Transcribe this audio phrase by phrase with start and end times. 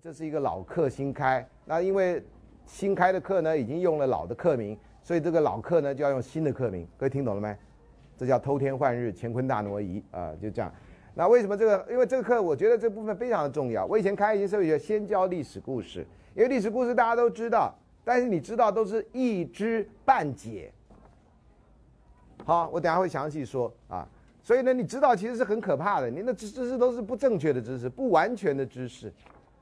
[0.00, 2.22] 这是一个老课新开，那因为
[2.66, 6.86] 新开的课呢已经用了老的课名，所以这个老课呢就要用新的课名。
[6.96, 7.56] 各位听懂了没？
[8.16, 10.72] 这叫偷天换日，乾坤大挪移啊，就这样。
[11.14, 11.84] 那为什么这个？
[11.90, 13.84] 因为这个课我觉得这部分非常的重要。
[13.86, 20.70] 我以前开一些社会学先教历史故事，因为历史故事大家都知道，但是你知道都是一知半解。
[22.44, 24.08] 好，我等下会详细说啊。
[24.44, 29.12] 所以呢，你知道其实是很可怕的，你那知知识都是不正确的知识，不完全的知识。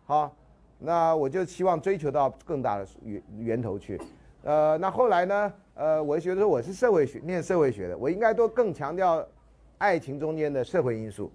[0.07, 0.33] 好，
[0.79, 4.01] 那我就希望追求到更大的源源头去。
[4.45, 5.53] 呃，那后来呢？
[5.75, 9.27] 呃，我觉得我是社会学念社会学的，我应该都更强调
[9.79, 11.29] 爱情中间的社会因素。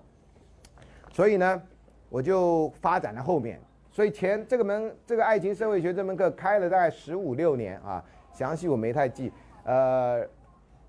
[1.12, 1.62] 所以呢，
[2.08, 3.60] 我就发展了后面。
[3.92, 8.02] 所以前这个门这个爱情社会学这门课开了大概十五六年啊，
[8.34, 9.30] 详细我没太记。
[9.66, 10.26] 呃，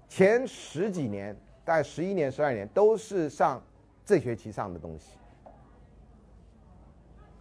[0.09, 3.61] 前十几年，大概十一年、十二年都是上
[4.07, 5.19] 这学期上的东西。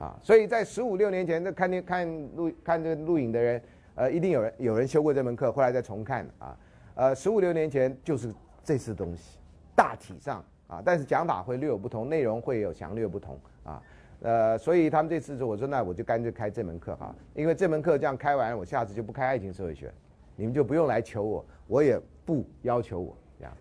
[0.01, 3.61] 啊，所以在十五六年前，这看那看录看这个录影的人，
[3.93, 6.57] 呃，一定有人有人修过这门课，后来再重看啊。
[6.95, 9.37] 呃，十五六年前就是这次东西，
[9.75, 13.79] 大体上啊，但是讲法会略有不同，内容会有强略不同啊。
[14.23, 19.93] 呃，所以他们这次说，我说那我就干脆开这门课哈，因为这门课这样开完，我下次就不开爱情社会学，
[20.35, 23.53] 你们就不用来求我，我也不要求我这样，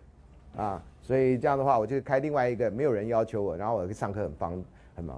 [0.56, 4.64] 啊，所以这样的话，我就开另外一个，没有人要求我，然后我上课很方。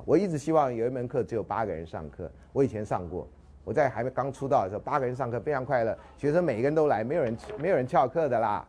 [0.05, 2.31] 我一直希望有一门课只有八个人上课。
[2.53, 3.29] 我以前上过，
[3.65, 8.67] 我在还没刚出道的时候，八个人上课非常快乐，学生每个人都来，没有人没有人翘课的啦，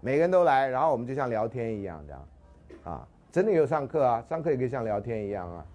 [0.00, 2.28] 每个人都来，然后我们就像聊天一样这样，
[2.84, 5.66] 啊，真的有上课啊，上课也可以像聊天一样啊，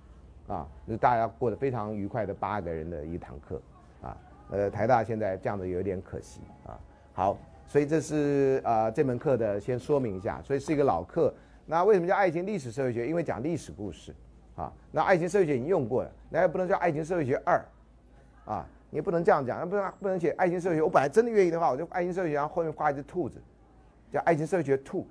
[0.48, 3.62] 啊，就大家过得非常愉快的八个人的一堂课，
[4.02, 4.18] 啊，
[4.52, 6.80] 呃，台大现在这样子有点可惜啊。
[7.14, 11.34] 好，所以这是啊这门课的先说明一下，所以是一个老课。
[11.66, 13.08] 那为什么叫爱情历史社会学？
[13.08, 14.16] 因为讲历史故事。
[14.58, 17.64] 啊，那爱情社会学已经用过了，那也不能叫爱情社会学二，
[18.46, 20.82] 啊，你也不能这样讲，那不能不能写爱情社会学。
[20.82, 23.40] 我本来真的愿意的话，我就爱情社会学，然后后面画一只兔子，
[24.12, 25.06] 叫爱情社会学兔，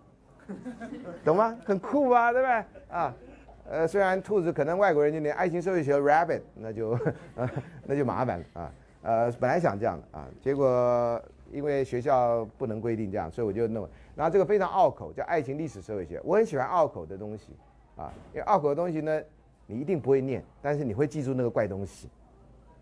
[1.25, 1.57] 懂吗？
[1.65, 2.65] 很酷吧，对不对？
[2.89, 3.15] 啊，
[3.71, 6.99] 呃，虽然兔子可能外国人就念爱情社会学 rabbit，那就
[7.87, 8.73] 那就麻烦了啊。
[9.03, 13.89] 呃，本来想这样的啊，结果因为学校不能规定这样，所以我就弄。
[14.17, 16.21] 然后这个非常拗口，叫爱情历史社会学。
[16.25, 17.55] 我很喜欢拗口的东西。
[17.97, 19.23] 啊，因为拗口的东西呢，
[19.67, 22.09] 你一定不会念，但是你会记住那个怪东西，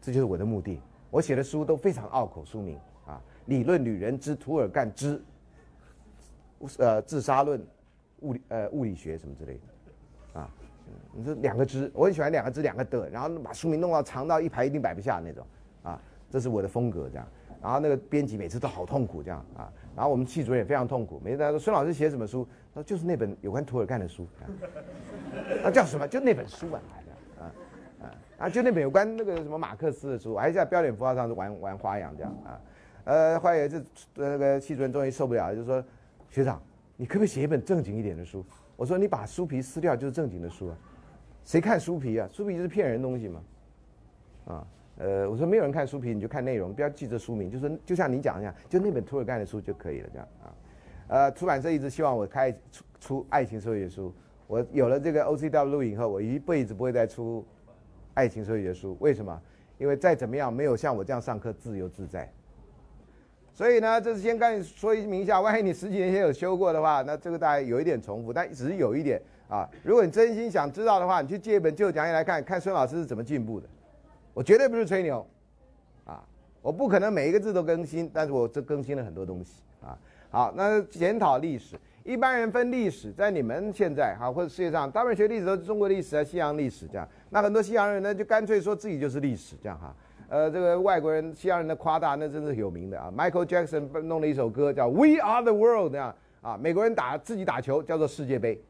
[0.00, 0.80] 这就是我的目的。
[1.10, 5.22] 我写的书都非常拗口，书名啊，理论女人之图尔干之，
[6.78, 7.64] 呃，自杀论，
[8.20, 10.50] 物理呃物理学什么之类的，啊，
[11.12, 15.46] 你这两个之，我很喜欢两个之两个的，然后把书名弄到长到一排一定摆不下那种，
[15.84, 17.26] 啊，这是我的风格这样。
[17.64, 24.44] 然后那个编辑每次都好痛苦这样啊，然后我们系主任也非常痛苦，每次他说孙老师写什么书，他说就是那本有关涂尔干的书，啊
[25.62, 26.80] 那叫什么就那本书啊，
[27.40, 27.42] 啊
[28.02, 28.04] 啊
[28.36, 32.60] 啊就那本有关那个什么马克思的书，还是在标点符号上玩玩花样这样啊，
[33.04, 33.82] 呃后来有一次
[34.12, 35.82] 那个系主任终于受不了，就说
[36.28, 36.60] 学长
[36.98, 38.44] 你可不可以写一本正经一点的书？
[38.76, 40.76] 我说你把书皮撕掉就是正经的书啊，
[41.46, 42.28] 谁看书皮啊？
[42.30, 43.40] 书皮就是骗人东西嘛，
[44.48, 44.66] 啊。
[44.96, 50.54] 呃，我说没有人看书皮，你就看内容，不要记着书名，就是就像你讲一样，就那本托尔干的书就可以了，这样啊。
[51.08, 54.14] 呃，出版社一直希望我开出出爱情说学书，
[54.46, 57.44] 我有了这个 OCW 录影后，我一辈子不会再出
[58.14, 58.96] 爱情说学书。
[59.00, 59.40] 为什么？
[59.78, 62.32] 因为再怎么样，没有像我这样上课自由自在。
[63.52, 69.68] 所以呢，这是先跟你说明一下，万一你十几年前有修过的话，那这个大概有一点重复，但只是有一点啊。
[69.82, 73.68] 如果你真心想知道的话，你去借一本旧讲义来看看孙老师是怎么进步的。
[74.34, 75.26] 我绝对不是吹牛，
[76.04, 76.22] 啊，
[76.60, 79.96] 我不可能每一个字都更新，但是我这更新了很多东西啊。
[80.28, 87.08] 好，那检讨历史，一般人分历史，在你们现在哈或者世界上，大部分学历史都是中国历史啊、西洋历史这样。
[87.30, 89.94] 那很多西洋人呢，就干脆说自己就是历史这样哈。
[90.28, 93.12] 呃，这个外国人、西洋人的夸大，那真是有名的啊。
[93.16, 96.12] Michael Jackson 弄了一首歌叫《We Are the World》这样
[96.42, 98.60] 啊，美国人打自己打球叫做世界杯，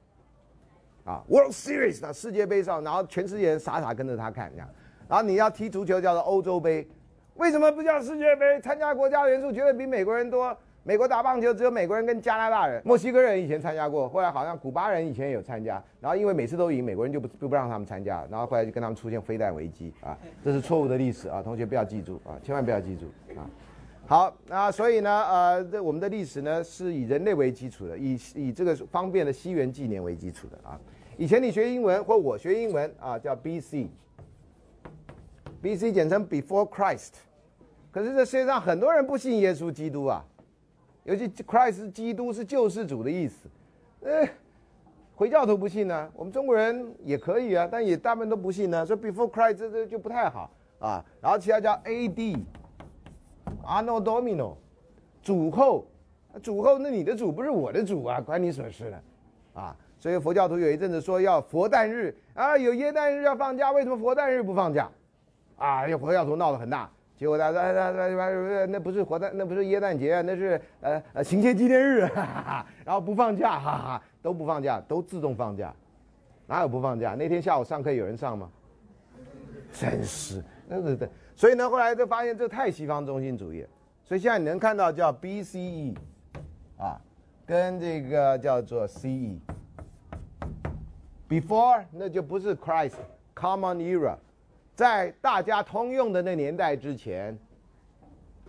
[1.04, 4.68] 啊，World Series 啊，世界杯上，然后全世界人傻傻跟着他看这样。
[5.08, 6.86] 然后你要踢足球叫做欧洲杯，
[7.34, 8.60] 为什么不叫世界杯？
[8.60, 10.56] 参加国家人数绝对比美国人多。
[10.86, 15.82] 美国打棒球只有美国人跟加拿大人，墨西哥人以前参加过，后来好像古巴人以前也有参加。
[15.98, 18.22] 然后因为每次都赢，美国人就不就不让他们参加。
[18.30, 20.14] 然后后来就跟他们出现飞弹危机啊，
[20.44, 23.48] 这是错误的历史啊，同学不要记住啊，千万不要记住啊。
[24.06, 30.78] 好，那所以呢，呃，这我们的历史呢是以人类为基础的，以以这个方便的西元纪年为基础的啊。
[31.16, 33.88] 以前你学英文或我学英文啊，叫 B.C。
[35.64, 35.90] B.C.
[35.90, 37.12] 简称 Before Christ，
[37.90, 40.22] 可是这世界上很多人不信耶稣基督啊，
[41.04, 43.48] 尤其 Christ 基督是救世主的意思，
[44.02, 44.28] 呃，
[45.14, 48.84] 回教徒不信呢，我们中国人也可以啊，但也大部分都不信呢。
[48.84, 50.50] 说 Before Christ 这这就不太好
[50.80, 51.02] 啊。
[51.22, 52.44] 然后其他叫 A.D.，Anno
[54.04, 54.56] Domino，
[55.22, 55.86] 主后，
[56.42, 58.98] 主后那你的主不是我的主啊，关你什么事呢？
[59.54, 64.90] 啊，所以佛教徒有一阵子说要佛诞日啊，有耶诞日要放假，为什么佛诞日不放假？
[65.56, 66.90] 啊，有佛教徒闹得很大。
[67.16, 75.72] 结果他说：“那那那那不是活诞，那不是耶诞节，那是呃呃行宪纪念日，哈哈哈，然后不放假，哈哈，都不放假，都自动放假，
[76.48, 77.14] 哪有不放假？
[77.14, 78.50] 那天下午上课有人上吗？
[79.72, 83.64] 真是，那对对，所以呢，后来就发现这太西方中心主义，
[84.02, 85.94] 所以现在你能看到叫 BCE，
[86.76, 87.00] 啊，
[87.46, 89.44] 跟这个叫做 CE，Before
[91.92, 94.16] 那就不是 Christ，Common Era。”
[94.74, 97.38] 在大家通用的那年代之前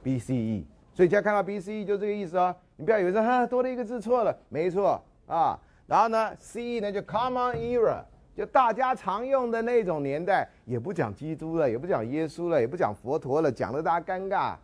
[0.04, 0.63] ，BCE，
[0.94, 2.56] 所以现在看到 BCE 就这个意思哦。
[2.77, 5.57] 你不要以为说哈多了一个字错了，没错啊。
[5.88, 8.04] 然后呢，CE 呢就 Common Era，
[8.36, 14.56] 就大家常用的那种年代，也不讲基督了，也不讲耶稣了，也不讲佛陀了，讲的大家尴尬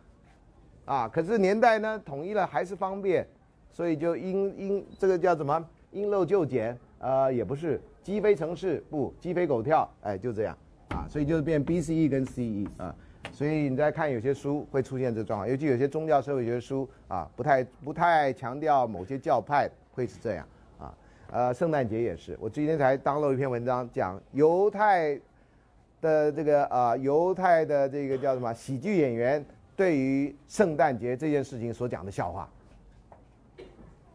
[0.84, 1.08] 啊。
[1.08, 3.24] 可是年代呢统一了还是方便，
[3.70, 10.58] 所以就因因这个叫什么因陋就简，呃也不是鸡飞城市不鸡飞狗跳，哎就这样。
[10.92, 12.94] 啊，所以就是变 BCE 跟 CE 啊，
[13.32, 20.46] 所以你在看有些书会出现这状况，尤其有些宗教社会学书啊，不太不太强调某些教派会是这样
[20.78, 20.94] 啊。
[21.30, 25.18] 呃，圣诞节也是，我今天才当了一篇文章，讲犹太
[26.02, 29.42] 的这个啊，犹太的这个叫什么喜剧演员
[29.74, 32.48] 对于圣诞节这件事情所讲的笑话。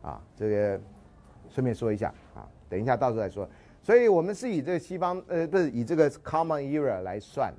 [0.03, 0.79] 啊，这个
[1.49, 3.49] 顺便说一下啊，等一下到时候再说。
[3.87, 7.53] 所以我们是以这个西方，呃，不是以这个 Common Era 来算，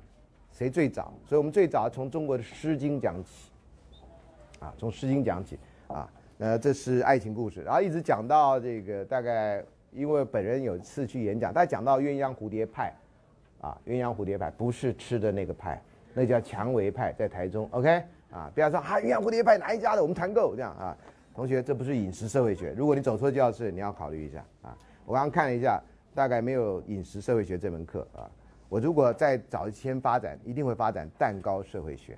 [0.51, 1.11] 谁最早？
[1.25, 3.49] 所以我们最早从中国的《诗经》讲起，
[4.59, 12.93] 啊，从《诗经》讲起，啊，呃，这是爱情故事，然后一直讲到这个大概，因为本人有一次去演讲，他讲到鸳鸯蝴蝶派，
[13.59, 15.81] 啊，鸳鸯蝴蝶派不是吃的那个派，
[16.13, 20.95] 那叫蔷薇派，在台中，OK，啊，不要说啊，鸳鸯蝴蝶派哪一家的，我们团购这样啊，
[21.33, 24.77] 同学，这不是饮食社会学，如果你走错教室，你要考虑一下啊，
[25.07, 25.81] 我刚刚看了一下。
[26.13, 28.29] 大概没有饮食社会学这门课啊，
[28.67, 32.17] 我如果再早一天发展，一定会发展蛋糕社会学，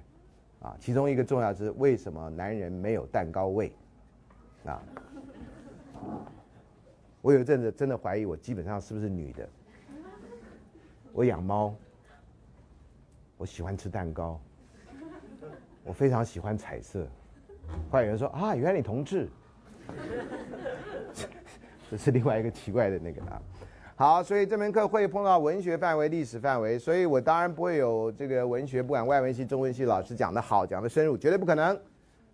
[0.61, 3.71] 啊，其中一个重要是为什么男人没有蛋糕味，
[4.65, 4.81] 啊，
[7.21, 9.47] 我有一阵子真的怀疑我基本上是不是女的，
[11.13, 11.75] 我养猫，
[13.37, 14.39] 我喜欢吃蛋糕，
[15.83, 17.05] 我非常喜欢彩色，
[17.91, 19.29] 后来有人说啊，原来你同志，
[21.91, 23.41] 这是另外一个奇怪的那个啊。
[24.01, 31.79] 好，所以这门课会碰到文学范围、历史范围，所以我当然不会有这个文学，不管外文系、中文系老师讲的好、讲的深入，绝对不可能。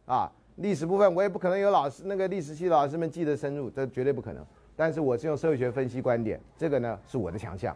[0.06, 4.42] 啊，历史部分我也不可能有老师那个历史系老师们记得深入，这绝对不可能。
[4.78, 7.76] 但是我是用社会学分析观点，这个呢是我的强项，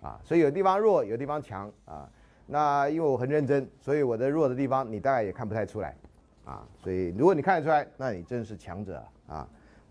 [0.00, 2.08] 啊，所以有地方弱，有地方强啊。
[2.46, 5.94] 那因为我很认真，所以我的弱的地方你大概也看不太出来，
[6.46, 9.46] 啊，所以如果你看得出来，那你真是强者啊，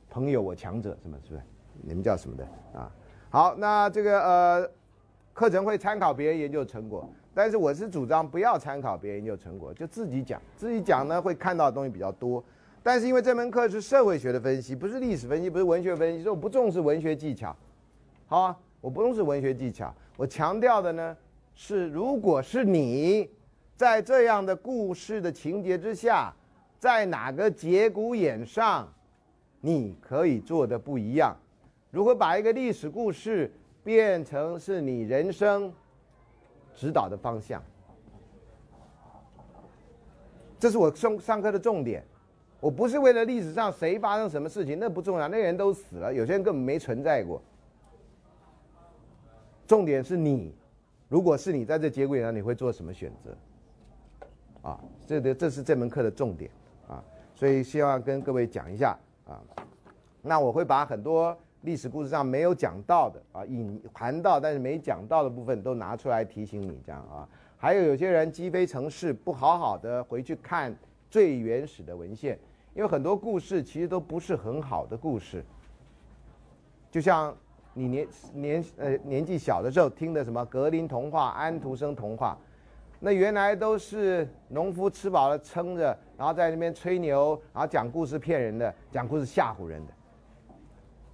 [0.10, 1.44] 朋友我强者什么是不是？
[1.84, 2.44] 你们叫什么的
[2.74, 2.92] 啊？
[3.36, 4.72] 好，那这个呃，
[5.34, 10.42] 课程会参考别人研究成果，但是我是主张不要参考别人研究成果，就自己讲。
[10.56, 12.42] 自己讲呢，会看到的东西比较多。
[12.82, 17.54] 但是因为这门课是社会学的分析，不是历史分析，不是文学分析，所以我不重视文学技巧。
[18.26, 21.18] 好啊，我不重视文学技巧，我强调的呢
[21.56, 23.30] 是，如果是你
[23.76, 26.34] 在这样的故事的情节之下，
[26.80, 28.88] 在哪个节骨眼上，
[29.60, 31.36] 你可以做的不一样。
[31.96, 33.50] 如何把一个历史故事
[33.82, 35.72] 变成是你人生
[36.76, 37.64] 指导的方向？
[40.60, 42.04] 这是我上上课的重点。
[42.60, 47.42] 我不是为了历史上谁发生什么事情，那不重要，那人都死了，有些人根本没存在过。
[49.66, 50.54] 重点是你，
[51.08, 54.70] 如果是你在这节骨眼上，你会做什么选择？
[54.70, 56.52] 啊，这个这是这门课的重点
[56.90, 57.02] 啊，
[57.34, 59.40] 所以希望跟各位讲一下啊。
[60.22, 61.34] 那我会把很多。
[61.66, 67.28] 历史故事上没有讲到的啊，隐含到但是没讲到的部分都拿出来提醒你，这样啊。
[67.58, 70.74] 还有有些人积非成是，不好好的回去看
[71.10, 72.38] 最原始的文献，
[72.76, 75.44] 因为很多故事其实都不是很好的故事。
[76.92, 77.36] 就像
[77.74, 82.38] 你年年呃年纪小的时候听的什么格林童话、安徒生童话，
[83.00, 89.94] 那原来都是农夫吃饱了撑着，然后在那边吹牛，然后讲故事骗人的，讲故事吓唬人的。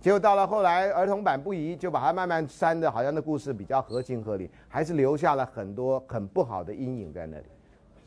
[0.01, 7.45] 结果到了后来，儿童版不宜，就把它慢慢删的，好像那故事比较合情合理，还是留下了很多很不好的阴影在那里。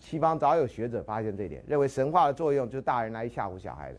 [0.00, 3.98] 西方早有学者发现这点，认为神话的作用就是大人来吓唬小孩的。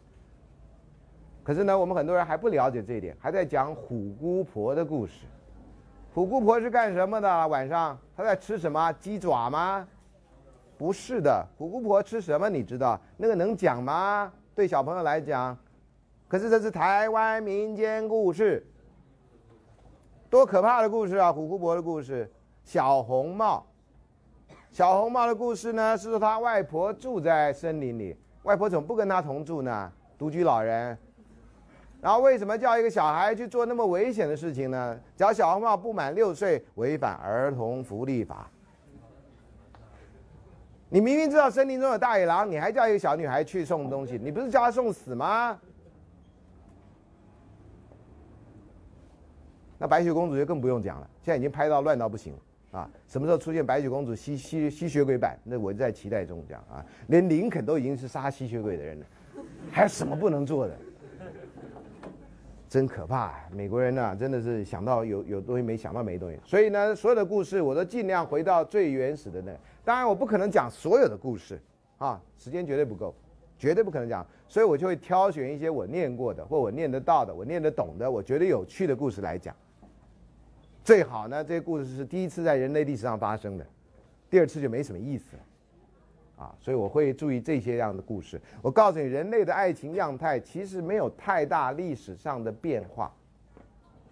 [1.41, 5.25] 可是呢，我们很多人还不了解这一点，还在讲虎姑婆的故事。
[6.13, 7.47] 虎姑婆是干什么的？
[7.47, 8.91] 晚上她在吃什么？
[8.93, 9.87] 鸡爪吗？
[10.77, 12.49] 不是的，虎姑婆吃什么？
[12.49, 14.29] 你知道那个能讲吗？
[14.53, 15.57] 对小朋友来讲，
[16.27, 18.65] 可是这是台湾民间故事，
[20.29, 21.31] 多可怕的故事啊！
[21.31, 22.29] 虎姑婆的故事，
[22.63, 23.65] 小红帽。
[24.71, 29.91] 小红帽的故事呢，是说他外婆住在森林里，外婆怎么不跟他同住呢？
[30.17, 30.97] 独居老人。
[32.01, 34.99] 然后为什么叫一个小孩去做那么危险的事情呢？
[35.15, 38.49] 只要小红帽不满六岁，违反儿童福利法。
[40.89, 45.59] 你明明知道森林中有大野狼，你还叫一个小女孩去送东西，你不是叫她送死吗？
[49.77, 52.39] 那白雪公主就更不用讲了，现在已经拍到乱到不行了。
[52.79, 55.37] 啊，什么时候出现白雪公主吸吸吸血鬼版？
[55.43, 59.05] 那我在期待中讲啊，连林肯都已经是杀吸血鬼的人了，
[59.71, 60.77] 还有什么不能做的？
[62.67, 63.49] 真可怕啊！
[63.53, 66.37] 美国人呢，真的是想到有有东西没想到没东西。
[66.43, 69.53] 所以呢，所有的故事我都尽量回到最原始的那。
[69.85, 71.57] 当然，我不可能讲所有的故事
[71.97, 73.15] 啊，时间绝对不够，
[73.57, 74.25] 绝对不可能讲。
[74.49, 79.55] 所以我就会挑选一些我念过的，或我念得到的，我念得懂的，我觉得有趣的故事来讲。
[80.85, 83.65] 最好呢，这个故事是第一次在人类历史上发生的，
[84.29, 88.39] 第二次就没什么意思了，啊，所以我会注意这些样的故事。
[88.61, 93.11] 我告诉你，人类的爱情样态其实没有太大历史上的变化，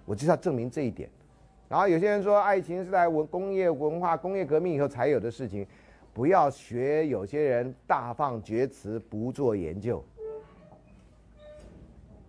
[0.03, 1.07] 我就是要证明这一点。
[1.69, 5.67] 然后有些人说，爱情是在文工业文化、工业革命以后才有的事情，
[6.11, 10.03] 不要学有些人大放厥词，不做研究。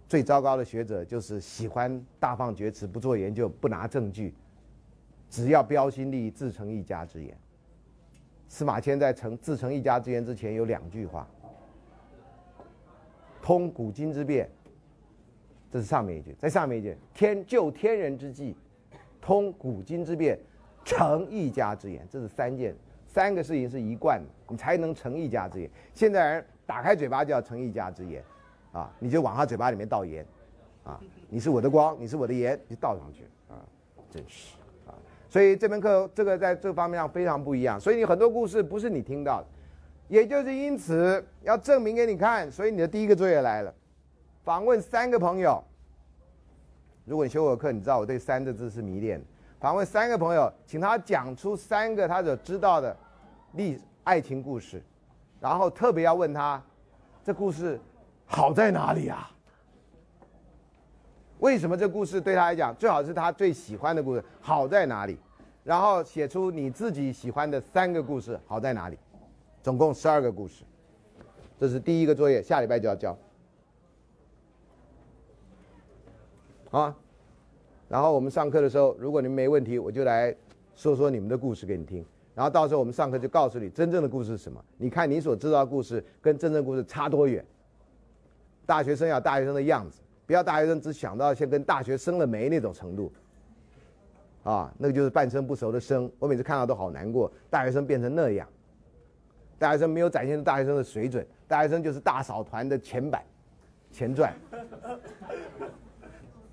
[0.06, 4.34] 最糟糕的学者就是喜欢大放厥词，不做研究，不拿证据，
[5.30, 7.36] 只要标新立异，自成一家之言。
[8.46, 11.26] 司马迁在成自成一家之言之前有两句话：
[13.42, 14.48] 通古今之变，
[15.70, 18.54] 这是上面一句；在上面一句，天就天人之际，
[19.20, 20.38] 通古今之变，
[20.84, 22.06] 成一家之言。
[22.10, 25.68] 这是三件，三个事情是一贯的，你才能成一家之言。
[25.94, 28.22] 现在人打开嘴巴就要成一家之言。
[28.74, 30.26] 啊，你就往他嘴巴里面倒盐，
[30.82, 33.54] 啊，你是我的光，你是我的盐，就倒上去，啊，
[34.10, 34.90] 真是，啊，
[35.28, 39.46] 所以这门课这个在这方面上非常不一样，所以你很多故事不是你听到的，
[40.08, 43.72] 也就是因此要证明给你看，所以你的第一个作业来了，
[44.42, 45.62] 访问三个朋友，
[47.04, 49.22] 如果你修我的课，你知道我对三个字是迷恋，
[49.60, 52.96] 访问三个朋友，请他讲出三个他所知道的
[53.52, 54.82] 历爱情故事，
[55.38, 56.60] 然后特别要问他，
[57.22, 57.78] 这故事。
[58.34, 59.30] 好在哪里啊？
[61.38, 64.24] 为什么这故事对他来讲最好是他最喜欢的故事？
[64.40, 65.16] 好在哪里？
[65.62, 68.98] 然后写出你自己喜欢的三个故事，好在哪里？
[69.62, 70.64] 总共十二个故事，
[71.60, 73.16] 这是第一个作业，下礼拜就要交。
[76.72, 76.94] 啊，
[77.88, 80.34] 然后我们上课的时候，如果你们没问题，我就来
[80.74, 82.04] 说说你们的故事给你听。
[82.34, 84.62] 然后到时候我们上课就告诉你真正的故事是什么。
[84.76, 87.44] 你看你所知道的故事跟真正故事差多远？
[88.66, 93.12] 大学生要大学生的样子，不要大学生只想到像跟大学生了没那种程度，
[94.42, 96.10] 啊，那个就是半生不熟的生。
[96.18, 98.48] 我每次看到都好难过，大学生变成那样，
[99.58, 103.22] 大学生没有展现出大学生的水准，大学生就是大嫂团的前版，
[103.92, 104.32] 前传。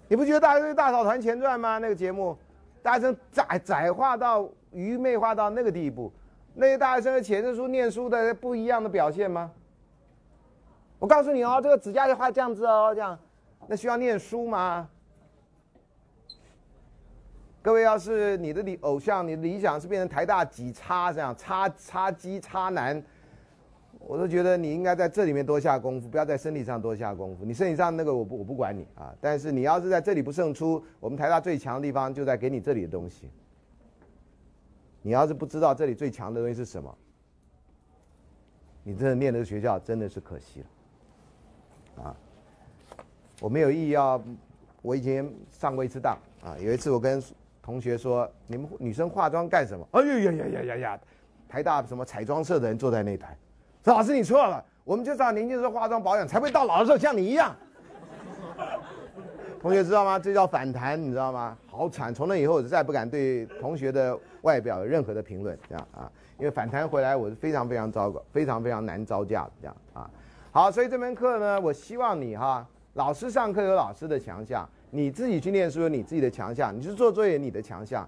[0.10, 1.78] 你不觉得大学生大嫂团前传吗？
[1.78, 2.38] 那个节目，
[2.84, 6.12] 大学生窄窄化到愚昧化到那个地步，
[6.54, 9.50] 那些大学生的前证书念书的不一样的表现吗？
[11.02, 13.18] 我告诉你哦，这个指甲要画这样子哦，这样，
[13.66, 14.88] 那需要念书吗？
[17.64, 23.04] 各位，要是你的理偶像，你的理想是变成台大几差这样，差差鸡差男，
[23.98, 27.44] 我都觉得你应该在这里面多下功夫，不要在身体上多下功夫。
[27.44, 33.28] 你身体上那个我不我不管你啊，但是你要是在这里不胜出，我们台大最强的地方就在给你这里的东西。
[35.02, 36.96] 你要是不知道这里最强的东西是什么，
[38.84, 40.66] 你真的念这个学校真的是可惜了。
[41.98, 42.16] 啊，
[43.40, 44.22] 我没有意要，
[44.82, 46.56] 我以前上过一次当啊。
[46.60, 47.22] 有一次我跟
[47.62, 51.00] 同学说：“你们女生化妆干什么？”哎呀呀呀呀呀呀！
[51.48, 53.38] 台大什么彩妆社的人坐在那台，
[53.84, 57.56] 说：“老师你错了，我们就是要年轻时候化妆保养，才会到老的时候像你一样。”
[59.62, 60.18] 同学知道吗？
[60.18, 61.56] 这叫反弹，你知道吗？
[61.68, 62.14] 好惨！
[62.14, 70.10] 从那以后我就再不敢对同学的外表有任何的评论，这样啊，因为反弹回来我是非常非常糟糕，非常非常难招架，这样啊。
[70.54, 78.06] 好，所以这门课呢，我希望你哈，老师上课有老师的强项，你自己去念书有你自己的强项，你去做作业你的强项。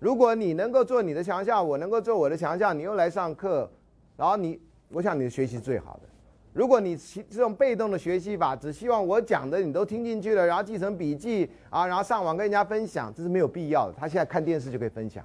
[0.00, 3.70] 如果你能够做你的强项，我能够做我的强项，你又来上课，
[4.16, 6.08] 然后你，我想你的学习最好的。
[6.52, 13.94] 如果你这种被动的学习法，只希望我讲的你都听进去了，然后记成笔记啊，然后上网跟人家分享，这是没有必要的。
[13.96, 15.24] 他现在看电视就可以分享，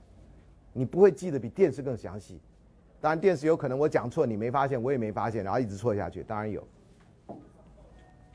[0.74, 2.40] 你不会记得比电视更详细。
[3.05, 6.67] 当然电视有可能我讲错，你没发现，我也没发现，然后一直错下去，当然有。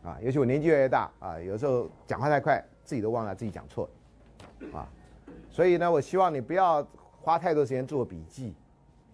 [0.05, 3.91] 啊，尤其我年纪越来越大啊，有时候讲话太快，自己都忘了自己讲错，
[4.73, 4.87] 啊，
[5.51, 6.87] 所以呢，我希望你不要
[7.21, 8.55] 花太多时间做笔记。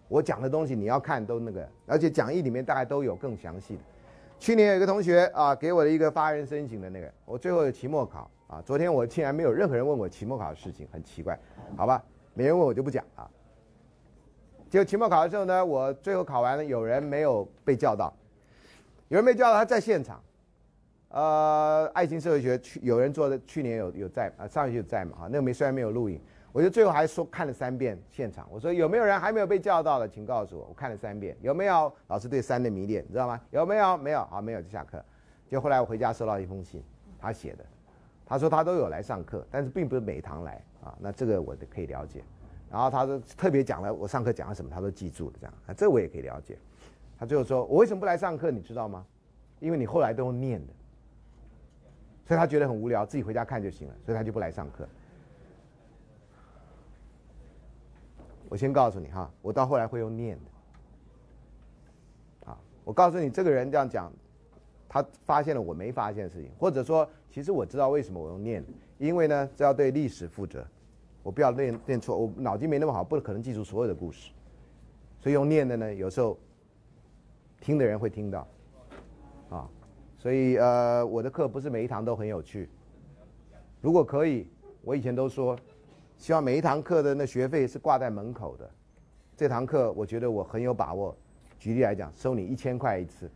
[0.09, 3.83] 我讲的东西你要看都那个，而且讲义里面大概都有更详细的。
[4.39, 11.39] 去年有一个同学啊，给我的一个发人深省的那个，我最后有期末考啊，昨天我竟然没有任何人问我期末考的事情，很奇怪，
[11.79, 13.27] 好吧，没人问我就不讲啊。
[14.77, 18.13] 就期末考的时候呢，我最后考完了，有人没有被叫到，
[19.09, 20.23] 有人没叫到，他在现场。
[21.09, 26.21] 呃，爱情社会学去有人做的，去年有有在啊，上学期有在嘛哈，那个没虽然没有录影。
[26.53, 30.67] 我就最后还说看了三遍现场，我说有没有人还没有被叫到的，请告诉我。
[30.69, 33.41] 我看了三遍，有没有老师对三的迷恋，你知道吗？
[33.53, 33.97] 有没有？
[33.97, 35.03] 没有，好，没有就下课。
[35.49, 36.83] 就后来我回家收到一封信，
[37.19, 37.65] 他写的，
[38.27, 40.95] 他说他都有来上课，但是并不是每堂来啊。
[41.01, 42.23] 那这个我可以了解。
[42.77, 45.55] 然后他说特别讲了我上课讲了什么，他都记住了这样。
[45.67, 46.59] 啊，这我也可以了解。
[47.19, 49.07] 他最后说我为什么不来上课，你知道吗？
[49.61, 50.73] 因为你后来都念的，
[52.27, 54.87] 所以他觉得很无聊，自己回家看就行了，所以他就不来上课。
[58.51, 62.51] 我先告诉你哈，我到后来会用念的。
[62.51, 64.13] 啊，我告诉你，这个人这样讲，
[64.87, 68.63] 他发现了我没发现的事情，或者说，其实我知道为什么我用念，
[68.99, 70.63] 因为呢，这要对历史负责，
[71.27, 74.31] 我不要念念错，我脑筋没那么好，不可能记住所有的故事，
[75.19, 76.39] 所以用念的呢，有时候
[77.61, 78.47] 听的人会听到，
[79.51, 79.69] 啊，
[80.17, 82.71] 所以呃，我的课不是每一堂都很有趣，
[83.81, 84.47] 如果可以，
[84.83, 85.59] 我以前都说。
[86.17, 88.71] 希望每一堂课的那学费是挂在门口的。
[89.37, 91.15] 这堂课我觉得我很有把握。
[91.59, 93.31] 举例来讲，收你一千块一次，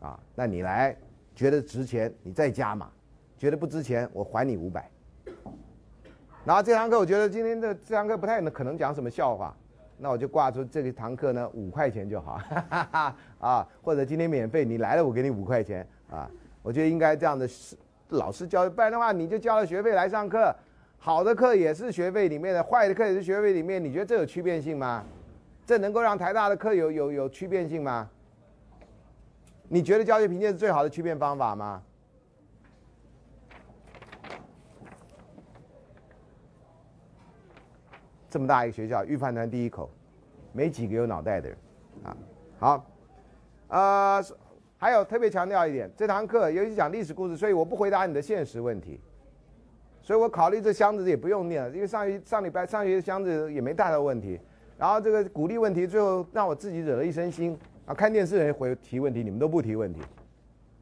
[0.00, 0.94] 啊，那你来
[1.34, 2.86] 觉得值钱，你再加嘛；
[3.38, 4.90] 觉得不值钱，我还你五百。
[6.44, 9.54] 然后这堂课我觉得今天的这堂课不太可能讲什么笑话，
[9.98, 16.28] 那我就挂出这一堂课呢五块钱就好，哈哈哈啊，或者今天免费，你来了我给你五块钱啊。
[16.62, 17.76] 我觉得应该这样的是
[18.08, 20.54] 老师教，不然的话你就交了学费来上课。
[20.98, 23.82] 好的课也是学费里面的，坏的课也是学费里面。
[23.82, 25.04] 你觉得这有区别性吗？
[25.66, 28.08] 这能够让台大的课有有有区别性吗？
[29.68, 31.82] 你觉得教学评鉴是最好的区别方法吗？
[38.30, 39.90] 这么大一个学校，预饭团第一口，
[40.52, 41.58] 没几个有脑袋的人，
[42.04, 42.16] 啊，
[42.58, 42.86] 好，
[43.68, 44.24] 呃，
[44.78, 49.00] 还有特别强调一点，这堂课尤其讲历史故事，所以我不回答你的现实问题。
[50.02, 54.40] 所以我考虑这箱子也不用念了，因为上一上礼拜上学期箱子也没大的问题。
[54.78, 57.54] 然后这个鼓励问题，最后让我自己惹了一身腥。
[57.84, 60.00] 啊，看电视人回提问题，你们都不提问题。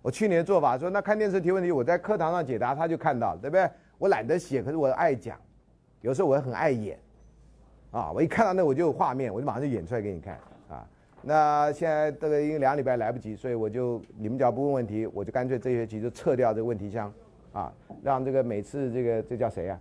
[0.03, 3.69] 我去年做法说，那看电视提问题，我在课堂上解答，他就看到了，对不对？
[3.99, 5.37] 我懒得写，可是我爱讲，
[6.03, 6.97] 有时候我很爱演。
[7.91, 10.35] 啊，我一看到那我就有画面，我就马上就演出来给你看。
[10.69, 10.87] 啊，
[11.23, 17.13] 那现在这个因为两礼拜来不及，所以我就你们只要不问问题，我就干脆这学期就撤掉这个问题箱。
[17.51, 17.73] 啊，
[18.03, 19.81] 让这个每次这个这叫谁呀？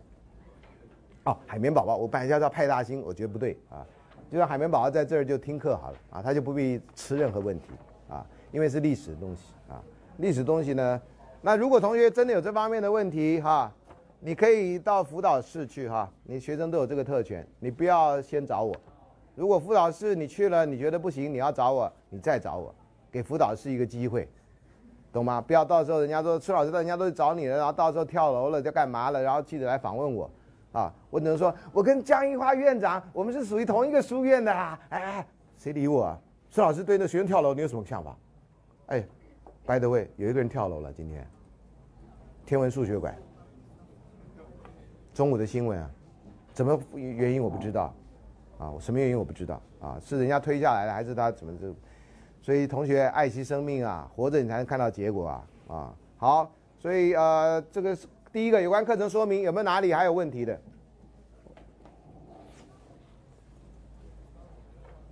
[1.25, 3.85] 哦，海绵宝宝，我本来叫叫派大星，我觉得不对啊，
[4.31, 7.65] 就让海绵宝宝在这儿就听课好了啊，他就不必吃任何问题
[8.09, 9.83] 啊，因为是历史的东西啊，
[10.15, 10.99] 历史东西呢，
[11.41, 13.71] 那如果同学真的有这方面的问题哈，
[14.27, 18.75] 你可以到辅导室去哈，你学生都有这个特权，你不要先找我，
[19.35, 22.75] 如果辅导室你去了你觉得不行，你要找我，你再找我，
[23.09, 24.27] 给辅导室一个机会。
[25.13, 25.39] 懂吗？
[25.39, 29.23] 不要到时候人家说崔老师，人家都去找你了，然后到时候跳楼了，在干嘛了？
[29.23, 30.29] 然后记者来访问我，
[30.73, 34.77] 啊，我只能说，我跟江一花院长，我们是属于同一个书院的啦。
[34.89, 35.25] 哎，
[35.57, 36.19] 谁理我啊？
[36.51, 38.13] 崔老师对那学生跳楼，你有什么想法？
[38.87, 39.01] 哎
[39.65, 41.25] ，by the way，有一个人跳楼了，今天，
[42.45, 43.17] 天文数学馆，
[45.17, 45.89] 中午的新闻啊，
[46.53, 47.91] 怎么原因我不知道，
[48.59, 51.73] 啊，什么原因我不知道，啊，是人家推下来的，还是他怎么这？
[52.39, 57.97] 所以同学爱惜生命啊，活着你才能看到结果啊啊好，所以呃这个
[58.31, 60.61] 第一个有关课程说明有没有哪里还有问题的？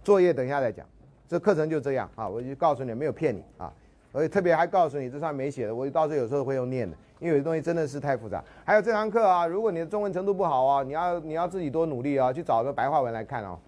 [0.04, 0.86] 作业等一下再讲，
[1.28, 3.74] 这课程就这样啊，我就告诉你没有骗你啊，
[4.16, 8.42] 我特别还告诉你这上面没写的，我到时候有时候会用念的，因为有些东西真的是太复杂。
[8.64, 13.60] 还有这堂课啊，如果你的中文程度不好啊，你要你要自己多努力啊，去找个白话文来看哦，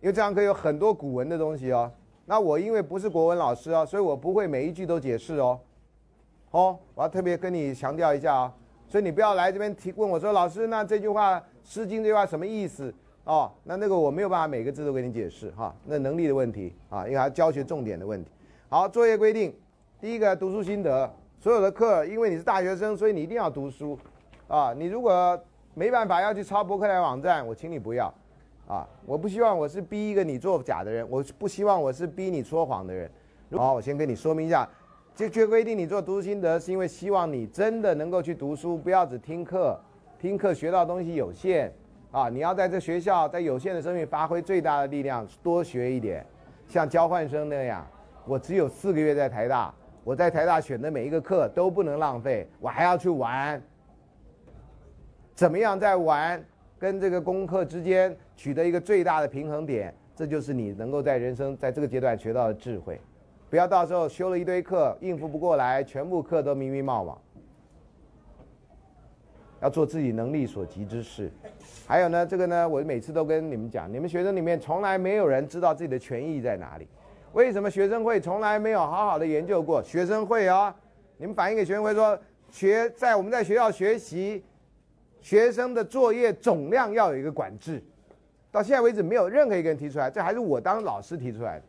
[0.00, 1.92] 因为这堂课有很多古文的东西哦。
[2.24, 5.60] 那我因为不是国文老师啊，所以我不会每一句都解释哦。
[6.52, 8.54] 哦，我要特别跟你强调一下啊，
[8.88, 12.94] 所以你不要来这边提问我说老师，那这句话《诗经》这句话什么意思？
[13.24, 18.30] 哦，那那个我没有办法每个字都给你解释哈，那能力的问题啊，因为还教学重点的问题。
[18.70, 19.54] 好，作业规定，
[20.02, 23.96] 第一个读书心得，所有的课，因为你是大学生，所以你一定要读书，
[24.48, 25.40] 啊，你如果
[25.74, 28.12] 没办法要去抄博客来网站，我请你不要，
[28.66, 33.08] 啊，我不希望我是逼一个你做假的人，我不希望我是逼你说谎的人。
[33.52, 34.68] 好，我先跟你说明一下，
[35.14, 39.78] 这这规定你做读书心得，是因为希望你真的能够去读书，不要只听课，
[40.18, 41.70] 听课学到东西有限，
[42.10, 46.26] 啊，你要在这学校在有限的生命发挥最大的力量，多学一点，
[46.66, 47.86] 像交换生那样。
[48.26, 49.72] 我只有四个月在台大，
[50.04, 53.62] 我在台大选的每一个课都不能浪费，我还要去玩。
[55.34, 56.44] 怎么样在玩
[56.78, 59.94] 跟这个功课之间取得一个最大的平衡点？
[60.14, 63.00] 这就是你能够在人生在这个阶段学到的智慧。
[63.48, 67.20] 不要到时候修了一堆课应付不过来，全部课都迷迷冒冒。
[69.60, 71.30] 要做自己能力所及之事。
[71.86, 76.88] 还有呢，这个呢，我每次都跟你们讲，你们学生里面从来没有人知道自己的权益在哪里。
[77.32, 79.82] 为什么学生会从来没有好好的研究过？
[79.82, 80.74] 学生会啊，
[81.16, 82.18] 你们反映给学生会说，
[82.50, 84.44] 学在我们在学校学习，
[85.20, 87.82] 学生的作业总量要有一个管制。
[88.50, 91.64] 到现在为止，没有任何一个人提出来，这还是我当老师提出来的。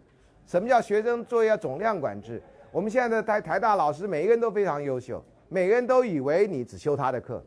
[0.45, 2.41] 什么叫学生作业要总量管制？
[2.69, 7.41] 我们现在的台台大老师每一个人都非常优秀，每个人都以为你只修他的课，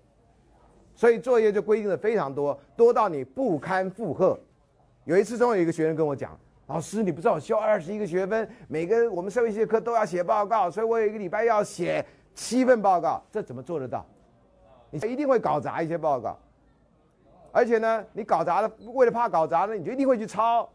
[0.95, 4.39] 所以作业就规定的非常多，多到你不堪负荷。
[5.05, 6.39] 有一次，中有一个学生跟我讲。
[6.67, 14.05] 老师，你不知道我修二十一个学分，每个我们社会系课都要写报告，所以我有一个礼拜要写七份报告，这怎么做得到？
[14.91, 16.37] 你一定会搞砸一些报告，
[17.53, 20.69] 而且呢，你搞砸了，为了怕搞砸呢，你就一定会去抄，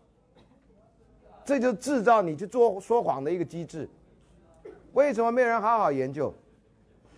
[1.44, 3.90] 这就制造你去做说谎的一个机制。
[4.94, 6.34] 为什么没有人好好研究？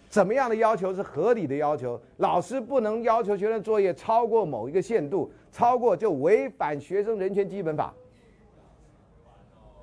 [0.09, 1.99] 怎么样的要求是合理的要求？
[2.17, 7.93] 老师不能要求学生作业超过某一个限度，超过就违反学生人权基本法。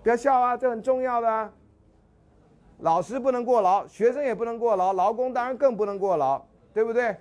[0.03, 1.53] 不要笑啊，这很重要的啊。
[2.79, 7.15] 老师不能过劳，学生也不能过劳，劳工当然更不能过劳，对不对？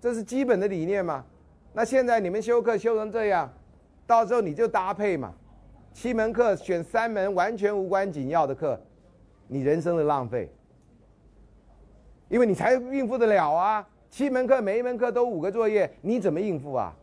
[0.00, 1.24] 这是基本的理念嘛。
[1.72, 3.52] 那现在你们修课修成这样，
[4.06, 5.34] 到时候你就搭配嘛，
[5.92, 8.80] 七门课选三门完全无关紧要的课，
[9.46, 10.50] 你人生的浪费，
[12.28, 13.86] 因为你才应付得了啊。
[14.08, 16.94] 七门课每一门课都五个作业，你怎么应付啊？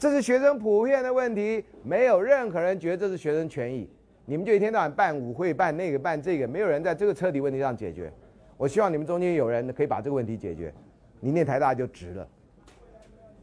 [0.00, 3.86] 这是学生普遍的问题，没有任何人觉得这是学生权益。
[4.24, 8.10] 你们就一天到晚办舞会、办那个、办这个，没有人在这个彻底问题上解决。
[8.56, 10.72] 我希望你们中间有人可以把这个问题解决，
[11.20, 12.26] 你念台大就值了。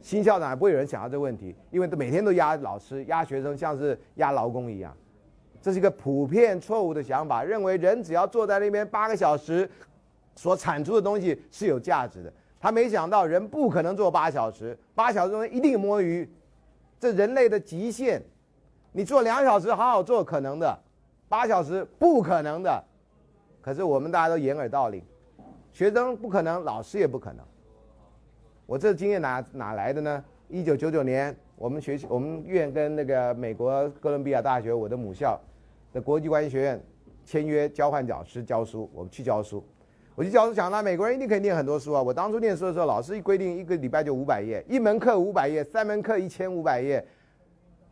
[0.00, 4.92] 新校长也不会有人想到这个问题，因为每天都压老师、压学生，像是压劳工一样。
[5.62, 9.70] 这是一个普遍错误的想法，认为人只要坐在那边八个小时，
[10.34, 12.32] 所产出的东西是有价值的。
[12.58, 16.28] 他没想到人不可能做八小时，八小时中一定摸鱼。
[17.00, 18.22] 这人类的极限，
[18.92, 20.78] 你做两小时好好做可能的，
[21.28, 22.84] 八小时不可能的。
[23.60, 25.02] 可是我们大家都掩耳盗铃，
[25.72, 27.44] 学生不可能，老师也不可能。
[28.66, 30.24] 我这经验哪哪来的呢？
[30.48, 35.38] 一九九九年，我们学习我们院跟那个美国哥伦比亚大学我的母校
[35.92, 36.82] 的国际关系学院
[37.24, 39.62] 签约交换讲师教书，我们去教书。
[40.18, 42.02] 我就教书讲，那美国人一定可以念很多书啊！
[42.02, 47.06] 我当初念书的时候，老师一规定一个礼拜就五百页，一门课五百页，三门课一千五百页，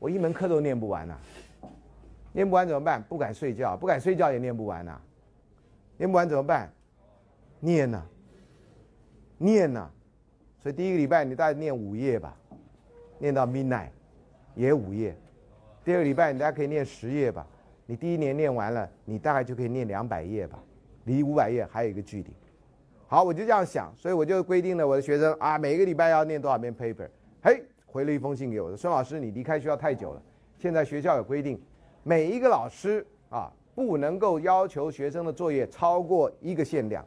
[0.01, 1.15] 我一门课都念不完呐！
[2.33, 3.01] 念不完怎么办？
[3.01, 5.01] 不敢睡觉，不敢睡觉也念不完呐！
[5.97, 6.69] 念不完怎么办？
[7.61, 8.03] 念呐，
[9.39, 9.89] 念呐！
[10.59, 12.37] 所以第一个礼拜你大概念五页吧，
[13.21, 13.91] 念到 midnight
[14.57, 15.15] 也五页。
[15.85, 17.47] 第二个礼拜你大概可以念十页吧，
[17.87, 20.59] 你第一年念完了，你大概就可以念两百页吧。
[21.07, 22.31] 离五百页还有一个距离，
[23.09, 27.09] 好，我就这样想，所以我就规定了我的学生啊，每个礼拜要念多少篇 paper。
[27.41, 30.23] 嘿，回了一封信给我，孙老师，你离开学校太久了，
[30.59, 31.61] 现在学校有规定，
[32.03, 37.07] 每一个老师啊，不能够要求学生的作业超过一个限量。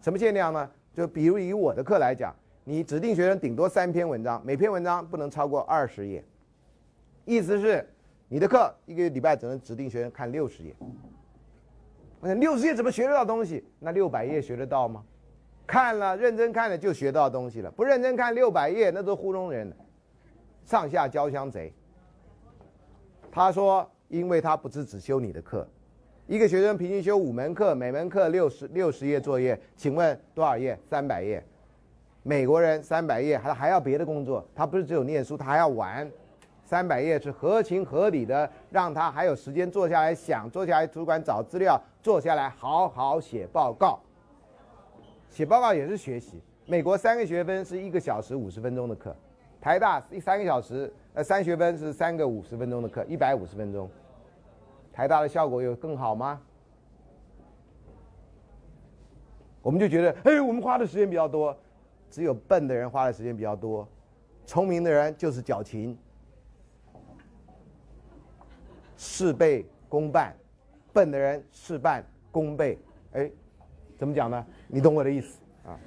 [0.00, 0.68] 什么限量呢？
[0.92, 6.24] 就比如以我的课来讲，你指定学生顶多三篇文章，每篇文章不能超过二十页。
[7.24, 7.88] 意思是，
[8.28, 10.74] 你的课一个礼拜只能指定学生看六十页。
[12.20, 13.64] 我想六十页怎么学得到东西？
[13.78, 15.04] 那六百页学得到吗？
[15.66, 19.70] 看了认真看了就学到东西了，不认真看六百页那都糊弄人，
[20.64, 21.72] 上下交相贼。
[23.30, 25.68] 他说，因为他不是只修你的课，
[26.26, 30.76] 一个学生平均修五门课，每门课六十六十页作业，请问多少页？
[30.88, 31.44] 三百页。
[32.24, 36.10] 美国人三百页还还要别的工作，他不是只有念书，他还要玩。
[36.68, 43.98] 三百页是合情合理的，让他还有时间坐下来想，坐下来图书馆找资料，坐下来好好写报告。
[45.30, 46.42] 写报告也是学习。
[46.66, 49.16] 美国三个学分是一个小时五十分钟的课，
[49.62, 53.88] 台大一三个小时，呃三学分是三个五十分钟的课，一百五十分钟。
[54.92, 56.38] 台大的效果有更好吗？
[59.62, 61.56] 我们就觉得，哎，我们花的时间比较多，
[62.10, 63.88] 只有笨的人花的时间比较多，
[64.44, 65.96] 聪明的人就是矫情，
[68.98, 70.36] 事倍功半，
[70.92, 72.78] 笨的人事半功倍。
[73.12, 73.30] 哎，
[73.96, 74.44] 怎么讲呢？
[74.66, 75.78] 你懂我的意思啊？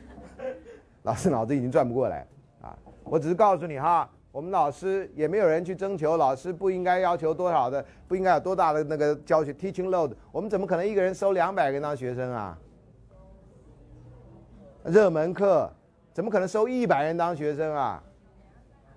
[1.03, 2.25] 老师脑子已经转不过来
[2.61, 2.77] 啊！
[3.03, 12.57] 我只是告诉你哈，我们老师也没有人去征求，老师不应该要求多少的，不应该有多大的那个教学 teaching load，我们怎么可能一个人收两百个人当学生啊？
[14.85, 15.71] 热门课
[16.13, 18.01] 怎么可能收一百人当学生啊？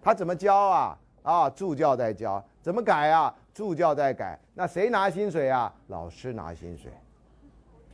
[0.00, 0.98] 他怎么教啊？
[1.22, 3.34] 啊，助教在教，怎么改啊？
[3.54, 5.72] 助教在改，那谁拿薪水啊？
[5.86, 6.92] 老师拿薪水。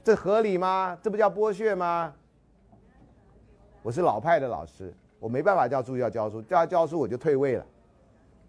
[0.02, 0.98] 这合理吗？
[1.02, 2.14] 这不叫剥削吗？
[3.82, 7.66] 我是老派的老师，我没办法叫助教教书，叫他教书我就退位了，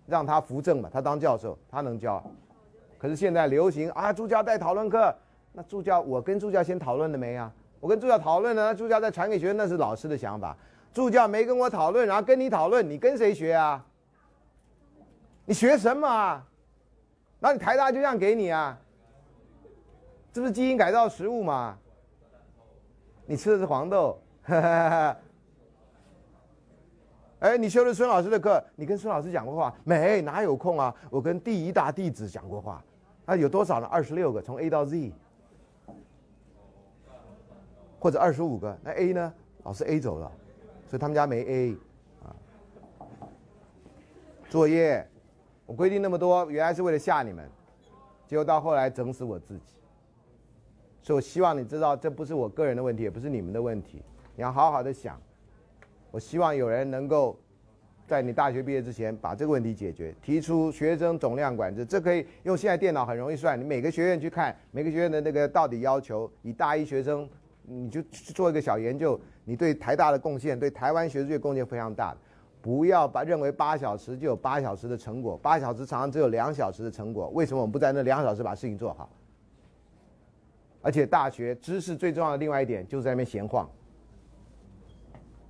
[0.08, 2.24] 让他扶正嘛，他当教授，他能教。
[2.98, 5.14] 可是现在流行啊，助教带讨论课，
[5.52, 7.52] 那助教我跟助教先讨论了没啊？
[7.82, 10.56] 我跟助教讨论了，那助教再传给学生，那是老师的想法。
[10.94, 13.86] 助教没跟我讨论，然后跟你讨论，你跟谁学啊？
[15.46, 16.46] 你学什么啊？
[17.44, 18.80] 那你台大就这样给你啊？
[20.32, 21.78] 这不是基因改造食物吗？
[23.26, 24.18] 你吃的是黄豆，
[27.40, 30.22] 哎，你修了孙老师的课，你跟孙老师讲过话没？
[30.22, 30.96] 哪有空啊？
[31.10, 32.84] 我跟第一大弟子讲过话，
[33.26, 33.88] 啊，有多少呢？
[33.88, 35.12] 二十六个，从 A 到 Z，
[38.00, 38.78] 或者二十五个。
[38.84, 39.34] 那 A 呢？
[39.64, 40.32] 老师 A 走了，
[40.88, 41.76] 所以他们家没 A，
[42.24, 42.36] 啊。
[44.48, 45.08] 作业，
[45.72, 47.50] 我规定那么多，原来是为了吓你们，
[48.28, 49.78] 结果到后来整死我自己。
[51.02, 54.04] 所以，我希望你知道，这不是我个人的问题，也不是你们的问题。
[54.36, 55.18] 你要好好的想。
[56.12, 57.40] 我希望有人能够
[58.06, 61.86] 在你大学毕业之前把这个问题解决，提出学生总量管制。
[61.86, 63.58] 这可以用现在电脑很容易算。
[63.58, 67.30] 你每个学院去看，每个学院的那个到底要求，以大一学生，
[67.64, 69.18] 你就去做一个小研究。
[69.46, 72.14] 你对台大的贡献，对台湾学术界贡献非常大。
[72.62, 77.30] 不要把认为八小时就有八小时的成果，八小时常常只有两小时的成果。
[77.30, 79.10] 为什么我们不在那两小时把事情做好？
[80.84, 83.70] 而且大学知识最重要的另外一点就是在那边闲晃，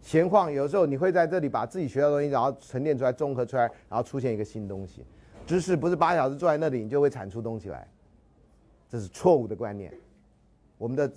[0.01, 5.05] 闲晃有时候你会在这里把自己学到的东西，然后沉淀出来、综合出来，然后出现一个新东西。
[5.45, 7.87] 知识不是八小时坐在那里你就会产出东西来，
[8.89, 9.93] 这是错误的观念。
[10.77, 11.11] 我们的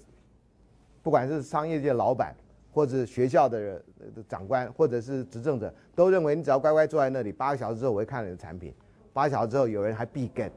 [1.02, 2.34] 不管是商业界老板，
[2.74, 3.80] 或者学校的
[4.28, 8.74] 长官，或者是执政者，都认为你只要乖乖坐在那里，八个小时之后我会看你的产品。
[9.12, 10.50] 八小时之后有人还必 get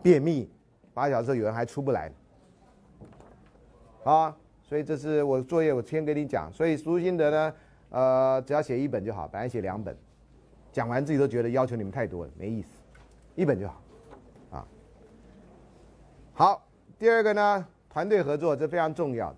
[0.00, 0.48] 便秘。
[0.94, 2.12] 八小时之后有人还出不来，
[4.04, 6.48] 啊，所以这是我作业，我先跟你讲。
[6.52, 7.54] 所以读心得呢，
[7.90, 9.96] 呃，只要写一本就好，本来写两本，
[10.70, 12.68] 讲完自己都觉得要求你们太多了，没意思，
[13.34, 13.82] 一本就好，
[14.52, 14.68] 啊。
[16.32, 16.64] 好，
[16.96, 19.34] 第二个呢，团队合作这非常重要。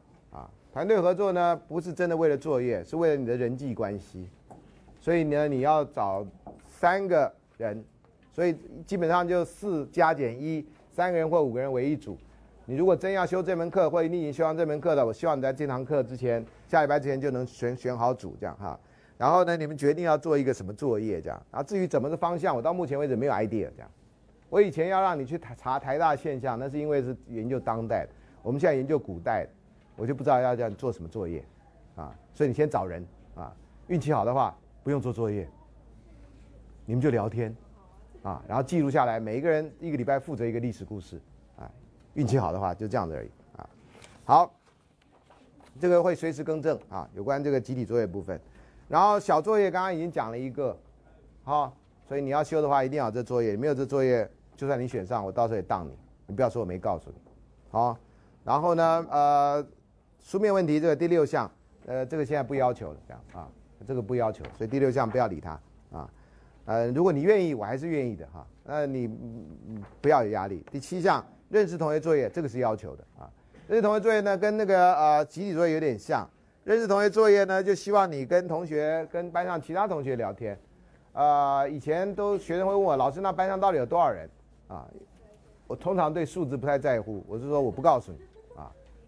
[0.76, 4.28] 团队合作呢，不是真的为了作业，是为了你的人际关系。
[5.00, 6.22] 所以呢，你要找
[6.68, 7.82] 三个人，
[8.30, 8.54] 所以
[8.86, 10.62] 基本上就四加减一。
[10.92, 12.18] 三个人或五个人为一组，
[12.66, 18.78] 你如果真要修这门课，或者你已经修完这门课了，我希望你在这堂课之前，下礼拜之前就能选选好组，这样哈。
[19.16, 21.42] 然后呢，你们决定要做一个什么作业，这样。
[21.50, 23.90] 然后至于怎么个方向，我到目前为止没有 idea，这样。
[24.50, 28.10] 我以前要让你去查台大现象，那是因为是研究当代的，
[28.42, 29.46] 我们现在研究古代，
[29.96, 31.44] 我就不知道要叫你做什么作业，
[31.96, 33.04] 啊，所以你先找人
[33.34, 33.52] 啊，
[33.88, 35.48] 运气好的话不用做作业，
[36.84, 37.54] 你们就聊天。
[38.22, 41.20] 啊，然后记录下来，每一个人一个礼拜负责一个历史故事，
[41.56, 41.70] 啊，
[42.14, 43.70] 运气好的话就这样子而已啊。
[44.24, 44.52] 好，
[45.78, 48.40] 这个会随时更正啊，有关这个集体作业部分。
[48.88, 50.76] 然后小作业刚刚已经讲了一个，
[51.44, 51.72] 好，
[52.04, 57.16] 所以你要修的话一定要这作业，没有这作业，就算你选上，我到时候也当你，你不要说我没告诉你，
[57.70, 57.96] 好。
[58.42, 59.66] 然后呢，呃，
[60.26, 61.48] 书面问题这个第六项，
[61.86, 63.48] 呃，这个现在不要求了，这样啊，
[63.86, 65.52] 这个不要求，所以第六项不要理他
[65.92, 66.10] 啊。
[66.64, 68.44] 呃，如果你愿意，我还是愿意的哈。
[68.64, 69.06] 那你
[70.00, 70.66] 不要有压力。
[70.68, 73.30] 第七项，认识同学作业，这个是要求的啊。
[73.68, 76.28] 认识同学作业呢，跟那个呃集体作业有点像。
[76.64, 80.58] 认识同学作业呢，就希望你跟同学、跟班上其他同学聊天。
[81.12, 84.28] 啊，以前都学生会问我，老师，那班上到底有多少人？
[84.66, 84.88] 啊，
[85.68, 88.18] 我通常对数字不太在乎，我是说我不告诉你。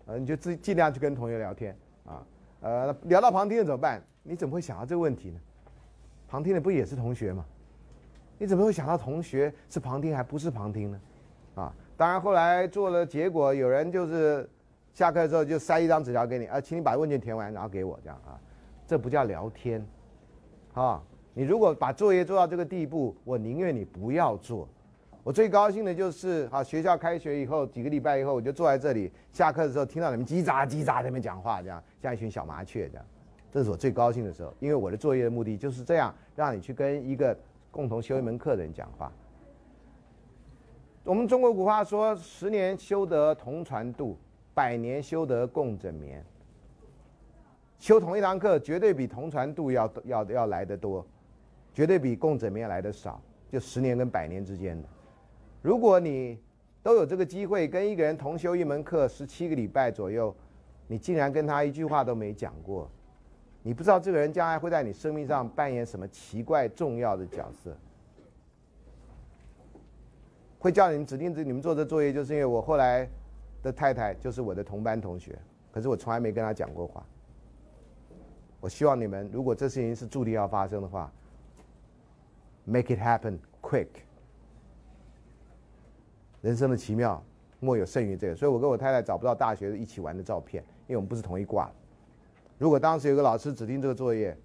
[0.08, 2.26] 呃，你就自尽量去跟同学聊天啊。
[2.60, 4.02] 呃，聊到旁听的怎么办？
[4.22, 5.38] 你怎么会想到这个问题呢？
[6.26, 7.44] 旁听的不也是同学吗？
[8.38, 11.00] 你怎么会想到同学是旁听还不是旁听呢？
[11.56, 14.48] 啊，当然后来做了，结果有人就是
[14.94, 18.40] 下课之后就塞一张纸条给你，啊，请你把问卷填完，然后给我这样啊，
[18.86, 19.86] 这不叫聊天，
[20.72, 21.02] 啊，
[21.34, 24.66] 你如果把作业做到这个地步，我宁愿你不要做，
[25.28, 33.04] 我最高兴的就是啊，学校开学以后几个礼拜以后，我就坐在这里，下课的时候听到你们叽喳叽喳在那边讲话，这样像一群小麻雀这样，
[33.52, 37.38] 这是我最高兴的时候，因为我的作业的目的就是这样，让你去跟一个
[37.70, 39.12] 共同修一门课的人讲话。
[41.04, 44.16] 我们中国古话说：“十年修得同船渡，
[44.54, 46.24] 百年修得共枕眠。”
[47.78, 51.06] 修同一堂课，绝对比同船渡要要要来得多，
[51.74, 53.20] 绝对比共枕眠来的少，
[53.52, 54.88] 就十年跟百年之间的。
[55.62, 56.38] 如果你
[56.82, 60.34] 都有这个机会跟一个人同修一门课十七个礼拜左右，
[60.86, 62.90] 你竟然跟他一句话都没讲过，
[63.62, 67.76] 你不知道这个人将来会在你生命上扮演什么奇怪重要的角色。
[70.60, 73.08] 会叫你指定你们做这作业，就是因为我后来
[73.62, 75.38] 的太太就是我的同班同学，
[75.70, 77.04] 可是我从来没跟他讲过话。
[78.60, 81.12] 我希望你们，如果这事情是注定要发生的话
[82.64, 83.86] ，make it happen quick。
[86.40, 87.22] 人生的奇妙，
[87.60, 88.36] 莫有胜于这个。
[88.36, 91.70] 所以我跟我太太找不到大学一起玩的照片，因为我们不是同一挂。
[92.58, 94.36] 如果当时有个老师指定这个作业，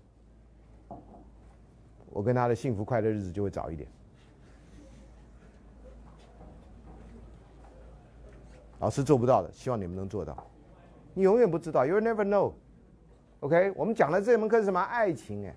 [2.10, 3.88] 我跟他的幸福快乐日子就会早一点。
[8.80, 10.36] 老师做不到的，希望你们能做到。
[11.14, 12.54] 你永远不知道，you never know。
[13.40, 14.82] OK，我们讲的这门课是什么？
[14.82, 15.56] 爱情哎，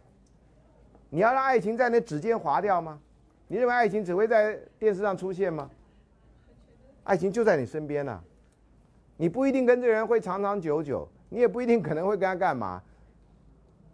[1.10, 3.00] 你要让爱情在那指尖划掉吗？
[3.48, 5.70] 你认为爱情只会在电视上出现吗？
[7.06, 8.20] 爱情就在你身边呢，
[9.16, 12.82] 你不一定跟这个人会长长久久，你也不一定可能会跟他干嘛，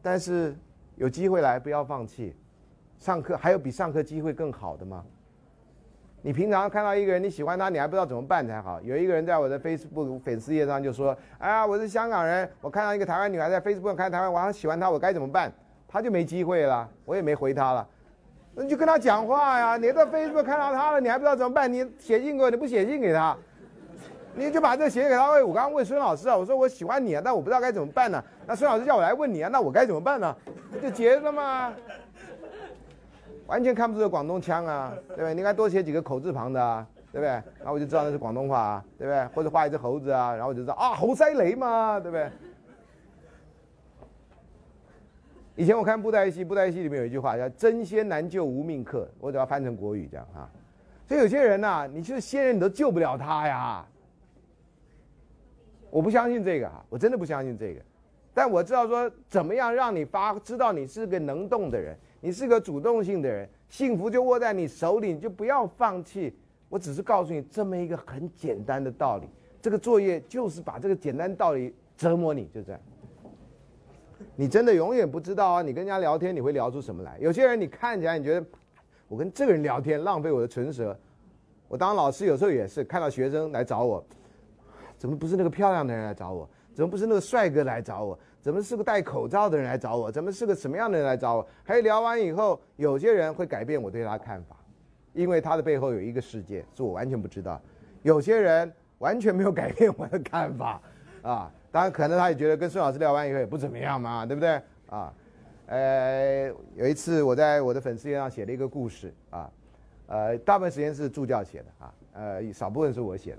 [0.01, 0.57] 但是
[0.97, 2.35] 有机会来不要放弃。
[2.99, 5.05] 上课还有比上课机会更好的吗？
[6.23, 8.81] 你平常看到一个人你喜欢他，你还不知道怎么办才好。
[8.81, 15.53] 有一个人在我的 Facebook 粉丝页上就说：“哎呀，我是香港人，我看到一个台湾女孩在 Facebook 看台湾，我很喜欢她，我该怎么办？”
[15.87, 17.87] 他就没机会了，我也没回他了。
[18.55, 19.77] 那你就跟他讲话呀！
[19.79, 21.73] 你在 Facebook 看到他了，你还不知道怎么办？
[21.73, 23.35] 你写信给我，你不写信给他，
[24.35, 25.31] 你就把这写给他。
[25.33, 28.23] 喂，我刚刚问孙老师啊，我说我喜欢你啊，但我不知道该怎么办呢。
[28.47, 30.37] 那孙老师叫我来问你啊，那我该怎么办呢？
[30.83, 31.73] 就结了嘛，
[33.47, 35.33] 完全看不出广东腔啊，对不对？
[35.33, 37.29] 你应该多写几个口字旁的啊，对不对？
[37.31, 39.25] 然后我就知道那是广东话啊，对不对？
[39.35, 42.31] 或者画一只猴子啊，然后我就知道啊，猴塞雷嘛，对不对？
[45.55, 50.49] 以前我看布袋戏，布袋戏里面有一句话叫“真仙难救无命客”，我只要翻成国语这样哈。
[51.07, 53.87] 所以有些人呐，你是仙人，你都救不了他呀。
[55.91, 57.81] 我不相信这个哈，我真的不相信这个。
[58.33, 66.35] 但我知道说，怎么样让你发知道你是个能动的人，你是个主动性的人，幸福就握在你手里，你就不要放弃。
[66.71, 69.27] 我只是告诉你这么一个很简单的道理，
[69.61, 72.81] 这个作业就是把这个简单道理折磨你，就这样。
[74.37, 75.63] 你真的永远不知道啊！
[75.63, 77.17] 你跟人家聊天，你会聊出什么来？
[77.21, 78.47] 有些人你看起来你觉得，
[79.09, 80.97] 我跟这个人聊天浪费我的唇舌。
[81.69, 84.05] 我当老师有时候也是看到学生来找我，
[84.99, 86.49] 怎么不是那个漂亮的人来找我？
[86.75, 88.19] 怎么不是那个帅哥来找我？
[88.41, 90.11] 怎么是个戴口罩的人来找我？
[90.11, 91.47] 怎么是个什么样的人来找我？
[91.63, 94.57] 还有聊完以后，有些人会改变我对他的看法，
[95.13, 97.61] 因为他的背后有一个世界是我完全不知道。
[98.03, 100.81] 有些人完全没有改变我的看法，
[101.23, 101.53] 啊。
[101.73, 104.61] 当然，可能他也觉得跟孙老师聊完以后也不怎么样嘛，对不对？
[104.91, 105.13] 啊，
[105.67, 109.51] 呃，有一次我在我的粉丝页上写了一个故事啊，
[110.07, 113.39] 呃，大部分时间是助教写的啊，呃，少部分是我写的，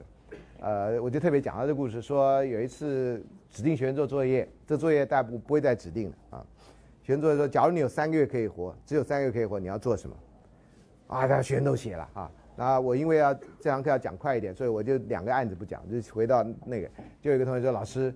[0.62, 6.44] 呃，我就特别讲到这故事，说有一次指定学生做作业，这作业大部不会再指定的啊，
[7.04, 10.16] 学生作业说，假如你有三个月可以活，只有三个月可以活，你要做什么？
[11.06, 12.32] 啊，大家学生都写了啊。
[12.56, 16.90] 那我因为要这堂课要讲快一点，所以我就两个案子不讲，就回到那个。
[17.22, 18.14] 就有一个同学说：“老师，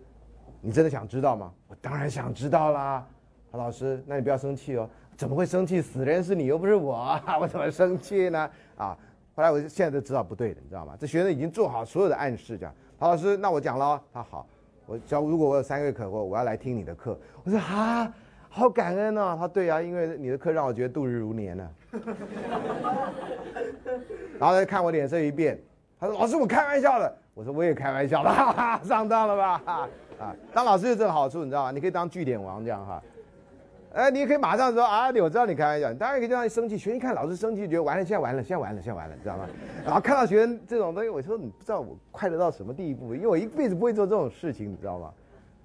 [0.61, 3.07] 你真的想知道吗？”我当然想知道啦。
[3.51, 4.87] 老师，那你不要生气哦。
[5.15, 5.81] 怎么会生气？
[5.81, 8.47] 死人是你，又不是我， 我怎么生气呢？
[8.77, 8.95] 啊！
[9.35, 10.95] 后来我就现在都知道不对的，你知道吗？
[10.99, 13.99] 这学生已经做好所有的暗示，讲陶老师，那我讲了。
[14.13, 14.47] 他好，
[14.85, 17.19] 我教如果我有三个月可活，我要来听你的课。
[17.43, 18.13] 我说啊，
[18.47, 19.35] 好感恩哦。
[19.39, 21.67] 他对啊，因为你的课让我觉得度日如年呢。
[24.39, 25.59] 然后他就看我脸色一变，
[25.99, 29.61] 他说：“老师，我开玩笑的。”我说：“我也开玩笑的，哈哈，上当了吧？”
[30.19, 31.71] 啊，当老师有这个好处，你知道吗？
[31.71, 33.01] 你可以当据点王这样哈。
[33.93, 35.93] 哎，你可以马上说啊，我知道你开玩笑。
[35.93, 39.47] 当然可以这样生气，学生一看老师生气，觉得完了，现在完了，现在完了，现在完了，知道吗？
[39.85, 45.11] 然后看到学生这种东西，我说你不知道我快乐到什么地步，因为我一辈子不会做这种事情，你知道吗？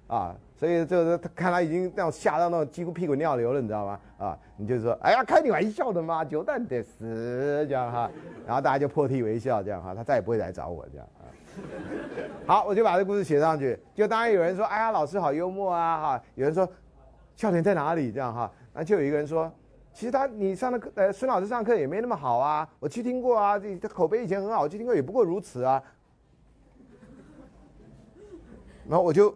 [0.07, 0.35] 啊。
[0.55, 3.99] 所以就是他看他已经那样吓到那种几乎屁滚尿流了，你知道吗？
[4.17, 8.09] 啊，你就说，哎呀，开你玩笑的嘛，九蛋得死这样哈，
[8.45, 11.27] 然后大家就破涕为笑这样哈，他再也不会来找我这样啊。
[12.47, 13.77] 好，我就把这故事写上去。
[13.93, 16.65] 就当然有人说，哎呀，老师好幽默啊哈，有人说，
[17.35, 19.51] 笑点在哪里这样哈，那就有一个人说，
[19.91, 25.83] 其实他你上的课，呃，孙老师上课也没那么好啊，我去听过啊，这他口碑以前很好，我去听过也不过如此啊。
[28.87, 29.35] 然后我就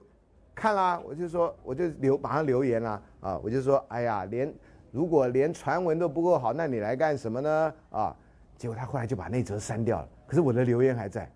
[0.58, 4.52] 看啦，我就说，我就留马上留言啦，啊，我就说，哎呀，连
[4.92, 7.74] 如果连传闻都不够好，那你来干什么呢？
[7.92, 8.16] 啊，
[8.58, 11.30] 结果他后来就把那则删掉了，可是我的留言还在。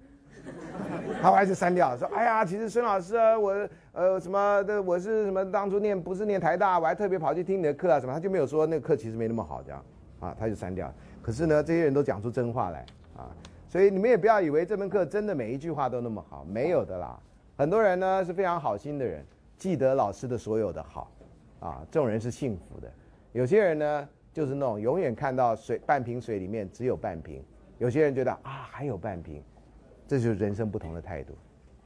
[1.22, 9.84] 他还是删掉，说：“哎呀，其实孙老师啊，我呃什么的，我是什么当初念不是念台大，我还特别跑去听你的课啊什么。”他就没有说那个课其实没那么好这样，
[10.20, 10.92] 啊，他就删掉。
[11.22, 12.84] 可是呢，这些人都讲出真话来
[13.16, 13.30] 啊，
[13.70, 17.20] 所以你们也不要以为这门课真的每一句话都那么好，没有的啦。
[17.58, 19.26] 很多人呢是非常好心的人，
[19.58, 21.12] 记得老师的所有的好，
[21.60, 22.92] 啊，这种人是幸福的。
[23.34, 27.44] 有些人呢就是那种永远看到水半瓶水里面只有半瓶，
[27.78, 29.44] 有些人觉得啊还有半瓶。
[30.08, 31.34] 这就是人生不同的态度，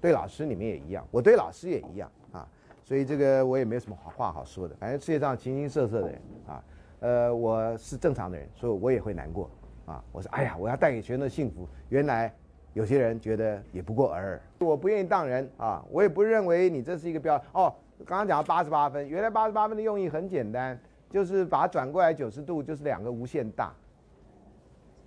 [0.02, 2.48] 对老师你们也一样，我对老师也一样啊，
[2.84, 4.76] 所以这个我也没有什么好话好说的。
[4.80, 6.64] 反正世界上形形色色的人啊，
[7.02, 9.48] 呃，我是正常的人，所以我也会难过
[9.86, 10.04] 啊。
[10.12, 11.70] 我说，哎呀，我要带给学生的幸福。
[11.90, 12.34] 原来
[12.76, 14.42] 有些人觉得也不过尔尔。
[14.60, 17.74] 我不愿意当人啊，我也不认为你这是一个标哦。
[18.06, 23.74] 刚刚讲到八十八分，原来八十八分的用意很简单，就是把它转过来九十度，就是两个无限大。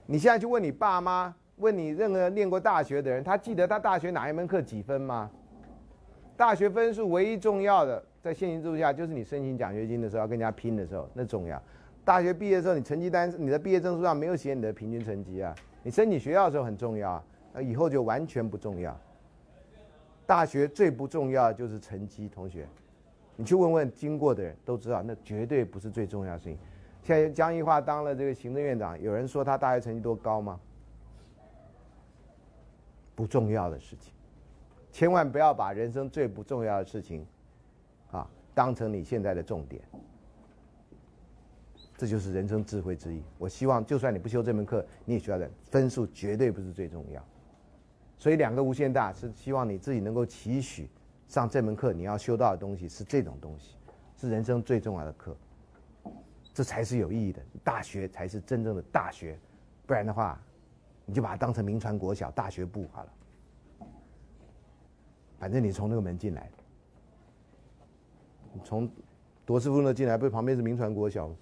[0.07, 1.33] 你现在去问你爸妈。
[1.59, 5.29] 问你任何念过大学的人，他记得他大学哪一门课几分吗？
[6.37, 11.61] 大学分数唯一重要的，在现行制度下，就是你申请奖学金的时候要跟人家拼的时候，那重要。
[12.05, 15.53] 大学毕业的时候，你成绩单、你的毕业证书上没有写你的平均成绩啊。
[15.83, 18.99] 你申请学校的时候很重要啊，那以后就完全不重要。
[20.27, 22.67] 大学最不重要的就是成绩，同学，
[23.37, 26.59] 你去问问经过的人都知道，那绝对不是最重要的事情。
[27.03, 30.61] 现在江宜桦当了这个行政院长，有人说他大学成绩多高吗？
[33.15, 34.13] 不重要的事情，
[34.93, 37.27] 千万不要把人生最不重要的事情，
[38.11, 39.83] 啊，当成你现在的重点。
[41.97, 43.23] 这就是人生智慧之一。
[43.39, 47.25] 我希望，就算你不修这门课，你也需要的分数绝对不是最重要。
[48.19, 50.91] 所以，两个无限大是希望你自己能够期许
[51.27, 53.77] 上这门课，你要修到的东西是这种东西，
[54.17, 55.37] 是人生最重要的课，
[56.53, 57.41] 这才是有意义的。
[57.65, 59.39] 大学才是真正的大学，
[59.87, 60.39] 不然的话。
[61.11, 63.13] 你就把它当成名传国小大学部好了，
[65.39, 66.51] 反正你从那个门进来，
[68.63, 68.87] 从
[69.47, 71.35] 罗斯福那进来，不是旁边是名传国小，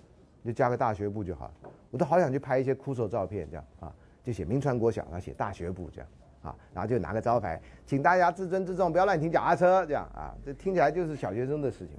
[0.45, 1.55] 就加个大学部就好了。
[1.91, 6.09] 我都好想去拍一些枯手照片，这样啊，就写名传国小，然后写大学部这样
[6.47, 11.97] 啊，然后就拿个招牌，请大家自尊自重，不要乱停脚踏车，这样啊，这听起来就是小学生的事情。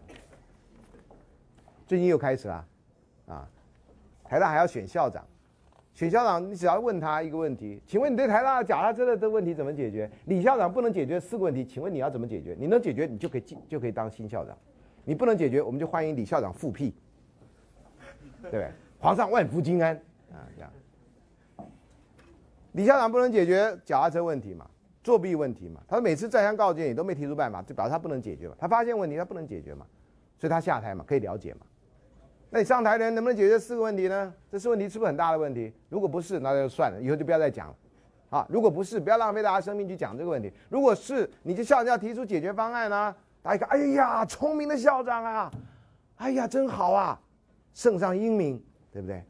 [1.85, 2.65] 最近又开始了，
[3.27, 3.47] 啊，
[4.23, 5.25] 台大还要选校长。
[5.93, 10.09] 选校长，你只要问他一个问题，请问你对台大脚踏车的这问题怎么解决？
[10.25, 12.55] 李校长不能解决四个问题，请问你要怎么解决？
[12.59, 14.55] 你能解决，你就可以进，就可以当新校长；
[15.03, 16.93] 你不能解决，我们就欢迎李校长复辟，
[18.51, 18.69] 对？
[18.99, 19.95] 皇上万福金安
[20.31, 20.71] 啊，这样。
[22.77, 24.63] 李校长不能解决脚踏车问题嘛，
[25.03, 28.53] 作弊问题嘛，他每次再三告诫你都没提出办法，就表示他不能解决嘛。
[28.59, 29.83] 他发现问题，他不能解决嘛，
[30.37, 31.61] 所以他下台嘛，可以了解嘛。
[32.51, 34.31] 那你上台的人能不能解决四个问题呢？
[34.51, 35.73] 这四个问题是不是很大的问题？
[35.89, 37.75] 如果不是，那就算了，以后就不要再讲了。
[38.29, 40.53] 啊，如果不是，不要浪费大家生命去讲这个问题。
[40.69, 43.15] 如果是，你就校长要提出解决方案呢？
[43.41, 45.51] 大家看，哎呀，聪明的校长啊，
[46.17, 47.19] 哎呀，真好啊，
[47.73, 49.23] 圣上英明，对不对？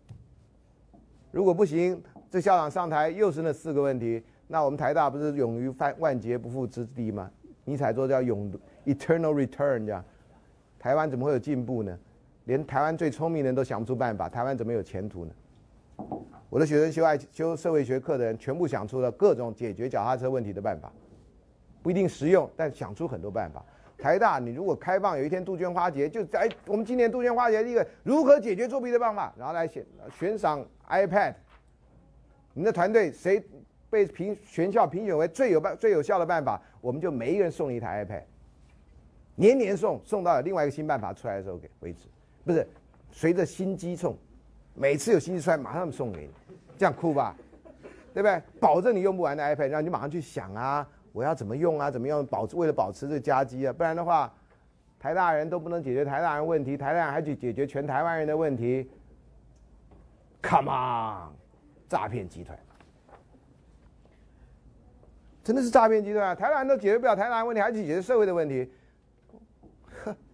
[1.31, 7.31] 如果不行，这校长上台又是那四个问题，那我们台大不是永于万万劫不复之地吗？
[7.63, 8.51] 尼采说叫永
[8.85, 10.03] eternal return 这样，
[10.77, 11.97] 台湾怎么会有进步呢？
[12.45, 15.31] 连台湾最聪明的人都想不出办法，台湾怎么有前途呢？
[16.49, 20.91] 我的学生修爱修社会学课的人，全部想出了各种解决脚踏车问题的办法，
[21.81, 23.63] 不一定实用，但想出很多办法。
[23.97, 29.85] 台大，你如果开放有一天杜鹃花节，就在我们今年杜鹃花节一个如何解决作弊的办法，然后来选
[30.17, 31.33] 悬赏 iPad。
[32.57, 33.39] 你的团队谁
[33.87, 38.23] 被评全校评选为最有办最有效的办法，我们就每一个人送一台 iPad，
[39.35, 42.07] 年年送，送到另外一个新办法出来的时候给为止。
[42.43, 42.67] 不是，
[43.11, 44.17] 随着新机送，
[44.73, 46.31] 每次有新机出来，马上送给你，
[46.79, 47.35] 这样酷吧？
[48.11, 48.41] 对不对？
[48.59, 51.91] 保证你用不完的 iPad，让你马上去想啊，我要怎么用啊？
[51.91, 53.71] 怎么样保为了保持这个加机啊？
[53.71, 54.33] 不然的话，
[54.99, 58.89] 台大人都不能解决台大人问题，台大人还去解决全台湾人的问题
[60.41, 61.36] ？Come on，
[61.87, 62.57] 诈骗集团，
[65.43, 66.35] 真的是诈骗集团啊！
[66.35, 68.69] 台湾都解决不了台湾问题，还去解决社会的问题？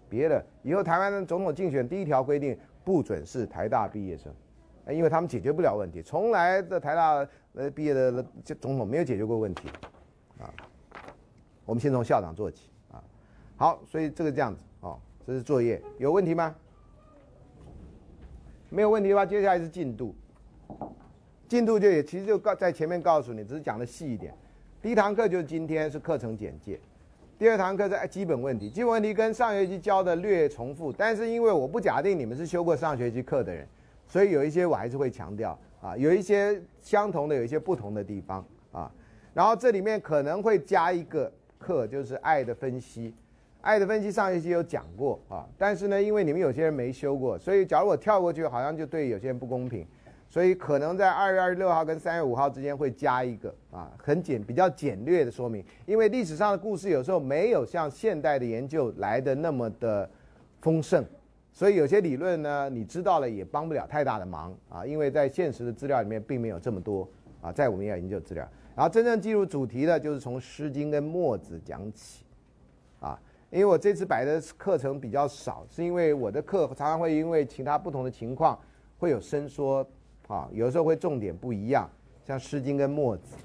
[0.09, 4.33] 别的，以后台湾的总统竞选第一条规定不准是台大毕业生，
[4.89, 6.01] 因为他们解决不了问题。
[6.01, 8.23] 从来的台大呃毕业的
[8.59, 9.69] 总统没有解决过问题，
[10.39, 10.53] 啊，
[11.65, 13.03] 我们先从校长做起啊。
[13.57, 16.55] 好，所以这个这样子哦，这是作业，有问题吗？
[18.69, 20.15] 没有问题的话，接下来是进度。
[21.53, 24.33] 进度就也其实就告在前面告诉你，只是讲的细一点。
[24.81, 26.79] 第一堂课就是今天是课程简介，
[27.37, 33.67] 第二堂课是基本问题，基本问题跟上学期教的略重复，但是因为我不假定你们是修过上学期课的人，
[34.07, 38.91] 所以有一些我还是会强调啊，有一些相同的，有一些不同的地方啊。
[39.31, 43.13] 然后这里面可能会加一个课，就是爱的分析。
[43.61, 49.85] 爱的分析上学期有讲过啊，但是呢，因为你们有些人没修过，所以假如我跳过去，好像就对有些人不公平。
[50.33, 60.09] 所以可能在二月二十六号跟三月五号之间会加一个啊，很简比较简略的说明，因为历史上的故事有时候没有像现代的研究来的那么的
[60.59, 61.05] 丰盛，
[61.51, 67.07] 所以有些理论呢，你知道了也帮不了太大的忙啊，因为在现实的资料里面并没有这么多
[67.39, 68.43] 啊，在我们要研究资料，
[68.75, 72.25] 然后真正进入主题的，就是从《诗经》跟《墨子》讲起，
[72.99, 73.21] 啊，
[73.51, 78.59] 因为我这次摆的课程比较少，是因为我的课常常会因为其他不同的情况
[78.97, 79.87] 会有伸缩。
[80.27, 81.89] 啊，有时候会重点不一样，
[82.25, 83.35] 像《诗经》跟《墨子》，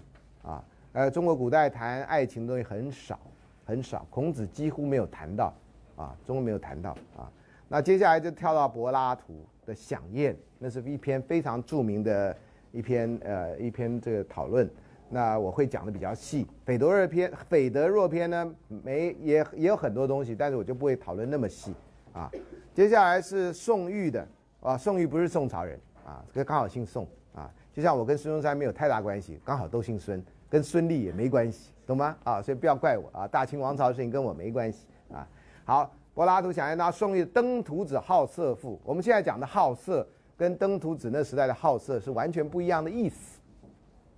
[0.49, 3.19] 啊，呃，中国古代谈爱情的东西很少，
[3.65, 5.53] 很少，孔子几乎没有谈到，
[5.97, 7.31] 啊，中国没有谈到，啊，
[7.69, 12.35] 那接下来就跳到柏拉图的《响宴》，那是一篇非常著名的
[12.73, 14.71] 一篇，呃，一篇这个讨论，
[15.11, 16.47] 那我会讲的比较细。
[16.65, 21.75] 斐德若篇，斐德若篇呢，没也也有很多东西，但是我就不会讨论那么细，
[22.13, 22.31] 啊，
[22.73, 24.27] 接下来是宋玉的，
[24.61, 25.79] 啊，宋玉不是宋朝人。
[26.09, 32.17] 啊，这刚好姓宋啊，就像我跟孙中山没有太大关系，刚好都姓孙，跟孙俪也没关系，懂吗？
[32.25, 35.29] 啊，所以不要怪我啊，大清王朝的事情跟我没关系啊。
[35.67, 43.39] 好，柏拉图想要拿宋玉登徒子好色赋，我们现在讲的好色跟登徒子那时代的好色是完全不一样的意思。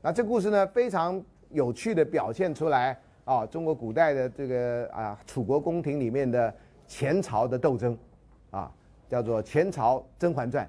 [0.01, 6.55] 那这故事呢，非常有趣的表现出来啊，中国古代的这个啊楚国宫廷里面的
[6.87, 7.99] 前朝的斗争
[8.53, 8.73] 啊，
[9.09, 10.65] 叫做前朝《甄嬛传》。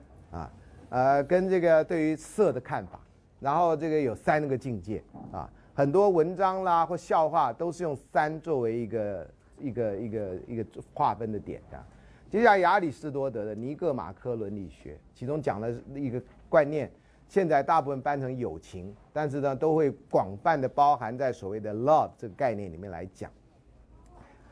[0.91, 2.99] 呃，跟这个对于色的看法，
[3.39, 9.27] 然后这个有三个境界啊，很多文章啦或笑话都是用三作为一个
[9.57, 11.81] 一个一个一个划分的点的。
[12.29, 16.91] 接下来亚里士多德的《尼格马科伦理学》，其中讲了一个观念，
[17.29, 23.31] 现在大部分翻成友情，但是呢都会广泛的包含在所谓的 love 这个概念里面来讲。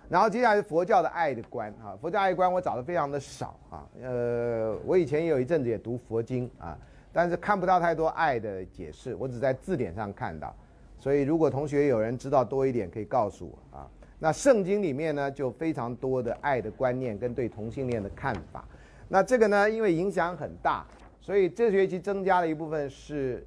[0.10, 6.76] 然后接下来是佛教的爱的观啊，佛教爱观我找的非常的少啊，呃，我以前有一阵子也读佛经啊，
[7.14, 10.51] 但是看不到太多爱的解释，我只在字典上看到，
[10.97, 13.88] 所以如果同学有人知道多一点，可以告诉我啊。
[14.18, 18.66] 那圣经里面呢，就非常多的爱的观念跟对同性恋的看法，
[19.07, 20.84] 那这个呢，因为影响很大，
[21.22, 23.45] 所以这学期增加了一部分是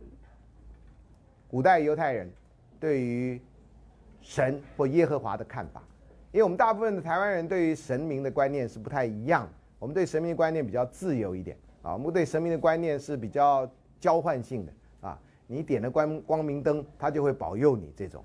[1.49, 2.31] 古代犹太人
[2.79, 3.41] 对于
[4.21, 5.83] 神或耶和华的看法。
[6.33, 9.47] 因为我们大部分的台湾人对于神明的观念是不太一样，
[9.79, 13.71] 我们对神明的观念比较自由一点啊，我们对神明的观念是比较
[14.01, 14.73] 交换性的
[15.03, 18.25] 啊，你点了光光明灯，他就会保佑你这种。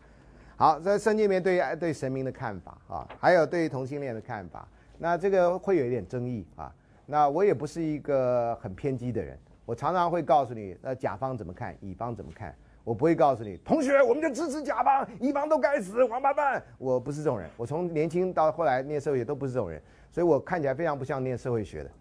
[0.55, 4.65] 好，在圣经里面对于对神明的看法啊，还有对于同性恋的看法，
[4.97, 6.73] 那这个会有一点争议啊。
[7.05, 12.55] 那我也不是一个很偏激的人，我常常会告诉你，那甲方怎么看，乙方怎么看。
[12.87, 16.63] 我不会告诉你，同学，我们就支持甲方，乙方都该死，王八蛋！
[16.77, 21.91] 我不是这种人，我从年轻到后来念社会学都不是这种人，所以我看起来非常不像念社会学的，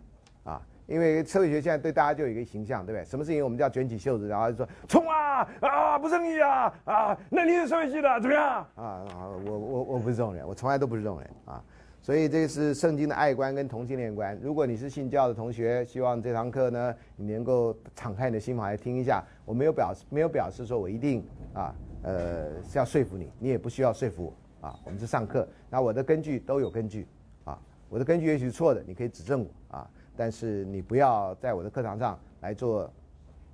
[0.44, 3.04] 啊，因为社会学现在对大家就有一个形象，对不对？
[3.04, 7.18] 什么事情我们就要卷起袖子，然后就说冲啊啊，不正义啊啊！
[7.30, 8.64] 那你是社会系的怎么样？
[8.76, 11.60] 啊啊，我我我不是这种人，我从来都不是这种人啊。
[12.06, 14.38] 所以这是圣经的爱观跟同性恋观。
[14.40, 19.24] 如果你是信教的同学，希望这堂课呢，你能够敞开你的心房来听一下。
[19.44, 24.78] 我没有表示，没有表示说我一定啊，呃，是要说服你，你也不需要说服我啊。
[24.84, 27.08] 我们是上课，那我的根据都有根据
[27.42, 27.60] 啊。
[27.88, 29.90] 我的根据也许是错的，你可以指正我啊。
[30.16, 32.88] 但是你不要在我的课堂上来做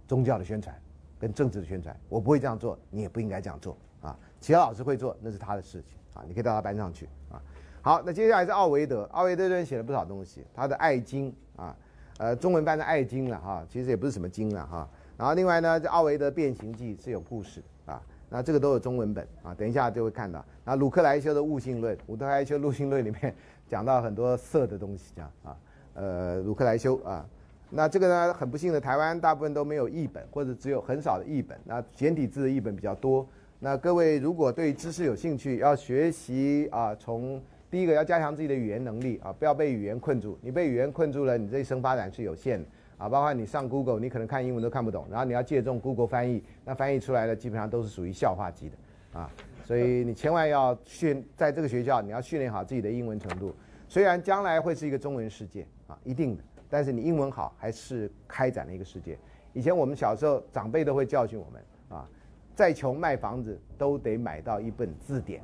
[0.07, 0.79] 宗教的宣传
[1.19, 4.15] 跟政治的宣传，我不会这样做，你也不应该这样做啊。
[4.41, 7.41] 其他老师会做，那是他的事情啊，你可以到他班上去啊。
[7.85, 9.03] 好，那接下来是奥维德。
[9.11, 11.77] 奥维德这人写了不少东西，他的《爱经》啊，
[12.19, 14.89] 呃，中文版的《爱经》了哈，其实也不是什么经了哈。
[15.19, 20.45] 然后另外呢，这奥维德《变形记》是有故事啊，那这个都有中文本啊，等一下就会看到。
[20.65, 23.35] 那鲁克莱修的《悟性论》，鲁克莱修《悟性论》里面
[23.67, 25.57] 讲到很多色的东西，这样啊，
[25.95, 27.27] 呃，鲁克莱修啊，
[27.69, 33.27] 那这个呢，很不幸的，台湾大部分都没有译本，或者只有很少的译本，那简体字的译本比较多。
[33.59, 37.41] 那各位如果对知识有兴趣，要学习啊，从
[37.73, 40.39] 第一个要加强自己的语言能力啊，不要被语言困住。
[40.43, 42.69] 你被语言困住了，你这一生发展是有限的
[42.99, 43.09] 啊。
[43.09, 49.31] 包括你上 Google，你可能看英文都看不懂，然后你要借重 Google 翻译，那翻译出来的基本上都是属于笑话级的啊。
[49.65, 53.55] 所以你千万要训，在这个学校你要训练好自己的英文程度。
[53.89, 59.17] 虽然将来会是一个中文世界啊，一定的但是你英文好，还是开展了一个世界。
[59.55, 62.07] 以前我们小时候，长辈都会教训我们啊，
[62.55, 65.43] 再穷卖房子都得买到一本字典。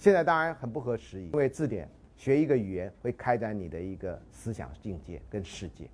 [0.00, 1.86] 现在当然很不合时宜，因为字典
[2.16, 5.90] 学一个语言会开展你的一个思想境界跟世界，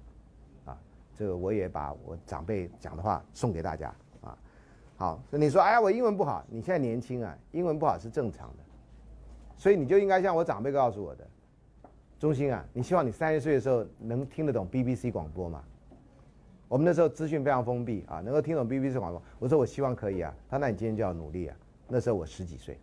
[0.65, 0.79] 啊，
[1.13, 4.39] 这个我也把我长辈讲的话送给大家啊。
[4.97, 8.63] 好，你说哎呀我英文不好，你现在年轻啊，英文不好是正常的，
[9.57, 11.27] 所以你就应该像我长辈告诉我的。
[12.17, 15.65] 中心啊，你希望你三十岁的时候能听得懂 BBC 广播吗？
[16.69, 19.21] 我们那时候资讯非常封闭啊，能够听懂 BBC 广播。
[19.41, 20.33] 我说我希望可以啊。
[20.49, 21.57] 他那你今天就要努力啊。
[21.89, 22.79] 那时候我十几岁，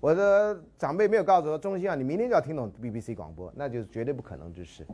[0.00, 4.86] 我的长辈没有告诉我，中心啊，你明天就要听懂 BBC 广播，那就是绝对不可能之事。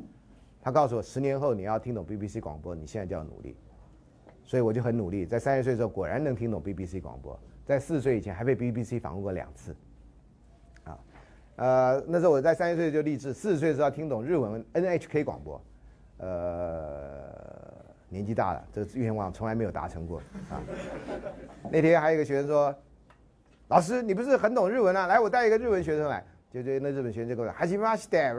[0.62, 3.56] 他告诉我，十年后你要听懂 BBC 广播，你现在就要努力。
[4.42, 9.74] 所以我就很努力，在三十岁的时候果然能听懂 BBC 广播，在四十岁以前还被 BBC 访问过两次。
[10.84, 10.98] 啊
[11.56, 15.60] 呃，那时候我在三十岁就立志，四十岁的时候要听懂日文 NHK 广播。
[16.18, 17.74] 呃，
[18.08, 20.18] 年纪大了，这愿望从来没有达成过
[20.50, 20.60] 啊。
[21.70, 22.74] 那天还有一个学生说
[23.68, 25.06] ：“老师，你不是很懂日文啊？
[25.06, 27.96] 来，我带一个日文学生来。”就就那日本学生就跟我说：“还行吗？
[27.96, 28.32] 是的，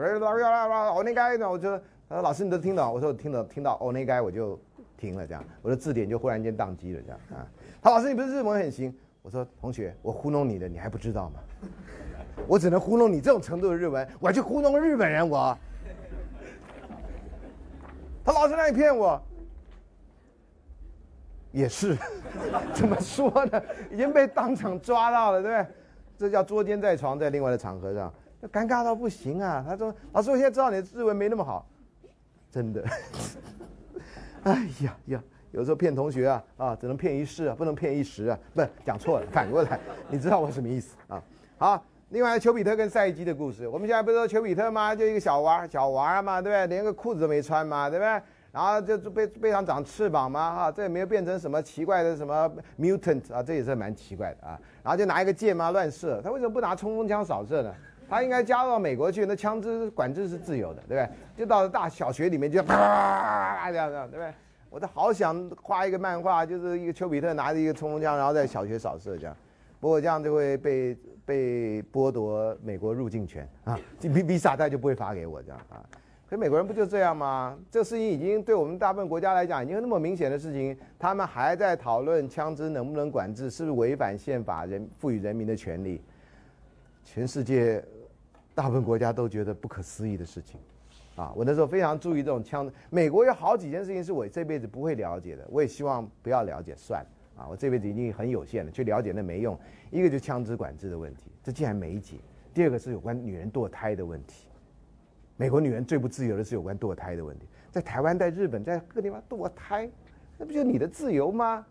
[0.94, 4.58] 我那该呢？”我就他说：“老师，你都听懂？”我说：“我听懂，听到哦那该我就
[4.96, 7.46] 停了，这样我的字典就忽然间宕机了，这样啊。”
[7.82, 8.94] 他老师，你不是日文很行？
[9.20, 11.40] 我说：“同学，我糊弄你的，你还不知道吗？”
[12.48, 15.28] 我只能糊弄你这种程度的日文，我要去糊弄日本人。
[15.28, 15.58] 我，
[18.24, 19.20] 他老是让你骗我，
[21.56, 21.96] 也是，
[22.74, 23.62] 怎么说呢？
[23.90, 25.66] 已经被当场抓到了，对不对？
[26.18, 28.12] 这叫捉奸在床，在另外的场合上，
[28.52, 29.64] 尴尬到不行啊！
[29.66, 31.66] 他说：“老师，我现在知道你的日文没那么好，
[32.50, 32.84] 真的。
[34.44, 38.38] ”哎呀呀，有时候骗同学啊啊，只能骗一世啊，不能骗一时啊。
[38.54, 39.80] 不是讲错了，反过来，
[40.10, 41.22] 你知道我什么意思啊？
[41.56, 41.82] 好。
[42.10, 44.94] 另外，丘比特跟赛姬的故事，我们现在不是说丘比特吗？
[44.94, 46.66] 就一个小娃小娃嘛，对不对？
[46.68, 48.22] 连个裤子都没穿嘛，对不对？
[48.56, 52.50] 然后就背背上长翅膀嘛，哈，这也没有变成什么奇怪的什么
[52.80, 54.58] mutant 啊，这也是蛮奇怪的啊。
[54.82, 57.70] 然后就拿一个箭嘛乱射，他为什么不拿冲锋枪扫射呢？
[58.08, 61.08] 他应该加入到美国去，那枪支管制是自由的，对不对？
[61.36, 64.32] 就到了大小学里面就啪这样这样，对不对？
[64.70, 69.36] 我都好想画一个漫画，就是一个丘比特拿着一个冲锋枪，然后在小学扫射这样，
[69.80, 70.96] 不过这样就会被。
[71.26, 75.82] 被剥夺美国入境权啊，这 visa 他就不会发给我这样啊。
[76.28, 77.56] 可美国人不就这样吗？
[77.70, 86.02] 这事情已经对我们大部分国家来讲，已经那么明显的事情，他们还在讨论枪支能不能管制，是不是违反宪法人赋予人民的权利？
[87.04, 87.80] 全世界
[88.56, 90.58] 大部分国家都觉得不可思议的事情
[91.14, 91.32] 啊。
[91.36, 97.06] 我那时候非常注意这种枪，美国有好几件事情是我这辈子不会了解的，我也希望不要了解算了。
[97.36, 99.56] 啊，我这辈子已经很有限了，去了解那没用。
[99.92, 102.16] 一个就枪支管制的问题，这竟然没解；
[102.52, 104.45] 第二个是有关女人堕胎的问题。
[105.36, 109.88] 美国女人最不自由的是有关堕胎的问题，在台湾、在日本、在各地方堕胎，
[110.38, 111.64] 那不就你的自由吗？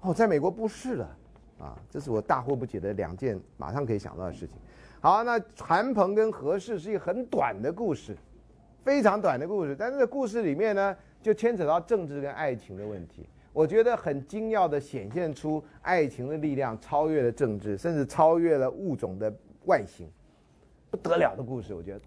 [0.00, 1.16] 哦，在美国不是了。
[1.60, 4.54] 啊，这是我大惑不解的两件马上可以想到的事情。
[5.00, 8.16] 好，那韩鹏跟何氏是一个很短的故事，
[8.84, 13.28] 非常短的故事，但是故事里面呢，就牵扯到政治跟爱情的问题。
[13.52, 19.32] 我觉得很精要的显现出爱情的力量超越了政治，甚至超越了物种的
[19.64, 20.08] 外形，
[20.90, 21.74] 不得了的故事。
[21.74, 22.00] 我觉得，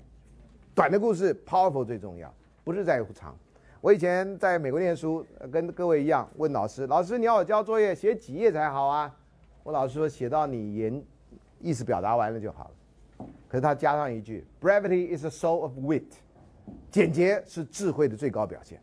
[0.74, 3.38] 短的故事 powerful 最重要，不是在乎长。
[3.82, 9.14] 我以前在美国念书，跟各位一样问老师：“老师，你要我交作业写几页才好啊？”
[9.64, 11.04] 我老师说：“写到你言
[11.60, 16.04] 意思表达完了就好了。”可是他加上一句：“Brevity is the soul of wit。”
[16.90, 18.82] 简洁是智慧的最高表现。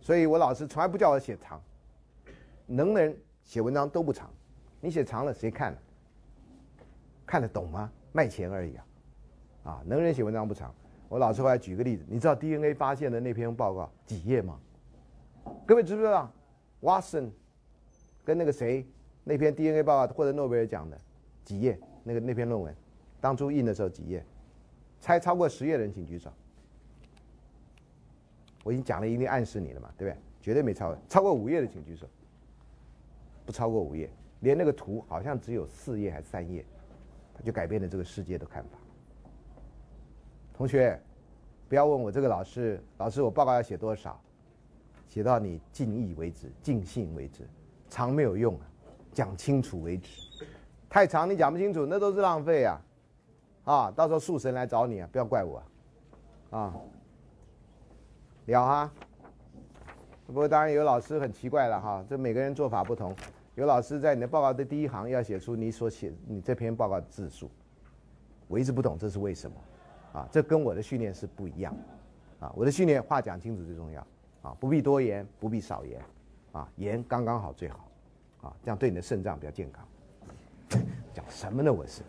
[0.00, 1.60] 所以我老师从来不叫我写长，
[2.64, 3.14] 能人
[3.44, 4.30] 写文章都不长，
[4.80, 5.76] 你写长了谁看？
[7.26, 7.90] 看得懂吗？
[8.12, 8.84] 卖钱而已啊！
[9.68, 10.74] 啊，能人写文章不长。
[11.10, 14.58] 我老师后来举个例子，你知道 DNA 发现的那篇报告几页吗？
[15.66, 16.32] 各位知不知道
[16.80, 17.28] ？Watson
[18.24, 18.86] 跟那个谁
[19.24, 20.98] 那篇 DNA 报告获得诺贝尔奖的
[21.44, 21.78] 几页？
[22.02, 22.74] 那个那篇论文
[23.20, 24.24] 当初印的时候几页？
[25.00, 26.32] 猜超过十页的人请举手。
[28.64, 30.18] 我已经讲了一定暗示你了嘛，对不对？
[30.40, 32.06] 绝对没超过，超过五页的请举手。
[33.44, 34.08] 不超过五页，
[34.40, 36.64] 连那个图好像只有四页还是三页，
[37.44, 38.78] 就改变了这个世界的看法。
[40.58, 41.00] 同学，
[41.68, 44.20] 不要问我这个老师，老师我报告要写多少，
[45.06, 47.48] 写到你尽意为止，尽兴为止，
[47.88, 48.66] 长没有用啊，
[49.12, 50.20] 讲清楚为止。
[50.90, 52.80] 太长你讲不清楚，那都是浪费啊！
[53.62, 55.62] 啊，到时候树神来找你啊，不要怪我
[56.50, 56.74] 啊。
[58.46, 58.92] 了哈，
[60.26, 63.14] 不过当然有老师很奇怪了哈，这每个人做法不同。
[63.54, 67.48] 有老师在你的报告的第一行要写出你所写你这篇报告的字数，
[68.48, 69.56] 我一直不懂这是为什么，
[70.12, 71.74] 啊，这跟我的训练是不一样，
[72.40, 74.00] 啊，我的训练话讲清楚最重要
[74.42, 76.00] 啊，不必多言，不必少言，
[76.52, 77.88] 啊，言刚刚好最好，
[78.42, 79.84] 啊，这样对你的肾脏比较健康。
[81.12, 81.72] 讲什么呢？
[81.72, 82.02] 我是。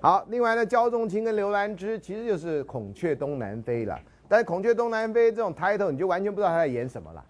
[0.00, 3.98] 好，另外呢，焦仲卿跟刘兰芝其实就是孔雀东南飞了。
[4.28, 7.24] 但是孔雀东南飞这种 title 你就完全不知道他在演什么了，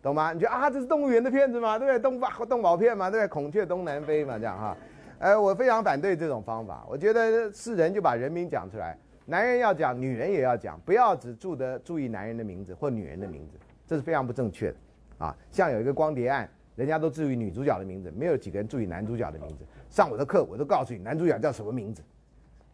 [0.00, 0.32] 懂吗？
[0.32, 1.78] 你觉得啊，这是动物园的片子嘛？
[1.78, 1.98] 对不对？
[1.98, 3.28] 动画动保片嘛，对不对？
[3.28, 4.76] 孔雀东南飞嘛，这样哈。
[5.18, 6.84] 呃，我非常反对这种方法。
[6.88, 8.96] 我觉得是人就把人名讲出来，
[9.32, 13.56] 男人要讲，女人也要讲，不要只注得注意男人的名字或女人的名字，
[13.86, 14.76] 这是非常不正确的
[15.16, 15.34] 啊。
[15.50, 19.64] 像有一个光碟案，人家都注意女主角的名字，没有几个人注意男主角的名字。
[19.88, 22.02] 上我的课，我都告诉你男主角叫什么名字。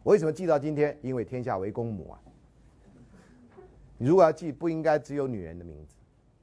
[0.03, 0.97] 我为什么记到今天？
[1.01, 2.19] 因为天下为公母啊。
[3.97, 5.95] 你如果要记，不应该只有女人的名字，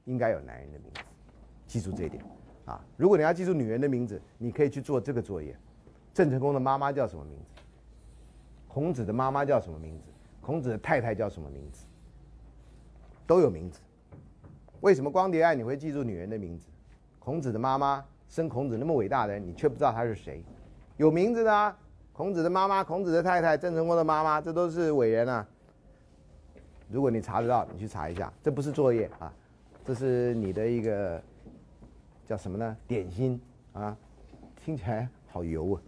[0.05, 1.01] 应该有男人的名字。
[1.67, 2.23] 记住这一点
[2.65, 2.83] 啊！
[2.97, 5.55] 如果你要记住女人的名字，你可以去做这个作业。
[6.11, 7.56] 郑成功的妈妈叫什么名字？
[8.77, 10.03] 孔子的妈妈叫什么名字？
[10.39, 11.87] 孔子的太太叫什么名字？
[13.25, 13.79] 都有名字。
[14.81, 16.67] 为什么光碟案你会记住女人的名字？
[17.17, 20.43] 孔子的妈妈生孔子那么伟大的人，你却不知道她是谁？
[20.97, 21.75] 有名字的啊！
[22.13, 25.47] 孔子的妈妈、孔子的太太、郑成功的妈妈，这都是伟人啊！
[26.87, 29.33] 如果你查得到，你去查一下，这不是作业啊，
[29.83, 31.19] 这是你的一个
[32.27, 32.77] 叫什么呢？
[32.87, 33.41] 点心
[33.73, 33.97] 啊，
[34.63, 35.81] 听起来好油啊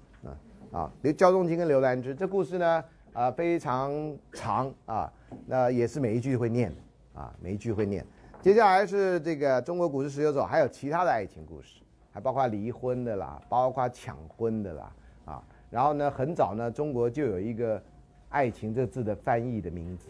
[0.72, 0.92] 啊！
[1.02, 3.92] 刘焦仲卿跟刘兰芝这故事呢啊非常
[4.34, 5.12] 长啊，
[5.46, 8.06] 那也是每一句会念的啊，每一句会念。
[8.42, 14.92] 接下来是这个中国古诗十九首，还有其他的爱情故事，还包括离婚的啦，包括抢婚的啦
[15.26, 15.44] 啊。
[15.70, 17.82] 然后呢，很早呢，中国就有一个
[18.30, 20.08] “爱情”这字的翻译的名字。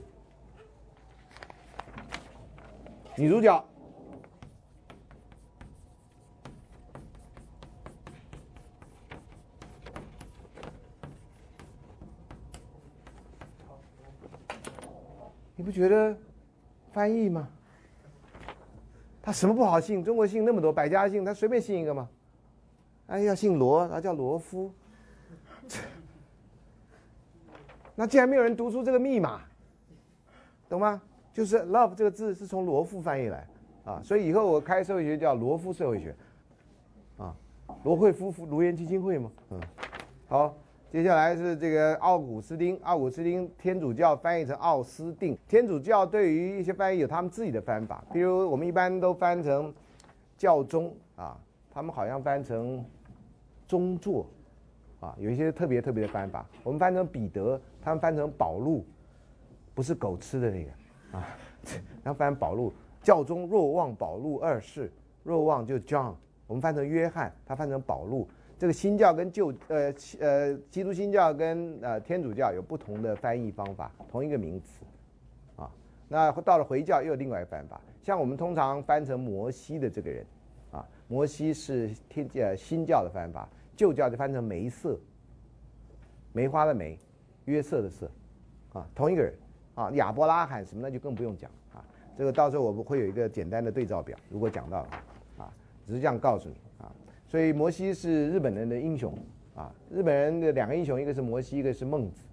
[3.18, 3.64] 女主角，
[15.60, 16.18] 你不觉得
[16.94, 17.46] 翻译吗？
[19.22, 20.02] 他什么不好姓？
[20.02, 22.08] 中国姓那么多，百家姓，他随便姓一个吗？
[23.08, 24.72] 哎，要姓罗，他叫罗夫。
[27.94, 29.42] 那既然没有人读出这个密码，
[30.70, 31.02] 懂吗？
[31.34, 33.46] 就是 love 这个字是从罗夫翻译来，
[33.84, 36.16] 啊，所以以后我开社会学叫罗夫社会学，
[37.18, 37.36] 啊，
[37.84, 39.60] 罗会夫妇卢园基金会嘛，嗯，
[40.30, 40.56] 好，
[40.92, 49.72] 接下来是这个奥古斯丁，奥古斯丁天主教翻译成奥斯定，天主教对于一些翻译有他们自己的翻法，比如我们一般都翻成
[50.36, 51.38] 教宗啊，
[51.72, 52.84] 他们好像翻成
[53.68, 54.26] 宗座，
[55.00, 58.84] 啊，有一些特别特别的翻法，我们翻成彼得，他们翻成保禄，
[59.76, 60.72] 不是狗吃的那个。
[61.20, 61.28] 啊，
[62.04, 62.74] 然后翻保禄
[63.04, 66.16] 教宗若望保禄二世，若望就 John，
[66.48, 68.28] 我们翻成约翰，他翻成保禄。
[68.60, 74.84] 这个新教跟旧呃呃基督新教跟呃天主教有不同的翻译方法，同一个名词，
[75.56, 75.72] 啊，
[76.10, 77.80] 那到了回教又有另外一个翻法。
[78.04, 80.26] 像我们通常翻成摩西的这个人，
[80.72, 83.48] 啊，摩西是天呃新教的翻法，
[83.78, 85.00] 旧教就翻成梅瑟，
[86.34, 87.00] 梅花的梅，
[87.46, 88.12] 约瑟的瑟，
[88.74, 89.34] 啊，同一个人。
[89.76, 91.80] 啊，亚伯拉罕什么那就更不用讲啊，
[92.18, 94.90] 这个到时候我们会有一个简单的对照表，如果讲到了
[95.38, 95.54] 啊，
[95.88, 96.56] 只是这样告诉你。
[97.30, 99.14] 所以摩西是日本人的英雄
[99.56, 102.24] 啊，日本人的两个英雄，一个是摩西，一个是孟子，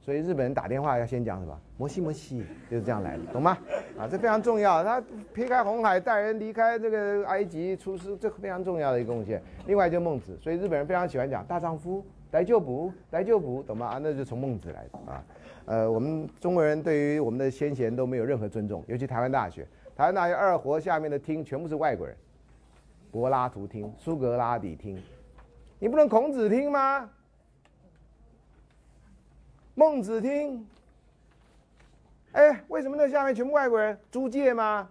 [0.00, 1.60] 所以日本人打电话要先讲什么？
[1.76, 3.58] 摩西摩西，就是这样来的，懂吗？
[3.98, 5.02] 啊，这非常重要，他
[5.32, 9.42] 劈开红海带人离开这个埃及出师，这非常重要的一个贡献。
[9.66, 13.86] 另外就孟子，所以日本人非常喜欢讲大丈夫来救补，来救补，懂吗？
[13.86, 15.24] 啊，那就从孟子来的啊。
[15.66, 22.14] 呃，我们中国人对于我们的先贤都没有任何尊重，尤其台湾大学，台湾大学二活下面的厅全部是外国人，
[23.14, 25.00] 柏拉图听、苏格拉底听，
[25.78, 27.08] 你不能孔子听吗？
[29.76, 30.66] 孟子听？
[32.32, 33.96] 哎，为什么那下面全部外国人？
[34.10, 34.88] 租界吗？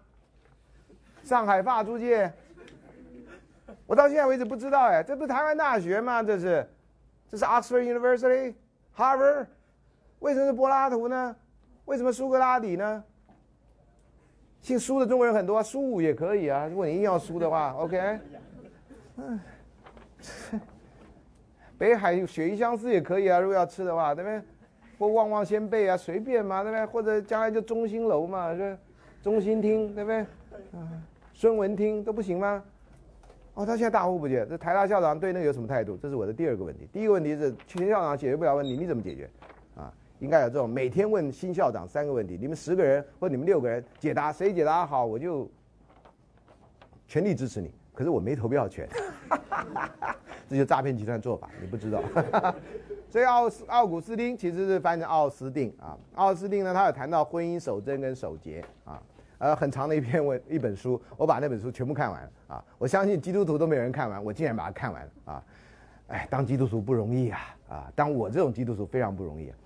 [1.25, 2.31] 上海法租界？
[3.85, 6.23] 我到现在为止不知道哎，这不是台湾大学吗？
[6.23, 6.65] 这是，
[7.27, 9.47] 这是 Oxford University，Harvard。
[10.19, 11.35] 为什么是柏拉图呢？
[11.83, 13.03] 为什么苏格拉底呢？
[14.63, 16.65] 姓苏的中国人很多，苏武也可以啊。
[16.69, 18.19] 如果你硬要苏的话，OK。
[19.17, 19.39] 嗯，
[21.77, 23.41] 北海鳕鱼相思也可以啊。
[23.41, 24.41] 如果要吃的话，对不对？
[24.97, 26.85] 或旺旺仙贝啊，随便嘛，对不对？
[26.85, 28.77] 或者将来就中心楼嘛，是
[29.21, 30.25] 中心厅，对不对？
[30.71, 31.03] 嗯，
[31.33, 32.63] 孙文厅都不行吗？
[33.55, 34.47] 哦，他现在大呼不绝。
[34.49, 35.97] 这台大校长对那个有什么态度？
[35.97, 36.87] 这是我的第二个问题。
[36.93, 39.29] 第一个问题是，全校长解决不了问题，你怎么解决？
[40.23, 45.51] 应该有这种每天问新校长三个问题，你们十个人或你们六个人解答，谁解答好我就
[47.05, 47.69] 全力支持你。
[47.93, 48.87] 可是我没投票权，
[50.47, 52.01] 这就诈骗集团做法，你不知道。
[53.11, 55.97] 所以奥斯奥古斯丁其实是翻成奥斯定啊。
[56.15, 59.03] 奥斯定呢，他有谈到婚姻守贞跟守节啊，
[59.39, 62.63] 呃，很长的一篇文一本书，我把那本书全部看完啊。
[62.77, 65.43] 我相信基督徒都没有人看完，我竟然把它看完了啊。
[66.07, 67.91] 哎，当基督徒不容易啊啊！
[67.93, 69.57] 当我这种基督徒非常不容易啊！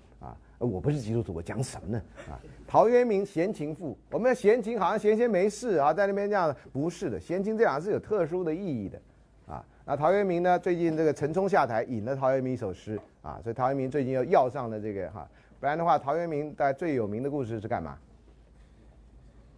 [0.58, 2.34] 我不是基督徒，我讲什么呢啊？
[2.66, 9.00] 陶渊明《闲情赋》，我们的闲情好像闲闲没事啊，在那边这样，不是的，闲情这两个字有特殊的意义的
[9.46, 9.64] 啊。
[9.84, 10.58] 那陶渊明呢？
[10.58, 15.28] 最近这个陈冲下台，引了陶渊明一首诗啊，所以陶渊明最近又要上了这个哈，
[15.60, 17.96] 不然的话，陶渊明在最有名的故事是干嘛？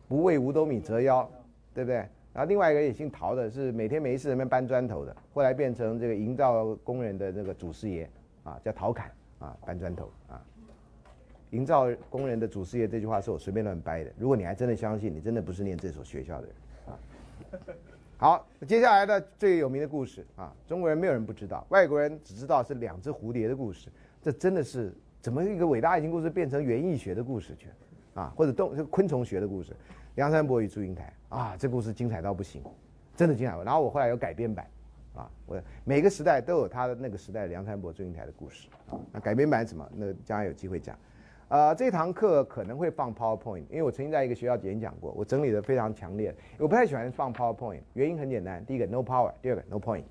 [0.07, 1.28] 不为五斗米折腰，
[1.72, 1.96] 对不对？
[2.32, 8.09] 然后另外一个也姓陶的，是每天没事在那边搬砖头的，后来变成这个营造工人的这个祖师爷
[8.44, 10.40] 啊，叫陶侃啊，搬砖头啊。
[11.51, 16.55] 营造工人的祖师爷这句话是我随便乱掰的，如果你还真的相信，你真的不是念这所学校的人
[16.86, 16.92] 啊。
[18.16, 23.88] 好，接下来的最有名的故事啊，中国人没有人不知道，外国人只知道是两只蝴蝶的故事。
[24.22, 27.68] 这真的是怎么一个伟大爱情故事变成园艺学的故事去？
[28.14, 29.74] 啊，或者动昆虫学的故事？
[30.16, 32.62] 梁山伯与祝英台啊，这故事精彩到不行，
[33.16, 33.57] 真的精彩。
[33.64, 34.66] 然后我后来有改编版，
[35.14, 39.01] 啊，我每个时代都有他的那个时代梁山伯祝英台的故事啊。
[39.12, 39.88] 那改编版什么？
[39.94, 40.98] 那将来有机会讲。
[41.51, 46.32] 呃，这堂课可能会放 PowerPoint，因为我曾经在一个学校演讲过，我整理的非常强烈。
[46.59, 50.05] 我不太喜欢放 PowerPoint，原因很简单，第一个 no power，第二个 no point，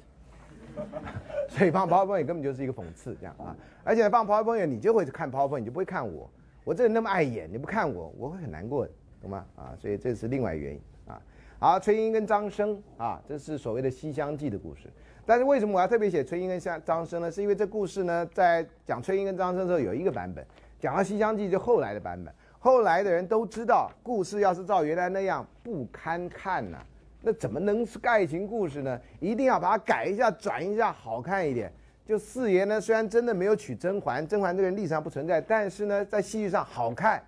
[1.48, 3.56] 所以放 PowerPoint 根本就是一个讽刺，这样啊。
[3.86, 6.30] 而且放 PowerPoint 你就会看 PowerPoint，你就不会看我，
[6.66, 8.86] 我这人那么爱演，你不看我，我会很难过，
[9.22, 9.46] 懂吗？
[9.56, 11.22] 啊，所以这是另外原因啊。
[11.58, 14.90] 好，崔莺跟张生啊，这是所谓的《西厢记》的故事。
[15.26, 17.32] 但是为什么我要特别写崔莺跟张张生呢？
[17.32, 20.46] 是因为这故事呢，在讲崔莺跟张生的时候有一个版本。
[20.80, 26.78] 讲到《西厢记》就后来的版本，后来的人都知道，故事要是照原来那样不堪看呐，
[27.22, 29.00] 那怎么能是爱情故事呢？
[29.20, 31.72] 一定要把它改一下、转一下，好看一点。
[32.06, 37.22] 就四爷呢，虽然真的没有娶甄嬛，甄嬛这个人历史上不存在，但是呢，在戏剧上好看。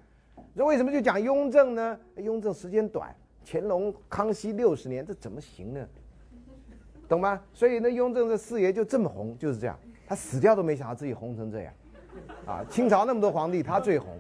[0.54, 2.00] 那为什么就讲雍正呢？
[2.16, 3.14] 雍正时间短，
[3.46, 5.88] 乾隆、康熙六十年，这怎么行呢？
[7.08, 7.40] 懂吗？
[7.54, 9.78] 所以那雍正这四爷就这么红，就是这样，
[10.08, 11.74] 他死掉都没想到自己红成这样。
[12.46, 14.20] 啊，清朝那么多皇帝，他最红，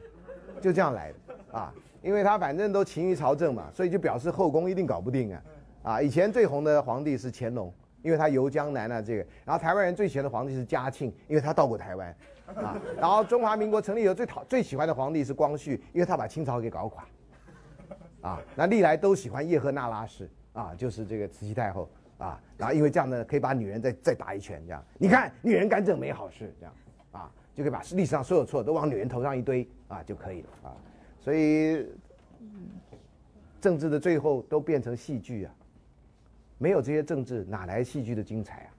[0.61, 1.17] 就这样来的
[1.57, 5.43] 啊，因为他反正都勤于朝政嘛，所以就表示后宫一定搞不定啊。
[5.83, 7.73] 啊，以前最红的皇帝是乾隆，
[8.03, 9.25] 因为他游江南啊，这个。
[9.43, 12.15] 然后台湾人最喜欢的皇帝是嘉庆，因为他到过台湾。
[12.55, 17.03] 啊，然后中华民国成立以后最讨最喜欢的皇帝是光绪，因为他把清朝给搞垮。
[18.21, 21.89] 啊，那历来都喜欢叶赫那拉氏，啊，就是这个慈禧太后。
[22.17, 24.83] 啊，然后因为这样呢，可以把女人再再打一拳，这样。
[24.99, 26.73] 你看，女人敢整没好事，这样。
[27.61, 30.73] 就可以把历史上所有错都往女人头上一堆啊，就可以了啊。
[31.19, 31.85] 所以
[33.59, 35.53] 政治的最后都变成戏剧啊，
[36.57, 38.69] 没有这些政治哪来戏剧的精彩啊？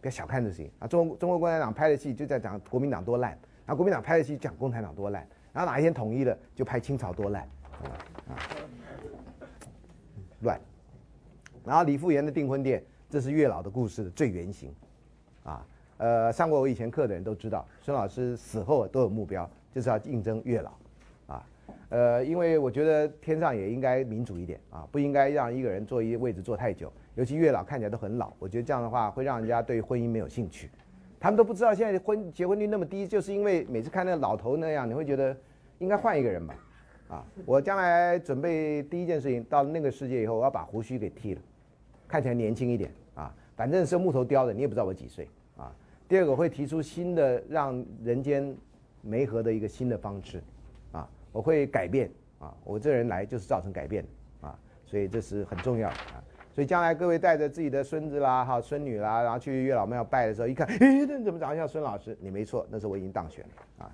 [0.00, 0.88] 不要小看这些啊。
[0.88, 3.30] 中中国共产党拍的戏就在讲国民党多烂，
[3.64, 7.48] 然后国民党拍的戏讲共产党多烂，然后哪一天统一了就拍清朝多烂
[8.28, 8.34] 啊，
[10.40, 10.60] 乱。
[11.64, 14.74] 然后李复言的订婚殿，这是月老的故事的最原型
[15.44, 15.64] 啊。
[16.00, 20.70] 呃，上过我以前课的人都知道，孙老师死后都有目标，就是要应征月老，
[21.26, 21.46] 啊，
[21.90, 30.70] 呃，因为我觉得天上也应该民主一点啊，不应该让一个人坐一位置坐太久，尤其月老看起来都很老，我觉得这样的话会让人家对婚姻没有兴趣。
[31.20, 35.36] 他们都不知道现在婚结婚率那么低，就是因为每次看那个老头那样，你会觉得
[35.80, 36.54] 应该换一个人吧，
[37.08, 41.42] 啊，我将来准备第一件事情，到那个世界以后，我要把胡须给剃了，
[42.08, 45.28] 看起来年轻一点啊，反正是木头雕的，你也不知道我几岁。
[46.10, 48.52] 第二个会提出新的让人间
[49.00, 50.42] 媒合的一个新的方式，
[50.90, 54.04] 啊，我会改变啊，我这人来就是造成改变
[54.40, 56.18] 啊，所以这是很重要的啊，
[56.52, 62.18] 所以将来各位带着自己的孙子啦、哈孙女啦，然后去月老庙拜的时候，一看，咦，那怎么长得像孙老师？
[62.20, 63.92] 你没错，那时候我已经当选了啊。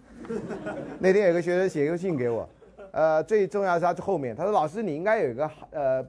[0.99, 2.49] 那天有个学生写一个信给我，
[2.93, 6.03] 呃，最重要是他后面，他说老师你应该有一个呃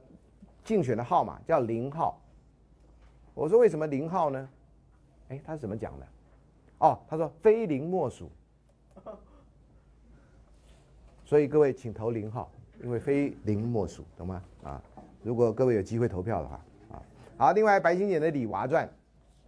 [0.64, 2.18] 竞选的号码叫零号，
[3.34, 4.48] 我说为什么零号呢？
[5.30, 6.08] 哎，他是怎么讲的？
[6.80, 8.30] 哦，他说非零莫属，
[11.26, 12.52] 所以各位请投零号，
[12.84, 14.44] 因为非零莫属，懂吗？
[14.64, 14.82] 啊，
[15.24, 16.56] 如果各位有机会投票的话，
[16.92, 17.02] 啊，
[17.38, 17.52] 好。
[17.52, 18.88] 另外，白先简的《李娃传》，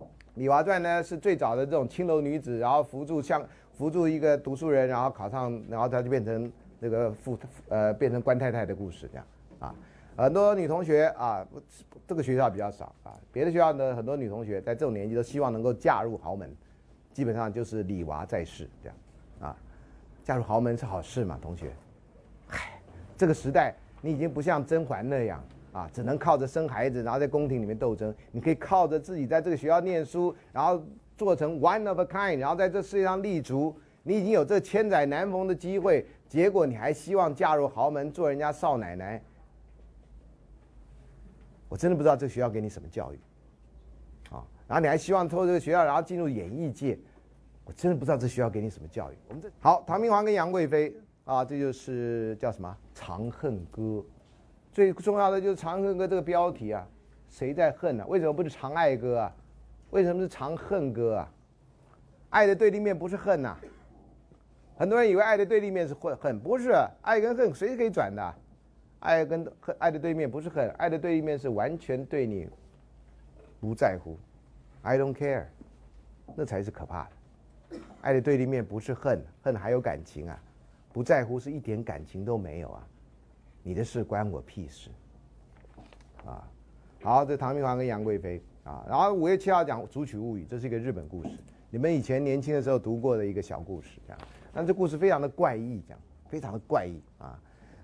[0.34, 9.26] 《李娃传》呢是最早的这种青楼女子，然后扶助像扶助一个读书人，然后考上，然后他就变成那个富呃变成官太太的故事，这样
[9.60, 9.76] 啊。
[10.20, 11.48] 很多女同学啊，
[12.06, 16.54] 这个学校比较少啊，别的学校呢，很多女同学在这种年纪都希望能够嫁入豪门，
[17.14, 18.98] 基本上就是李娃在世这样，
[19.40, 19.56] 啊，
[20.22, 21.72] 嫁入豪门是好事嘛，同学，
[22.48, 22.82] 嗨，
[23.16, 25.42] 这个时代你已经不像甄嬛那样
[25.72, 28.14] 啊，只能靠着生孩子，然后在宫廷里面斗争。
[28.34, 30.84] 你可以靠着自己在这个学校念书，然后
[31.18, 33.74] 做成 one of a kind，然后在这世界上立足。
[34.04, 39.22] 你已经有这千载难逢的机会，结果你还希望嫁入豪门，做人家少奶奶？
[41.70, 43.20] 我真的不知道这个学校给你什么教育，
[44.32, 47.00] 啊，然后你还希望透过这个学校，然后进入演艺界？
[47.64, 49.16] 我真的不知道这学校给你什么教育。
[49.28, 50.94] 我们这好，唐明皇跟杨贵妃
[51.26, 53.82] 啊，这就是叫什么《长恨歌》。
[54.72, 56.88] 最重要的就是《长恨歌》这个标题啊，
[57.30, 58.04] 谁在恨呢？
[58.08, 59.32] 为什么不是《长爱歌》啊？
[59.92, 61.32] 为什么是《长恨歌》啊？
[62.32, 63.56] 爱的对立面不是恨呐。
[64.76, 68.36] 很多人以为爱的对立面是恨，恨不是，爱跟恨谁可以转的，
[69.00, 72.48] 爱跟恨，爱的对面不是恨，爱的对立面是完全对你
[73.60, 74.18] 不在乎
[74.82, 75.46] ，I don't care，
[76.36, 77.80] 那才是可怕的。
[78.02, 80.42] 爱的对立面不是恨，恨还有感情啊，
[80.92, 82.88] 不在乎是一点感情都没有啊，
[83.64, 84.90] 你的事关我屁事，
[86.26, 86.48] 啊，
[87.02, 91.30] 好，这唐明皇跟杨贵妃啊，然后五月七号讲《竹取物语》，这是一个日本故事，
[91.70, 94.20] 你们以前年轻的时候读过的一个小故事，这样。
[94.52, 97.40] 但这故事非常的怪异，这样非常的怪异啊，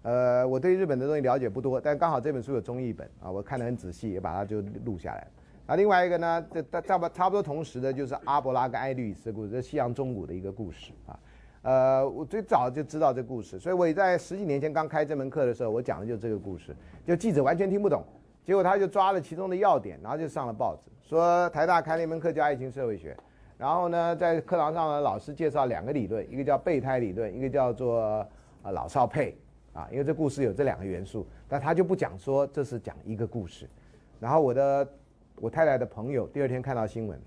[0.06, 5.28] 呃，我对日本的东西了解不多，但刚好这本书有中译本啊，我看得很仔细，也把它就录下来。
[5.66, 11.20] 啊，另外一个呢，这大差不差不多同时的，就是阿伯拉跟爱丽丝的故事，这西洋中古的一个故事啊。
[11.64, 18.04] 呃，我最早就知道这故事，所以我也在十几年前刚开这门课的时候，我讲的就是这个故事，就记者完全听不懂，
[18.44, 23.18] 结果他就抓了其中的要点，然后就上了报纸，说台大开了一门课叫爱情社会学。
[23.58, 28.28] 然后呢，在课堂上呢，老师介绍两个理论，一个叫备胎理论，一个叫做
[28.62, 29.36] 呃老少配
[29.76, 33.70] 啊，因为这故事有这两个元素，但他就不讲说这是讲一个故事。
[34.20, 34.90] 然后我的
[35.36, 37.20] 我太太的朋友第二天看到新闻，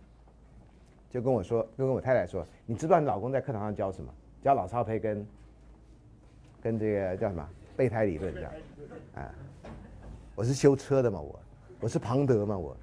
[1.10, 4.12] 就跟我说，就跟我太太说，你知道你老公在课堂上教什么？
[4.42, 5.26] 教老少配跟
[6.62, 8.52] 跟这个叫什么备胎理论这样
[9.14, 9.30] 啊？
[10.34, 11.40] 我是修车的嘛，我
[11.80, 12.76] 我是庞德嘛，我。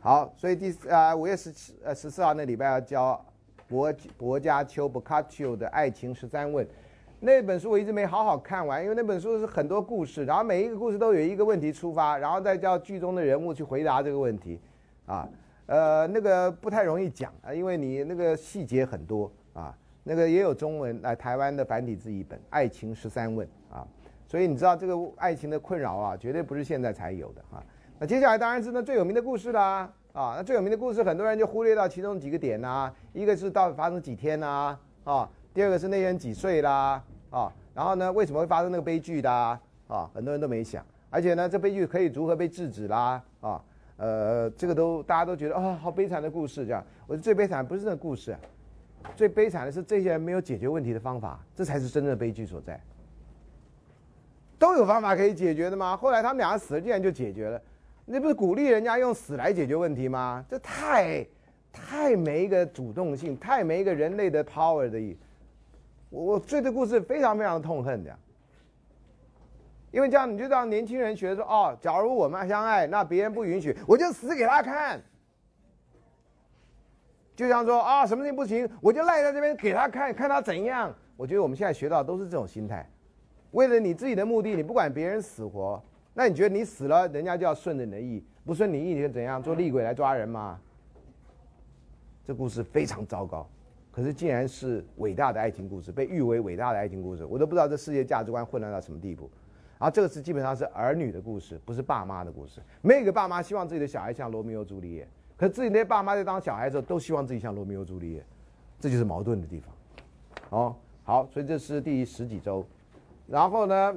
[0.00, 3.24] 好，所以第啊五月十七呃十四号那礼拜要教
[3.68, 6.66] 博博加丘博卡丘的爱情十三问，
[7.24, 14.60] 那本书我一直没好好看完，因为那本书是很多故事，然后每一个故事都有一个问题出发，然后再叫剧中的人物去回答这个问题，
[15.06, 15.28] 啊，
[15.66, 23.86] 呃那个不太容易讲啊，因为你那个细节很多啊，那个也有中文来台湾的繁体字译本《爱情十三问》啊，
[24.26, 27.62] 所以你知道这个爱情的困扰啊，绝对不是现在才有的啊。
[28.00, 37.00] 那接下来当然是那最有名的故事啦，啊，那最有名的故事很多人就忽略到其中几个点呐，一个是到底发生几天呐，啊，第二个是那人几岁啦，
[37.32, 39.30] 啊，然后呢为什么会发生那个悲剧的，
[39.88, 43.60] 啊，很多人都没想，而且呢这悲剧可以如何被制止啦，啊，
[43.96, 48.36] 呃，这个都大家都觉得啊好悲惨的故事这样，我觉得最悲惨不是那个故事，
[49.16, 52.80] 最悲惨的是这些人没有解决问题的方法，这才是真正的悲剧所在。
[54.58, 55.96] 都有方法可以解决的吗？
[55.96, 57.60] 后来他们两个死了，竟然就解决了。
[58.04, 60.44] 那不是鼓励人家用死来解决问题吗？
[60.48, 61.26] 这太，
[61.72, 65.18] 太没一个主动性，太没一个人类的 power 的意。
[66.12, 68.14] 我我对这故事非常非常痛恨的，
[69.90, 75.00] 因为这样你就让年轻人学说哦，假如我们相爱，那别人不允许，我就死给他看。
[77.34, 80.94] 就像说啊，什么事情不行，我就赖在这边给他看看他怎样。
[81.16, 82.86] 我觉得我们现在学到都是这种心态，
[83.52, 85.82] 为了你自己的目的，你不管别人死活。
[86.12, 90.60] 那你觉得你死了，人家就要顺着你的意，不顺你意，你就怎样做厉鬼来抓人吗？
[92.26, 93.48] 这故事非常糟糕，
[93.92, 99.30] 可是竟然是伟大的爱情故事，被誉为伟大的爱情故事，我都不知道这世界价值观混乱到什么地步。
[99.78, 102.60] 然后这个是基本上是儿女的故事，不是爸妈的故事。
[102.80, 108.24] 没有一个爸妈希望自己的小孩像罗密欧朱丽叶，可是自己那爸妈在当小孩的时候都希望自己像罗密欧朱丽叶，
[108.80, 109.74] 这就是矛盾的地方。
[110.50, 112.64] 哦，好，所以这是第十几周，
[113.26, 113.94] 然后呢？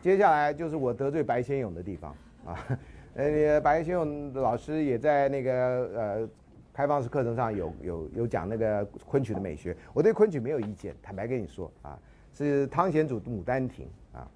[0.00, 2.12] 接下来就是我得罪白先勇的地方
[2.44, 2.58] 啊，
[3.14, 5.52] 呃，白先勇老师也在那个
[5.94, 6.28] 呃
[6.72, 11.98] 开放式课程上有有有讲那个昆曲的美学，我对昆曲没有意见，坦白跟你说啊，
[12.32, 14.26] 是汤显祖《牡丹亭》啊，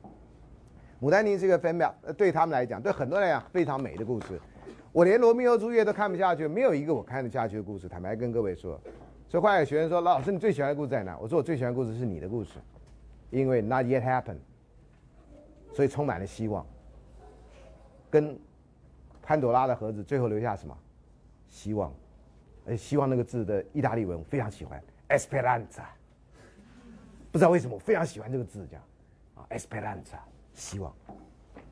[1.04, 4.38] 《牡丹亭》是一个非常对他们来讲，对很多人来讲非常美的故事，
[4.92, 8.78] 我连罗密欧朱丽叶都看不下去，没有一个我看得下去的故事，坦白跟各位说，
[9.28, 11.16] 所以后来有学生说，老师你最喜欢的故事在哪？
[11.18, 12.58] 我说我最喜欢的故事是你的故事，
[13.30, 14.36] 因为 Not yet happen，。
[15.72, 16.64] 所以充满了希望，
[18.10, 18.38] 跟
[19.22, 20.76] 潘朵拉的盒子最后留下什么？
[21.48, 21.92] 希望，
[22.66, 25.84] 呃希望那个字的意大利文我非常喜欢，Esperanza。
[27.32, 28.82] 不知道为什么我非常喜欢这个字，这样
[29.34, 30.18] 啊，Esperanza，
[30.54, 30.94] 希望，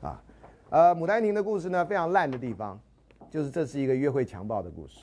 [0.01, 0.23] 啊，
[0.69, 2.79] 呃，牡丹亭的故事呢非常烂的地方，
[3.29, 4.99] 就是这是一个约会强暴的故事。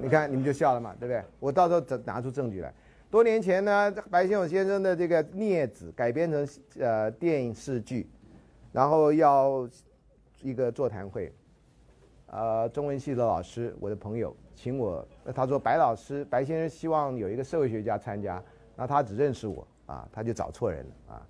[0.00, 1.24] 你看你们就笑了嘛，对不对？
[1.40, 2.72] 我到时候拿拿出证据来。
[3.10, 6.46] 多年前呢，白先勇先生的这个《镊子》改编成
[6.78, 8.06] 呃电视剧，
[8.70, 9.66] 然后要
[10.42, 11.32] 一个座谈会，
[12.30, 15.02] 呃，中文系的老师，我的朋友请我，
[15.34, 18.42] 他说白老师，白先生希望有一个社会学家参加，
[18.76, 21.26] 那他只认识我啊，他就找错人了啊，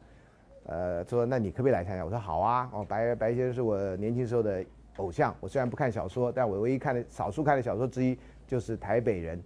[0.65, 2.05] 呃，说那你可不可以来参加？
[2.05, 4.65] 我说好啊，哦，白白先生是我年轻时候的
[4.97, 9.39] 偶像，我虽然不看小说，但我唯一看的少数看的小说之一就是《台北人》。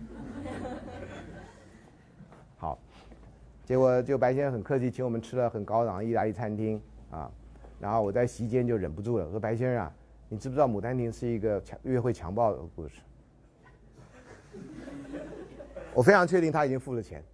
[2.56, 2.78] 好，
[3.64, 6.80] 结果就白先生很客气，请我们吃了很高档的意大利餐厅
[7.10, 7.28] 啊。
[7.80, 9.92] 然后我在席间就忍不住了，我说白先生啊，
[10.28, 13.00] 你知不知道《牡丹亭》是一个强约会强暴的故事？
[15.94, 17.24] 我非常确定他已经付了钱，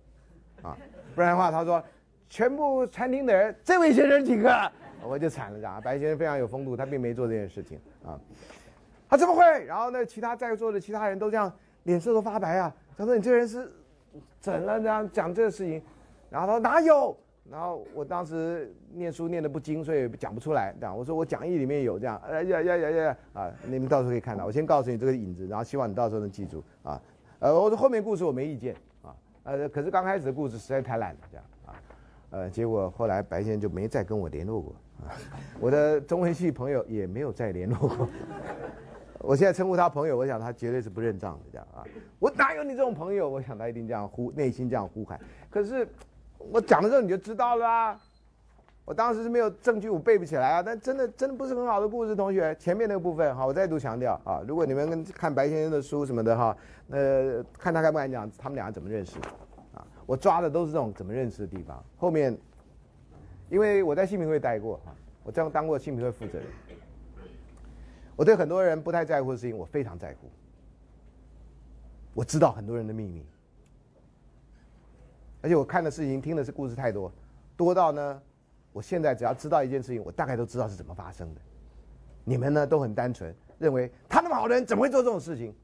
[0.62, 0.78] 啊，
[1.14, 1.82] 不然的话他说
[2.30, 4.48] 全部餐厅的人这位先生请客，
[5.02, 5.82] 我就惨了，这样。
[5.82, 8.18] 白先生非常有风度，他并没做这件事情啊。
[9.08, 9.42] 他怎么会？
[9.64, 12.74] 然后呢，其他在座的其他人都这样脸色都发白啊。
[12.96, 13.70] 他说你这人是。
[14.40, 15.82] 怎了这样讲这个事情，
[16.30, 17.14] 然后他说哪有？
[17.50, 20.74] 然后我当时念书念的不精，所以讲不出来。
[20.80, 23.52] 这样我说我讲义里面有这样，哎呀呀呀呀啊！
[23.64, 24.44] 你们到时候可以看到。
[24.44, 27.00] 我先告诉你这个影子，然后希望你到时候能记住啊。
[27.38, 29.14] 呃，我说后面故事我没意见啊。
[29.44, 31.74] 呃，可是刚开始的故事实在太烂了，这样啊。
[32.30, 35.14] 呃，结果后来白先就没再跟我联络过啊。
[35.60, 38.08] 我的中文系朋友也没有再联络过。
[39.20, 41.82] 我现在称呼他朋友，我想他绝对是不认账的这样啊！
[42.18, 43.28] 我哪有你这种朋友？
[43.28, 45.18] 我想他一定这样呼，内心这样呼喊。
[45.50, 45.88] 可是
[46.50, 48.00] 我讲的时候你就知道了啊！
[48.84, 50.62] 我当时是没有证据，我背不起来啊！
[50.62, 52.54] 但真的真的不是很好的故事，同学。
[52.54, 54.40] 前面那个部分哈，我再度强调啊！
[54.46, 56.56] 如果你们看白先生的书什么的哈，
[56.90, 59.18] 呃，看他敢不敢讲他们俩怎么认识
[59.74, 59.84] 啊？
[60.06, 61.82] 我抓的都是这种怎么认识的地方。
[61.96, 62.38] 后面，
[63.50, 64.94] 因为我在新民会待过啊，
[65.24, 66.46] 我这样当过新民会负责人。
[68.14, 70.30] 我对很多人不太在乎的事情，我非常在乎。
[72.14, 73.26] 我知道很多人的秘密，
[75.42, 77.12] 而且我看的事情、听的是故事太多，
[77.56, 78.22] 多到呢，
[78.72, 81.40] 我现在只要知道一件事情，我大概都知道是怎么发生的。
[82.24, 85.54] 你们呢都很单纯，认为他那么好的人怎么会做这种事情？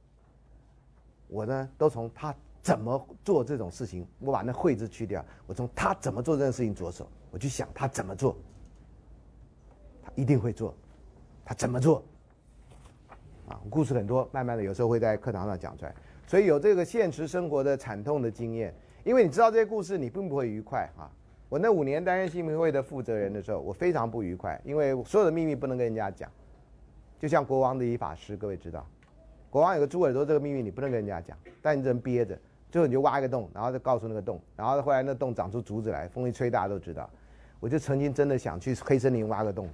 [1.27, 8.37] 我呢都从他怎么做这种事情，我把那“会”字去掉，我从他怎么做这件事情着手，我去想他怎么做，
[10.03, 10.73] 他一定会做，
[11.45, 12.05] 他怎么做？
[13.49, 15.93] 啊故事很多，慢慢的有时候会在课堂上讲出来，
[16.29, 18.73] 所以有这个现实生活的惨痛的经验。
[19.05, 21.11] 因为你知道这些故事，你并不会愉快啊。
[21.49, 26.31] 我那五年担任新民会的负责人的时候，我非常不愉快，因为所有的秘密不能跟人家讲。
[27.19, 28.87] 就像国王的一法师，各位知道，
[29.51, 32.39] 国王有个猪耳朵这个秘密你不能跟人家讲，但你只能憋着，
[32.71, 37.09] 最后你就挖一个洞，然后再告诉那个洞，然后后来那洞长出竹子来，风一吹大家都知道。
[37.61, 39.69] 我就曾经真的想去黑森林挖个洞，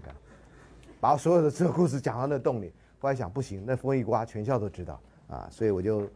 [1.01, 2.73] 把所有的这个故事讲到那洞里。
[2.99, 6.09] 后来想不行，那风一刮，全校都知道啊，所以我就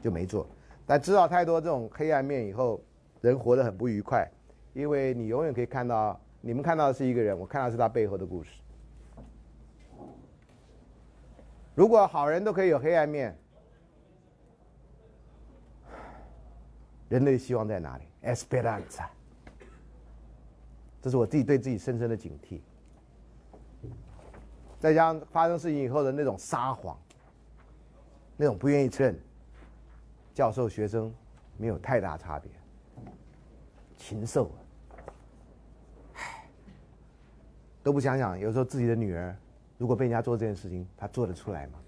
[0.00, 0.46] 就没做。
[0.88, 2.82] 但知道太多这种黑暗面以后，
[3.20, 4.26] 人活得很不愉快，
[4.72, 8.50] 因为你永远可以看到，你们看到的是一个人，我看到是他背后的故事。
[11.74, 13.36] 如果好人都可以有黑暗面，
[17.10, 19.08] 人类希望在哪里？Esperanza。
[21.02, 22.62] 这是我自己对自己深深的警惕。
[24.80, 26.98] 再加上发生事情以后的那种撒谎，
[28.38, 29.20] 那种不愿意承认，
[30.38, 31.12] 教授学生
[31.56, 32.48] 没有太大差别，
[33.96, 34.48] 禽兽，
[36.14, 36.22] 啊，
[37.82, 39.34] 都不想想，有时候自己的女儿
[39.78, 41.80] 如果被人家做这件事情，她做得出来吗？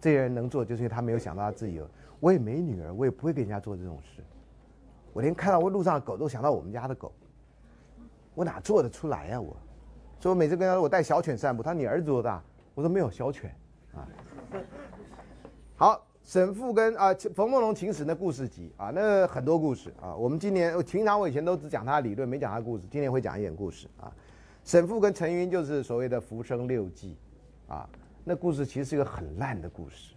[0.00, 1.88] 这些人能做，就是因为他没有想到他自己有。
[2.18, 4.20] 我也没女儿，我也不会给人家做这种事。
[5.12, 7.12] 我连看到我路上的狗都想到我们家的狗，
[8.34, 9.56] 我哪做得出来呀我？
[10.18, 12.42] 所以我每次跟他说我带小犬散步，他说你儿子多大？
[12.74, 13.54] 我说没有小犬，
[13.94, 14.08] 啊。
[15.76, 20.16] 好，沈复跟啊冯梦龙情史那故事集啊，那很多故事啊。
[20.16, 24.10] 我们今年平常我以前都只讲他的理论，没讲他故事，今年会讲一点故事啊。
[24.64, 27.14] 沈复跟陈云就是所谓的浮生六记，
[27.68, 27.86] 啊，
[28.24, 30.14] 那故事其实是一个很烂的故事，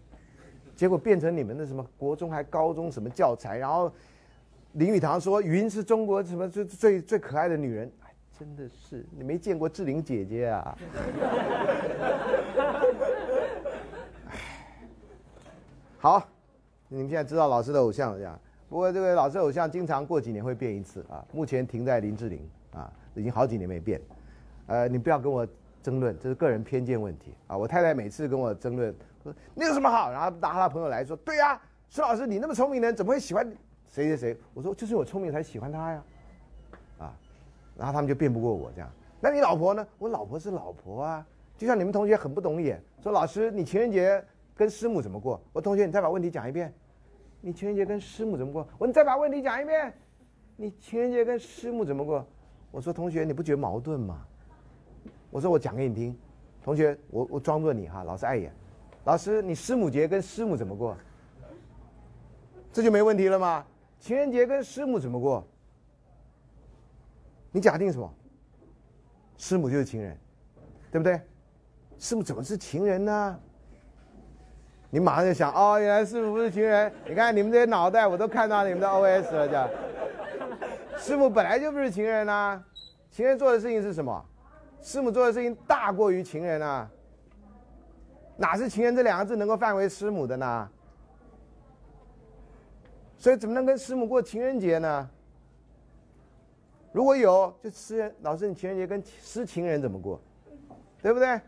[0.77, 3.91] 结果变成你们的什么国中还高中什么教材，然后
[4.73, 7.91] 林语堂说云是中国什么最最最可爱的女人。
[8.39, 10.77] 真的是你没见过志玲姐姐啊！
[15.99, 16.23] 好，
[16.89, 18.39] 你们现在知道老师的偶像了这样。
[18.69, 21.25] 不过这个老师偶像经常过几年会变一次啊。
[21.33, 22.39] 目前停在林志玲
[22.71, 23.99] 啊，已经好几年没变。
[24.67, 25.47] 呃，你不要跟我
[25.81, 27.57] 争论，这是个人偏见问题啊。
[27.57, 28.93] 我太太每次跟我争论，
[29.23, 30.11] 说你有什么好？
[30.11, 31.59] 然后拉他朋友来说，对呀，
[31.89, 33.43] 孙老师你那么聪明的人，怎么会喜欢
[33.89, 34.37] 谁谁谁？
[34.53, 36.03] 我说就是我聪明才喜欢他呀。
[36.99, 37.13] 啊
[37.75, 39.87] 然后他们就辩不过我这样，那你老婆呢？
[39.97, 41.25] 我老婆是老婆啊，
[41.57, 44.23] 就像你们同学很不懂眼，说老师你情人节
[44.57, 45.39] 跟师母怎么过？
[45.53, 46.73] 我同学你再把问题讲一遍，
[47.39, 48.67] 你情人节跟师母怎么过？
[48.79, 49.93] 我你再把问题讲一遍，
[50.55, 52.25] 你情人节跟师母怎么过？
[52.71, 54.25] 我说同学，你不觉得矛盾吗？
[55.29, 56.17] 我说我讲给你听，
[56.63, 58.51] 同学，我我装作你哈，老师碍眼。
[59.05, 60.97] 老师，你师母节跟师母怎么过？
[62.73, 63.65] 这就没问题了吗？
[63.99, 65.47] 情人节跟师母怎么过？
[67.51, 68.13] 你假定什么？
[69.37, 70.17] 师母就是情人，
[70.91, 71.21] 对不对？
[71.99, 73.39] 师母怎么是情人呢？
[74.89, 76.91] 你马上就想哦，原来师傅不是情人。
[77.07, 82.63] 你看你们这些脑袋，我都看到你们的 OS 了，这师母本来就不是情人呐。
[83.11, 84.25] 情人做的事情是什么？
[84.81, 86.89] 师母做的事情大过于情人啊。
[88.37, 90.69] 哪是情人这两个字能够范为师母的呢？
[93.17, 95.09] 所以怎么能跟师母过情人节呢？
[96.91, 100.21] 如果有，就师老师，你情人节跟失情人怎么过？
[101.01, 101.39] 对不对？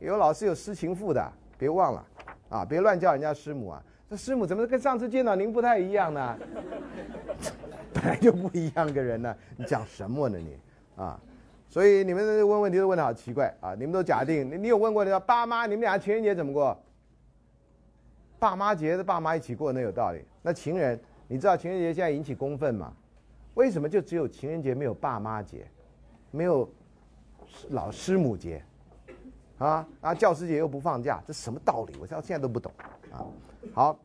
[0.00, 2.04] 有老师有失情妇的，别忘了。
[2.52, 3.82] 啊，别乱叫人家师母啊！
[4.10, 6.38] 这师母怎么跟上次见到您不太一样呢？
[7.94, 10.58] 本来就不一样个人呢，你讲什么呢你？
[10.94, 11.18] 啊，
[11.66, 13.74] 所以你们问问题都问的好奇怪啊！
[13.74, 16.78] 你们都假定你你有问过你说爸妈你们俩情人节怎么过？
[18.38, 20.22] 爸妈节的爸妈一起过那有道理。
[20.42, 22.92] 那情人，你知道情人节现在引起公愤吗？
[23.54, 25.66] 为什么就只有情人节没有爸妈节，
[26.30, 26.70] 没有
[27.70, 28.62] 老师母节？
[29.62, 30.14] 啊啊！
[30.14, 31.94] 教师节又不放假，这什么道理？
[32.00, 32.72] 我到现在都不懂
[33.12, 33.24] 啊。
[33.72, 33.98] 好，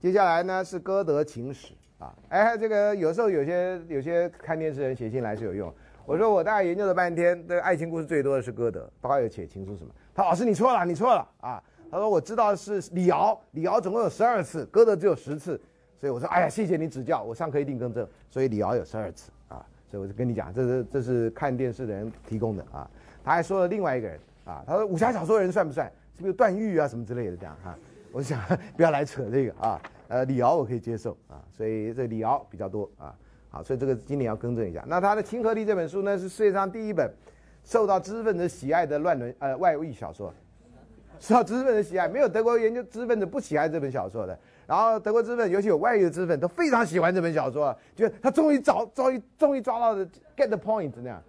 [0.00, 2.12] 接下来呢是歌德情史啊。
[2.30, 5.72] 哎，这个有时候有些有些看电视人写信来是有用。
[6.04, 9.90] 我说我大概研究了半天，这个爱情故事最多的是歌德，包括有写情书什么。
[10.12, 11.62] 他老师你错了，你错了啊。
[11.90, 15.60] 他说我知道是李敖，李敖总共有十二次，歌德只有十次。
[15.96, 18.08] 所以我说哎呀，谢谢你指教，我上课一定更正。
[18.30, 19.64] 所以李敖有十二次啊。
[19.86, 22.90] 所以我就跟你讲，这是这是看电视的人提供的啊。
[23.22, 24.18] 他还说了另外一个人。
[24.48, 25.86] 啊，他说武侠小说人算不算？
[26.16, 27.78] 是不是段誉啊什么之类的这样哈？
[28.10, 28.40] 我想
[28.76, 29.80] 不要来扯这个啊。
[30.08, 33.14] 呃，李敖我可以接受啊，所以这李敖比较多啊。
[33.50, 34.82] 好，所以这个今年要更正一下。
[34.88, 37.12] 那他的《亲和力》这本书呢，是世界上第一本
[37.62, 40.32] 受到知识分子喜爱的乱伦呃外遇小说，
[41.20, 44.38] 受到知识分子喜爱，没有德国研究知识分子不喜爱这本小说的。
[44.66, 51.22] 然后德国知识分子，尤其有外遇的知识分子，都非常喜欢这本小说，觉得他终于找终于终于抓到了 get the point 那样。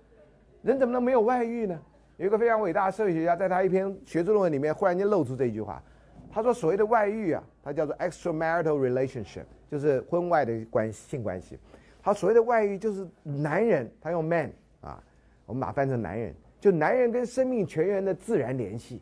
[0.61, 1.79] 人怎么能没有外遇呢？
[2.19, 5.81] 有一个非常伟大的社会学家，在他一篇学术论文里面，忽然间露出这一句话，
[6.29, 11.57] 他说：“所谓的外遇啊，它叫做 extramarital relationship，就是婚外的关系性关系。
[12.03, 14.51] 他所谓的外遇，就是男人，他用 man
[14.81, 15.01] 啊，
[15.45, 19.01] 我们把它翻成男人，就男人跟生命全员的自然联系。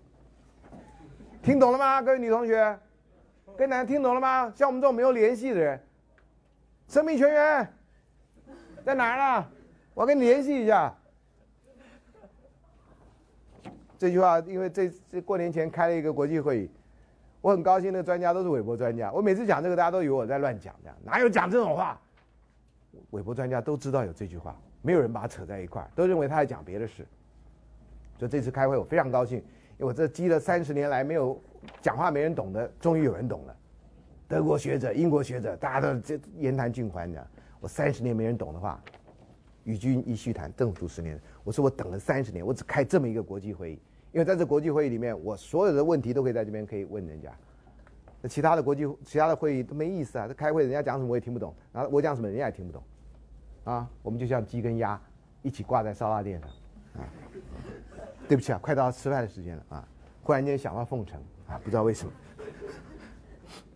[1.42, 2.78] 听懂了吗，各位女同学？
[3.58, 4.54] 跟男人听懂了吗？
[4.56, 5.82] 像我们这种没有联系的人，
[6.88, 7.68] 生命全员
[8.86, 9.48] 在哪儿呢？
[9.96, 10.94] 我跟你联系一下。”
[13.98, 16.70] 这句话，因为这这过年前开了一个国际会议，
[17.42, 19.12] 我很高兴，那个专家都是韦伯专家。
[19.12, 22.00] 我每次讲这个，大家都以为我在乱讲，这样哪有讲这种话？
[23.12, 27.06] 韦伯专家都知道有这句话，没有人把它扯在一块儿，都认为他在讲别的事。
[28.18, 31.40] 所以这次开会，我非常高兴，因为我这积了三十年来没有
[31.82, 33.56] 讲话没人懂的，终于有人懂了。
[34.28, 37.26] 德国学者、英国学者，大家都这言谈尽欢的。
[37.60, 38.82] 我三十年没人懂的话，
[39.68, 41.20] 与君一叙谈，正读十年。
[41.44, 43.80] 我说我等了三十年，我只开这么一个国际会议。
[44.14, 47.30] 因为在这国际会议里面，我所有的问题都可以在这边可以问人家，
[48.22, 50.26] 那其他的国际其他的会议都没意思啊！
[50.26, 52.82] 这开会人家讲什么我也听不懂，然后我讲什么人家也听不懂，
[53.66, 55.00] 啊，我们就像鸡跟鸭
[55.42, 56.50] 一起挂在烧腊店上，
[57.02, 57.04] 啊，
[58.30, 59.88] 对不起啊，快到吃饭的时间了啊！
[60.24, 62.12] 忽然间想到奉承啊，不知道为什么。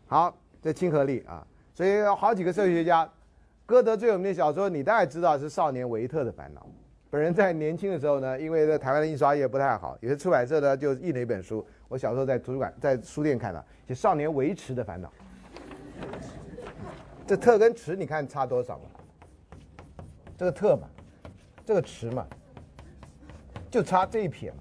[0.07, 3.07] 好，这亲和力啊，所以好几个社会学家，
[3.71, 6.59] 歌德最有名的小说你大概知道是《少年维特的烦恼》。
[7.09, 11.65] 本人在年轻的时候呢， 因为在台湾的印刷业不太好，有些出版社呢就印了一本书。
[11.87, 15.07] 我小时候在图书馆、在书店看到，就《少年维持的烦恼》。
[17.25, 20.03] 这特跟持，你看差多少嘛？
[20.37, 20.89] 这个特嘛，
[21.65, 22.27] 这个持嘛，
[23.69, 24.57] 就差这一撇嘛。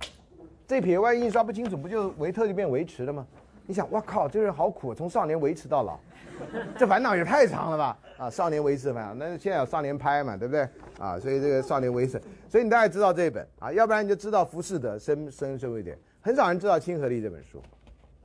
[0.68, 3.26] 这一撇万一印刷不清楚，不就维特就变维持了吗？
[3.66, 5.98] 你想，我靠，这个人好苦，从少年维持到老，
[6.78, 7.98] 这烦恼也太长了吧？
[8.18, 10.68] 啊，少年维持烦恼，那现在有少年拍嘛，对不对？
[10.98, 12.20] 啊，所以这个少年维持。
[12.48, 15.98] 所以你大概知道这一本啊，要不然你就知道浮士德深深深一点。
[16.20, 17.62] 很少人知道《亲和力》这本书，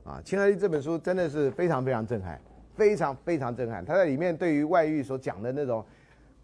[0.04, 2.40] 啊，《亲和力》这本书真的是非常非常震撼，
[2.74, 3.84] 非常非常震撼。
[3.84, 5.84] 他在里面对于外遇所讲的那种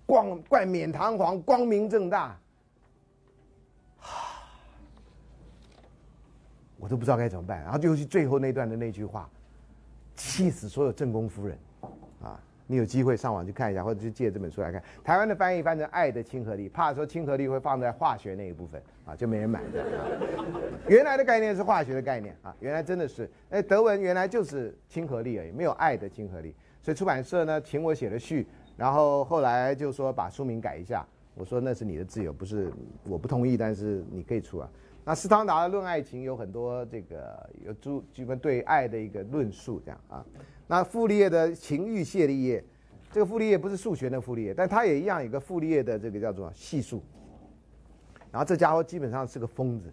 [0.07, 2.39] 光冠冕堂皇、光明正大，
[6.79, 7.63] 我都不知道该怎么办。
[7.63, 9.29] 然后尤其最后那段的那句话，
[10.17, 11.59] 气死所有正宫夫人。
[12.23, 14.83] 啊你有机会上网去看一下，或者去借这本书来看。
[15.05, 19.85] 台湾的翻译翻成“爱的亲和力”，怕说亲和力会放在化学那一部分啊，就没人买的。
[20.89, 26.55] 原来的概念是化学的概念啊，原来真的是，哎，德文原来就是亲和力而已，没有爱的亲和力。
[26.81, 31.07] 所以出版社呢请我写了序，然后后来就说把书名改一下。
[31.35, 32.73] 我说那是你的自由，不是
[33.05, 34.71] 我不同意，但是你可以出啊。
[35.05, 40.25] 那斯汤达的《论爱情》有很多这个有诸基本对爱的一个论述，这样啊。
[40.67, 42.61] 那傅立叶的《情欲谢立叶》，
[43.11, 47.03] 这个傅立叶不是数学的傅立叶，但他也一样有个傅立叶的这个叫做系数。
[48.31, 49.93] 然后这家伙基本上是个疯子，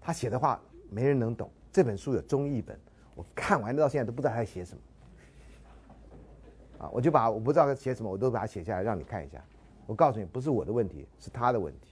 [0.00, 0.60] 他写的话
[0.90, 1.48] 没人能懂。
[1.70, 2.78] 这本书有中译本，
[3.14, 4.80] 我看完到现在都不知道他在写什么。
[6.84, 9.42] 啊，我就把我不知道他写什么，我都把它写下来让你看一下。
[9.86, 11.91] 我告诉你，不是我的问题，是他的问题。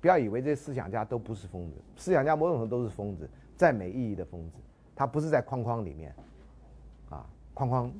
[0.00, 4.58] 不要以为这些思想家都不是疯子，思想家某种程度都是疯子，再没意义的疯子。
[4.94, 6.14] 他不是在框框里面，
[7.10, 7.92] 啊，框框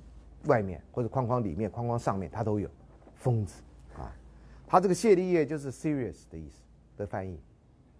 [0.44, 2.68] 外面或者框框里面、框框上面，他都有
[3.14, 3.62] 疯子
[3.96, 4.14] 啊。
[4.66, 6.62] 他这个谢立业就是 serious 的意思
[6.96, 7.40] 的翻译，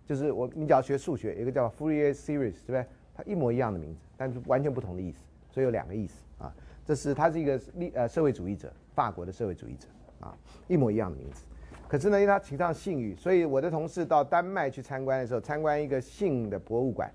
[0.07, 2.87] 就是我你只要学数学，一个叫 Fourier series，对不对？
[3.15, 5.19] 它一模一样的名字，但是完全不同的意思，
[5.51, 6.55] 所以有两个意思啊。
[6.85, 9.89] 这是他是一个历呃社会主义者，法国的社会主义者。
[10.19, 10.35] 啊，
[10.67, 11.45] 一模一样的名字，
[11.89, 17.11] 可是呢，因为他提倡性欲，所以我的同事到丹麦去参观的时候，参观一个性的博物馆，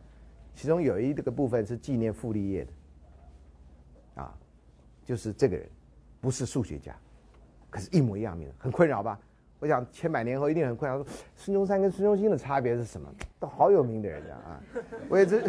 [0.56, 2.72] 其中有一这个部分是纪念傅立叶的，
[4.22, 4.34] 啊，
[5.04, 5.68] 就是这个人，
[6.22, 6.96] 不是数学家，
[7.70, 9.20] 可是一模一样名字，很困扰吧？
[9.60, 10.98] 我想千百年后一定很困扰。
[10.98, 13.08] 说孙中山跟孙中山的差别是什么？
[13.40, 14.60] 都好有名的人家啊，
[15.10, 15.44] 我也是，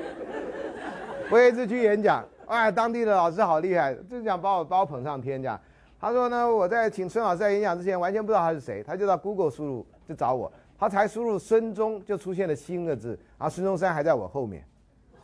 [1.30, 5.58] 我也是去演讲，哎，当地的老师好厉害，就想把我把我捧上天这样。
[6.06, 14.64] 他说呢，我在请孙老师在演讲之前，完全不知道他是谁，他就到 Google 输入就找我，他才输入孙中就出现了新的字，然后孙中山还在我后面，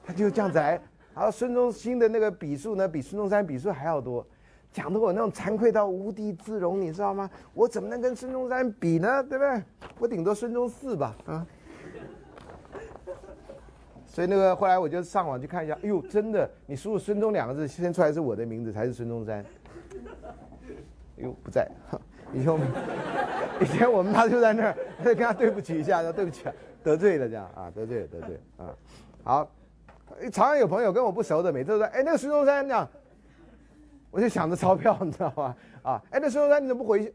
[0.04, 4.26] 他就这样子，然后孙中新的那个笔数呢，比孙中山笔数还要多，
[4.72, 7.30] 讲的我那种惭愧到无地自容，你知道吗？
[7.54, 9.22] 我怎么能跟孙中山比呢？
[9.22, 9.62] 对不对？
[10.00, 11.46] 我顶多孙中四吧，啊。
[14.04, 19.44] 所以那个后来我就上网去看一下，哎呦，真的，你输入孙中两个字，先出来是我的名字，才是孙中山。
[21.22, 21.70] 又不在，
[22.34, 22.68] 以前我们
[23.60, 26.44] 以前我们他就在那儿，跟他对不起一下，说对不起，
[26.82, 28.74] 得罪了这样啊，得罪了得罪啊，
[29.22, 29.50] 好，
[30.32, 32.88] 常常有朋友跟我不熟的，每次都说，哎，那个孙中山这样，
[34.10, 35.56] 我就想着钞票，你知道吧？
[35.82, 37.14] 啊，哎，那孙中山你怎么不回去？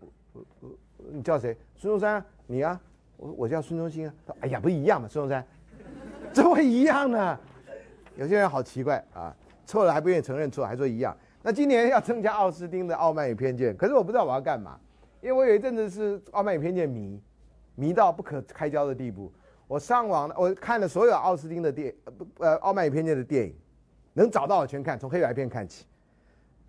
[1.12, 1.56] 你叫谁？
[1.76, 2.80] 孙中山，你啊？
[3.18, 4.14] 我我叫孙中兴啊。
[4.42, 5.46] 哎呀，不一样嘛，孙中山，
[6.32, 7.38] 怎么会一样呢？
[8.16, 9.36] 有些人好奇怪啊，
[9.66, 11.16] 错了还不愿意承认错，还说一样。
[11.44, 14.80] 那今年要增加奥斯汀的《傲慢与偏见》，可是我不知道我要干嘛，
[15.22, 17.22] 因为我有一阵子是《傲慢与偏见》迷，
[17.76, 19.32] 迷到不可开交的地步。
[19.68, 21.94] 我上网，我看了所有奥斯汀的电，
[22.40, 23.56] 呃，《傲慢与偏见》的电影，
[24.14, 25.86] 能找到的全看，从黑白片看起，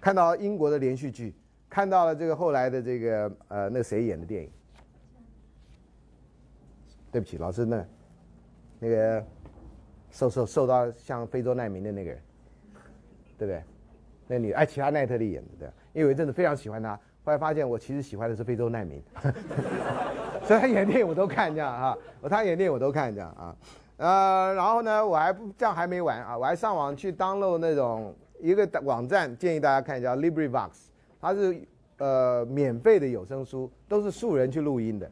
[0.00, 1.34] 看到英国的连续剧，
[1.68, 4.50] 看到了这个后来的这个呃，那谁演的电影？
[7.10, 7.86] 对不起，老师，那
[8.80, 9.24] 那个
[10.10, 12.22] 瘦瘦瘦到像非洲难民的那个人，
[13.38, 13.62] 对不对？
[14.28, 16.94] 那女，哎，其他奈特利演的，对，因为有一阵子非常喜欢她，
[17.24, 19.02] 后来发现我其实喜欢的是非洲难民，
[20.44, 23.56] 所以他演电影我都看这样啊，我他演电影我都看这样啊，
[23.96, 30.70] 呃，然后呢，我还不这样还没完啊，我还上网去 download 那种一个网站，建议大家看一下 LibriVox，
[31.20, 31.60] 它是
[31.98, 35.10] 呃免费的有声书，都是素人去录音的。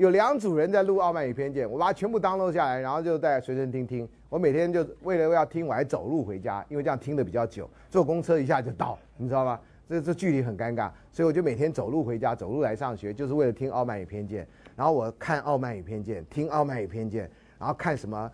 [0.00, 4.08] 有两组人在录《傲慢与偏见》，我把它全部 download 下来，然后就在随身听听。
[4.30, 7.68] 我每天就为了要听，我还走路回家，因为这样听的比较久。
[7.90, 9.60] 坐公车一下就到，你知道吗？
[9.90, 14.42] 这这距离很尴尬，所以我就每天走路回家，走路来上学，就是为了听《傲慢与偏见》。
[14.74, 17.26] 然后我看《傲慢与偏见》，听《傲慢与偏见》，
[17.58, 18.32] 然后看什么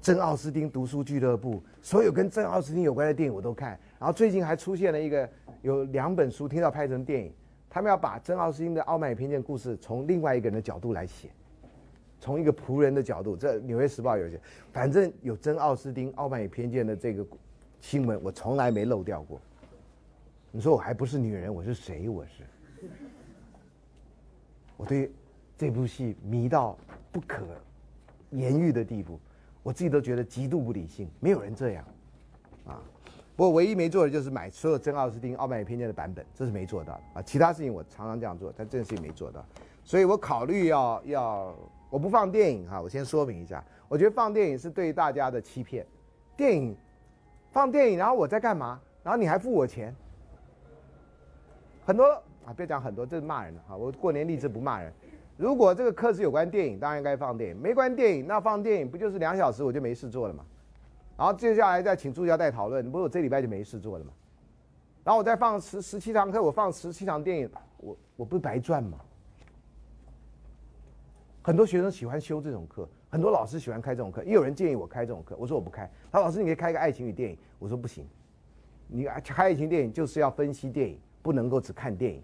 [0.00, 3.70] 真奥斯汀读书俱乐部，所有跟真奥斯汀有关的电影我都看。
[3.98, 5.28] 然后最近还出现了一个
[5.62, 7.32] 有两本书，听到拍成电影。
[7.70, 11.30] 他们要把真奥斯汀的《傲慢与偏见》故事从另外一个人的角度来写，
[12.18, 13.36] 从一个仆人的角度。
[13.36, 14.40] 这《纽约时报》有些，
[14.72, 17.24] 反正有真奥斯汀《傲慢与偏见》的这个
[17.80, 19.40] 新闻，我从来没漏掉过。
[20.50, 22.08] 你说我还不是女人，我是谁？
[22.08, 22.42] 我是，
[24.76, 25.08] 我对
[25.56, 26.76] 这部戏迷到
[27.12, 27.46] 不可
[28.30, 29.20] 言喻的地步，
[29.62, 31.84] 我自己都觉得极度不理性，没有人这样，
[32.66, 32.82] 啊。
[33.36, 37.22] 我唯一没做的就是买所有真奥斯汀《傲慢与偏见》的版本，这是没做到的啊。
[37.22, 39.42] 其他事情我常常这样做，但这件事情没做到，
[39.82, 41.54] 所以我考虑要要
[41.88, 42.80] 我不放电影哈。
[42.80, 45.86] 我先说明一下，我觉得放电影是对大家的欺骗。
[46.36, 46.76] 电影
[47.50, 48.78] 放电影，然后我在干嘛？
[49.02, 49.94] 然后你还付我钱？
[51.86, 52.04] 很多
[52.44, 53.74] 啊，别讲很多，这是骂人的哈。
[53.74, 54.92] 我过年立志不骂人。
[55.38, 60.44] 如果这个课是有关电影，当然应该放电影；没关电影，那放电影不就是两小时我就没事做了吗？
[61.20, 64.10] 然后接下来再请助教再讨论，不是我这礼拜就没事做了吗？
[65.04, 68.98] 然后我再放十十七堂课，我放十七场电影，我我不白赚吗？
[71.42, 75.90] 很多学生喜欢修这种课，很多老师喜欢开这种课，也有人建议我开这种课，我说我不开。
[76.10, 78.08] 他老师你可以开一个爱情与电影，我说不行，
[78.86, 82.22] 你开爱情电影就是要分析电影，不能够只看电影。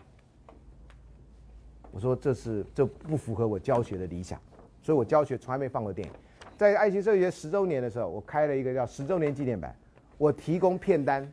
[1.90, 4.40] 我说这是这不符合我教学的理想，
[4.80, 6.14] 所以我教学从来没放过电影。
[6.56, 9.76] 在爱情社学十周年的时候，我开了一个叫十周年纪念版，
[10.16, 11.30] 我提供片单。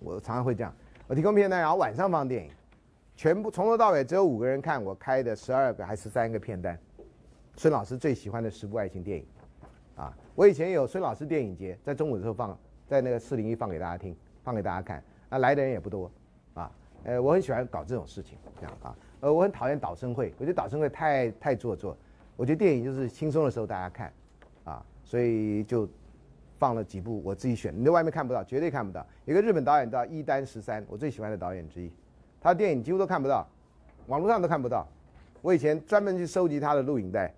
[0.00, 0.72] 我常常会这样，
[1.06, 2.50] 我提供片单，然后晚上放电影，
[3.16, 6.78] 全部从头到尾只有五个人看我开的十二个还是三个片单。
[7.56, 9.26] 孙老师最喜欢的十部爱情电影，
[9.96, 12.56] 啊，我以前有孙老师电影节，在中午的时候放，
[12.86, 16.10] 在那个四零一放给大家听，放给大家看，那来的人也不多，
[16.52, 16.70] 啊，
[17.04, 21.96] 呃，我很喜欢搞这种事情，这样啊，呃，我很讨厌导生会，我觉得导生会太太做作，
[22.38, 24.12] 我觉得电影就是轻松的时候大家看，
[24.62, 25.88] 啊，所以就
[26.56, 29.04] 放了几部我自己选，你在外面看不到，绝对看不到。
[29.24, 31.90] 一个日本导演叫伊丹十三，我最喜欢的导演之一，
[32.40, 33.44] 他的电影几乎都看不到，
[34.06, 34.86] 网络上都看不到，
[35.42, 37.34] 我以前专门去收集他的录影带。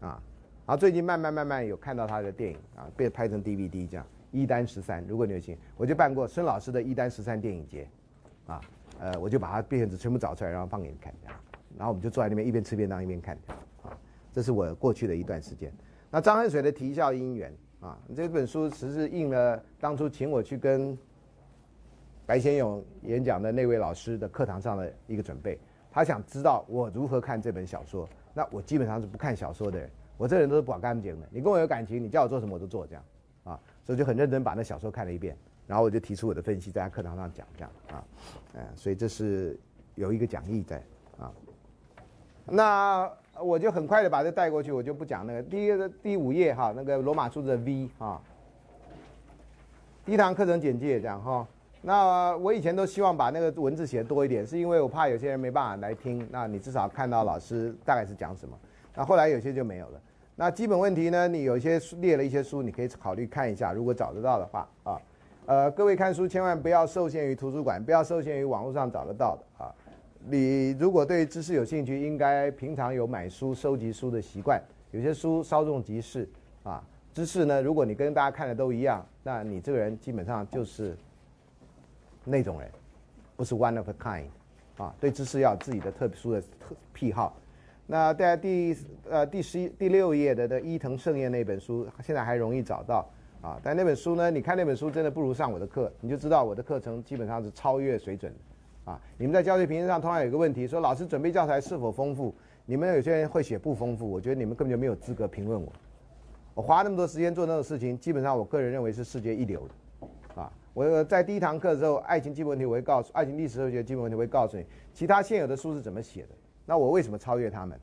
[0.00, 0.20] 啊，
[0.66, 5.04] 然后最近慢慢慢慢有看到他的电影啊，被拍成 DVD 这样，一单十三。
[5.06, 7.88] 如果你有心，我就办过孙老师的一单十三电影节，
[8.48, 8.60] 啊，
[8.98, 11.14] 呃，我就把他片子全部找出来，然后放给你看，
[11.78, 13.38] 然后我们就坐在那边一边吃便当一边看，
[14.34, 15.72] 这是我过去的一段时间。
[16.10, 17.54] 那张恨水的《啼笑姻缘》
[17.86, 20.98] 啊，这本书只是应了当初请我去跟
[22.26, 25.56] 白先勇演讲的那位老师的课堂上的一个准备，
[25.90, 28.08] 他想知道我如何看这本小说。
[28.32, 31.28] 那我基本上是不看小说的人，我这人都是不干净的。
[31.30, 33.04] 你跟我有感情，你叫我做什么我都做，这样，
[33.44, 35.36] 啊，所以就很认真把那小说看了一遍，
[35.68, 38.04] 然后我就提出我的分析，在他课堂上讲，这样，啊，
[38.54, 39.56] 嗯，所以这是
[39.94, 40.82] 有一个讲义在，
[41.18, 41.32] 啊，
[42.44, 48.20] 那我就很快的把这带过去，我就不讲那个第一个第五页哈，那个罗马数字 V 啊，
[50.04, 51.46] 第一堂课程简介这样哈。
[51.82, 56.26] 那我以前都希望把那个文字写多一点，是因为我怕有些人没办法来听。
[56.30, 58.56] 那你至少看到老师大概是讲什么。
[58.94, 60.00] 那后来有些就没有了。
[60.36, 61.28] 那基本问题呢？
[61.28, 64.98] 你有些列了一些书，你可以考虑看一下，如果找得到的话啊。
[65.46, 69.68] 呃，各位看书千万不要受限于图书馆，不要受限于网络上找得到的啊。
[70.28, 74.62] 你如果对知识有兴趣，应该平常有买书、收集书的习惯。
[74.90, 76.28] 有些书稍纵即逝
[76.62, 76.82] 啊。
[77.12, 80.96] 知识呢，如果你跟大家看的都一样，那你这个人基本上就是。
[82.26, 82.70] 那种人，
[83.36, 84.24] 不是 one of a kind，
[84.82, 87.36] 啊，对知识要有自己的特殊的特癖好。
[87.86, 88.74] 那在第
[89.10, 93.06] 呃第十一第六页的的伊藤盛彦那本书，现在还容易找到
[93.42, 93.60] 啊。
[93.62, 98.38] 但那本书呢，你看那本书真的不如上我的课，你就知道我的课程基本上是超越水准的
[98.84, 99.00] 啊。
[99.18, 102.34] 你们在教学评分上通常有一个问题，说老师准备教材是否丰富？
[102.66, 105.72] 你们有些人会写不丰富，我觉得你们根本就没有资格评论我。
[106.54, 110.40] 我花那么多时间做那种事情，基本上我个人认为是世界一流的。
[110.40, 116.30] 啊我在第一堂课的时候，爱情基本问题我会告诉，爱情历史哲学基本问题我会告诉你，其他现有的书是怎么写的。
[116.66, 117.78] 那我为什么超越他们？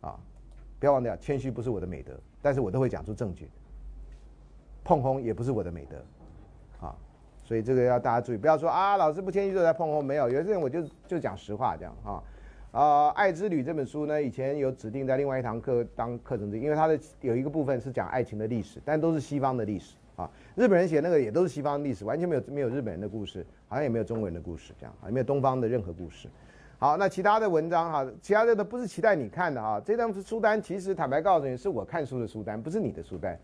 [0.00, 0.18] 啊，
[0.80, 2.12] 不要忘掉，谦虚不是我的美德，
[2.42, 3.48] 但是我都会讲出证据。
[4.82, 5.96] 碰红也不是我的美德，
[7.48, 12.22] 所以这个要大家注意，不要说啊，老师不谦虚就在碰红，没有，有些人我就就讲实话这样啊。
[12.72, 19.96] 啊，《爱之旅》这本书呢，以前有指定在另外一堂课当课程之一，因为它的有一个部分是讲爱情的历史，但都是西方的历史。
[20.16, 26.28] 啊，日本人写那个也都是西方历史，完全没有没有日本人的故事，好像也没有中国人的故事，这样啊，没有东方的任何故事。
[26.78, 29.80] 好，那其他的文章哈，其他的都不是期待你看的啊。
[29.82, 33.38] 这张书单其实坦白告诉你，是我看书的书单，不是你的书单。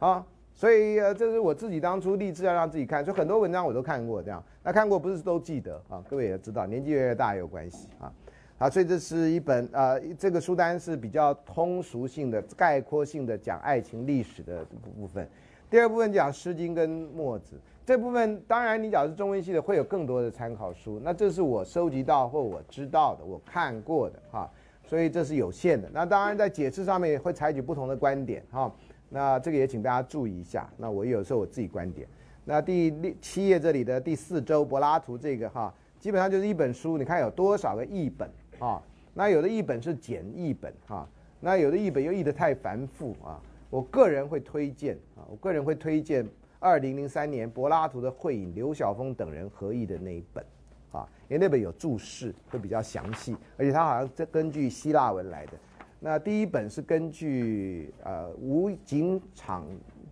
[0.00, 4.42] 啊，所以呃，这是我自己当初立志要让自己看，所以很多文章我都看过，这样。
[4.62, 6.04] 那看过不是都记得啊？
[6.08, 8.12] 各位也知道，年纪越来越大有关系啊。
[8.58, 14.62] 好，所以这是一本啊，这个书单是比较通俗性的、概括性的讲爱情历史的
[14.94, 15.26] 部分。
[15.70, 17.56] 第二部分讲《诗经》跟《墨子》
[17.86, 21.00] 这部分，当然你假如是中文系的，会有更多的参考书。
[21.02, 24.50] 那这是我收集到或我知道的，我看过的哈，
[24.84, 25.88] 所以这是有限的。
[25.90, 28.70] 那当然在解释上面也会采取不同的观点哈。
[29.10, 30.66] 那这个也请大家注意一下。
[30.78, 32.08] 那我有时候我自己观点。
[32.44, 38.82] 那第六七页这里的第四周柏拉图这个哈，基本上就是一本书，你看有多少个译本啊？
[39.12, 41.06] 那有的译本是简译本哈，
[41.40, 43.38] 那有的译本又译得太繁复啊。
[43.68, 46.26] 我个人会推荐啊，我个人会推荐
[46.58, 50.44] 二零零三年柏拉图的《会影》，刘晓峰等人合译的那一本，
[50.92, 55.52] 啊，因为那本有注释，会比较详细，而且他好像在根据希腊文来的。
[56.02, 59.66] 那第一本是根据呃吴景场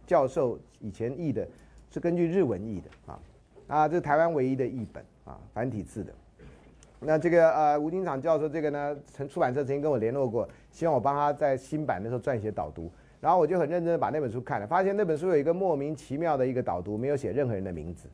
[0.06, 1.48] 教授以前译的，
[1.90, 3.19] 是根据日文译的啊，
[3.69, 6.12] 啊，这是台湾唯一的译本啊，繁体字的。
[7.01, 12.90] 那这个呃吴景场教授这个呢，曾出版社曾经跟我联络过，希望我帮他在新版的时候撰写导读。
[13.20, 18.09] 然后我就很认真的把那本书看了，发现那本书有一个莫名其妙的一个导读，没有写任何人的名字。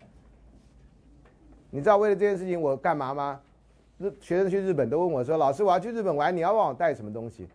[1.70, 3.40] 你知道为了这件事情我干嘛吗？
[3.98, 7.48] 日学生去日本都问我说：“老师，我要去日本玩，你要帮我带什么东西？”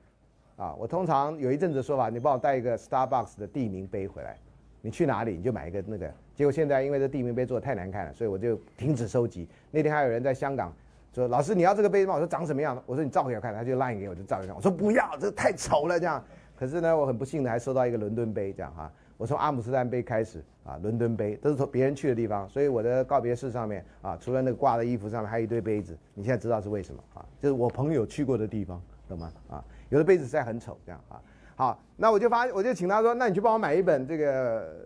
[0.59, 4.37] 啊，我通常有一阵子说法，你帮我带一个 Starbucks 的地名杯回来，
[4.81, 6.11] 你去哪里你就买一个那个。
[6.35, 9.47] 结果现在因为这地名杯做的太难看了，所以我就停止收集。
[9.71, 10.73] 那天还有人在香港
[11.15, 14.53] 说：“老师，你要这个杯子吗？”我说：“长什么样？”我说：“你照给我看。”他就 line 给我，就照一张。
[14.53, 16.21] 我说：“不要，这个太丑了。”这样。
[16.57, 18.91] 可是呢，我很不幸的还收到一个伦敦杯，这样哈。
[19.15, 25.97] 我从阿姆斯丹杯开始啊，伦敦杯都是从别人去的地方，所以我的告别式上面啊，除了那个挂的衣服上面，还有一堆杯子。
[26.13, 27.25] 你现在知道是为什么啊？
[27.41, 29.31] 就是我朋友去过的地方，懂吗？
[29.49, 31.21] 啊，有的杯子实在很丑，这样啊。
[31.55, 34.85] 好，那我就发，我就请他说，那你去帮我买一本这个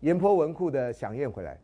[0.00, 1.56] 盐坡文库的响宴回来。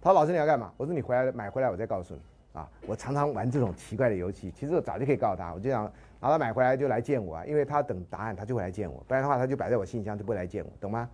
[0.00, 2.20] 他说：“老师你要干嘛？”我说：“你回来买回来，我再告诉你。”
[2.54, 5.82] 啊，我常常玩这种奇怪的游戏，其实我早就可以告诉他，我就想。
[6.20, 11.08] 然后他买回来就来见我啊，因为他等答案，他就会来见我，不然的话他就摆在我信箱，就不会来见我，懂吗？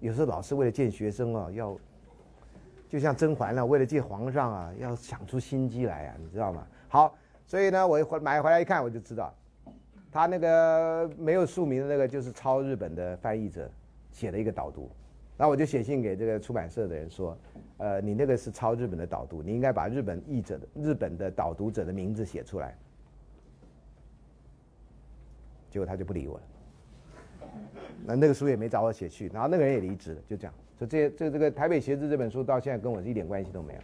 [0.00, 1.76] 有时候老师为了见学生啊，要
[2.88, 6.66] 就像甄嬛了，为了见皇上啊，要想出心机来啊，你知道吗？
[6.88, 7.14] 好，
[7.50, 9.34] 所以呢，我一回买回来一看，我就知道，
[10.12, 13.68] 他那个没有署名的那个就是抄日本的翻译者
[14.12, 14.88] 写的一个导读，
[15.36, 17.36] 那我就写信给这个出版社的人说，
[17.78, 22.72] 呃，你那个是抄日本的导读，你应该把日本译者的日本的导读者的名字写出来。
[25.70, 26.42] 结果他就不理我了，
[28.06, 30.54] 那那个书也没找我写去，然后那个人也离职了，就这样。
[30.78, 33.80] 所以这这这个《台北鞋子》这本书到现在跟我是一点关系都没有，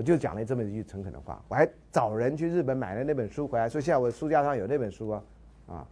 [0.00, 5.22] 我就讲了这么一句诚恳的话，我还找人去日本买了那本书回来，说现在我书架上有那本书啊，
[5.68, 5.86] 啊，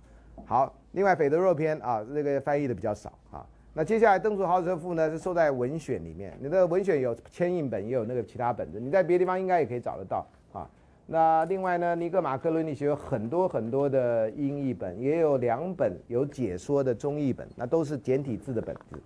[0.47, 0.74] 好。
[0.93, 3.44] 另外《斐德若篇》啊，那个翻译的比较少啊。
[3.74, 10.66] 那接下来《邓楚豪车赋》呢是收在文选里面，你的文选有千印本，也有那个其他本子，你在别的地方应该也可以找得到啊。
[11.06, 18.98] 那另外呢，尼格马克伦理学有很多很多的英译本，也有两本有解说的中译本，那都是简体字的本子，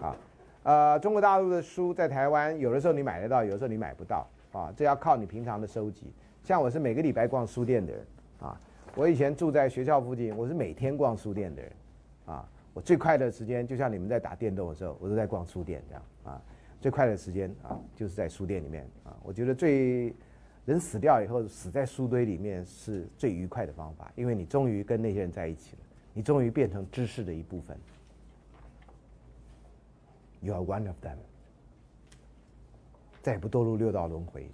[0.00, 0.16] 啊，
[0.62, 6.12] 呃，中国大陆的书在台湾有的时候你买得到，有的时候你买不到，啊，这要靠你平常的收集。
[6.42, 8.06] 像我是每个礼拜逛书店的人，
[8.40, 8.60] 啊，
[8.94, 11.72] 我以前住在学校附近，我是每天逛书店的人，
[12.26, 16.42] 啊，我最快的时间就像你们在打电动的时候，我都在逛书店这样，啊，
[16.80, 20.14] 最快的时间啊就是在书店里面，啊，我觉得最。
[20.66, 27.74] 人死掉以后，死在书堆里面是最愉快的方法，因为你终于跟那些人在一起了，你终于变成知识的一部分。
[30.42, 31.16] You are one of them，
[33.22, 34.50] 再也不堕入六道轮回，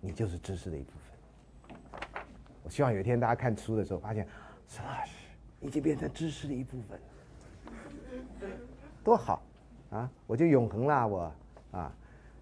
[0.00, 1.76] 你就是知识的一部分。
[2.62, 4.26] 我希望有一天大家看书的时候，发现，
[4.68, 5.12] 陈老师
[5.60, 6.98] 已经变成知识的一部分，
[9.02, 9.42] 多好
[9.90, 10.10] 啊！
[10.26, 11.32] 我就永恒啦，我
[11.72, 11.92] 啊。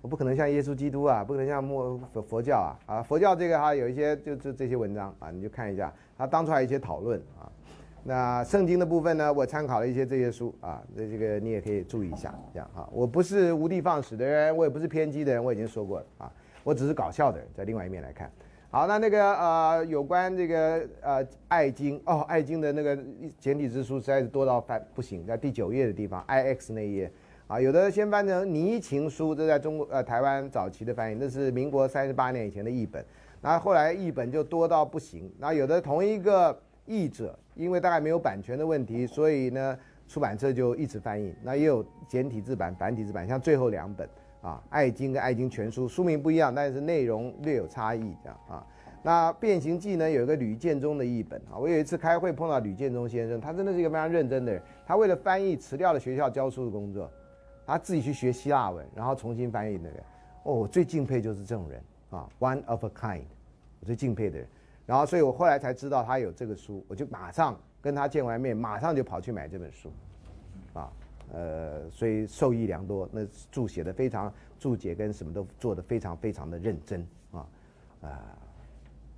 [0.00, 3.02] 我不可能像耶稣基督啊，不可能像佛佛教啊啊！
[3.02, 7.50] 佛教这个哈有一些就就这些文章啊，你就看一下，他当初还有一些讨论啊。
[8.04, 12.88] 那圣经的部分呢，我参考了一些这些书啊，那这个你也可以注意一下，这样哈。
[12.92, 16.32] 我不是无的放矢的人，我也不是偏激的人，我已经说过了啊。
[16.64, 18.30] 我只是搞笑的人，在另外一面来看。
[18.70, 22.98] 好，那那个呃，有关这个呃《爱经》哦，《爱经》的那个
[23.38, 27.10] 简体之书实在是多到翻不行，在第九页的地方，I X 那一页。
[27.46, 33.02] 啊，有的先翻成《泥情书》，这在中国呃台湾早期的翻译，那是民国三十八年以前的译本。
[33.40, 35.32] 那后来译本就多到不行。
[35.38, 36.54] 那有的同一个
[36.84, 41.34] 译者，因为大概没有版权的问题，所以呢出版社就一直翻译。
[41.42, 44.08] 那也有简体字版、繁体字版，像最后两本
[44.40, 48.66] 啊，《爱经》跟《爱经全书》，书名不一样，但是内容略有差异这样啊。
[49.02, 51.58] 那《变形记》呢，有一个吕建中的译本啊。
[51.58, 57.10] 我有一次开会碰到吕建中先生，他真的是一个非常认真的人，他为了翻译辞掉了学校教书的工作。
[57.66, 59.96] 他自己去学希腊文，然后重新翻译那个。
[60.44, 63.24] 哦，我最敬佩就是这种人啊，one of a kind，
[63.80, 64.48] 我最敬佩的人。
[64.88, 69.92] 然后，所以我后来才知道他有这个书，我就马上跟他见完面，马上就跑去买这本书，
[70.72, 70.90] 啊，
[71.30, 73.06] 呃，所以受益良多。
[73.12, 73.20] 那
[73.52, 77.46] 注写的非常，注解跟什么都做的非常非常的认真啊，
[78.00, 78.38] 啊，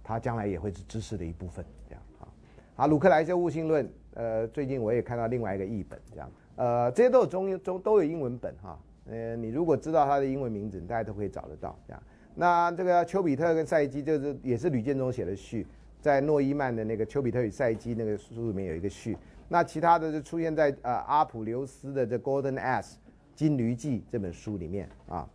[0.02, 2.26] 他将来也会是知识的一部分，这样啊。
[2.74, 6.28] 好，鲁克莱修悟性论，呃，最近我也看到另外一个译本，这样。
[6.56, 8.76] 呃，这些都有中英中都有英文本哈，
[9.06, 12.02] 呃，你如果知道他的英文名字，大家都可以找得到这样。
[12.34, 15.66] 那这个丘比特跟赛基就是也是吕建中写的序，
[16.00, 19.16] 在诺伊曼的那个丘比特与赛基那个书里面有一个序。
[19.48, 22.94] 那其他的就出现在呃阿普留斯的这 Golden Ass
[23.34, 25.28] 金驴记这本书里面啊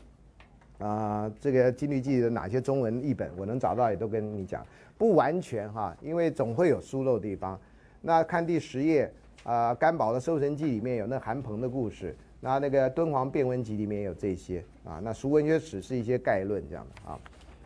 [0.79, 4.65] 啊，这个金驴记的哪些中文译本我能找到也都跟你讲，
[4.97, 7.59] 不完全哈，因为总会有疏漏的地方。
[8.01, 9.11] 那看第十页。
[9.43, 12.15] 啊，甘宝的《搜神记》里面有那韩鹏的故事，
[12.45, 17.19] 那那个敦煌变文集里面有这些啊，那熟文学史是一些概论这样的啊。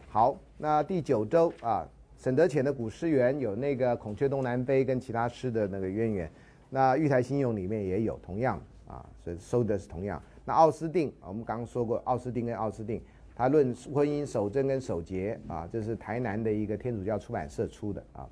[0.08, 1.86] 好，那第九周啊，
[2.18, 6.32] 沈德潜的《古诗源》有那个孔雀东南飞跟其他诗的那个渊源，
[6.70, 8.58] 那玉台新咏里面也有同样
[8.88, 10.24] 啊，所以收的是同样。
[10.46, 13.02] 那奥斯定，我们刚刚说过，奥斯定跟奥斯定，
[13.36, 18.26] 他论婚姻守贞跟守节啊，这是台南的一个天主教出版社出的啊。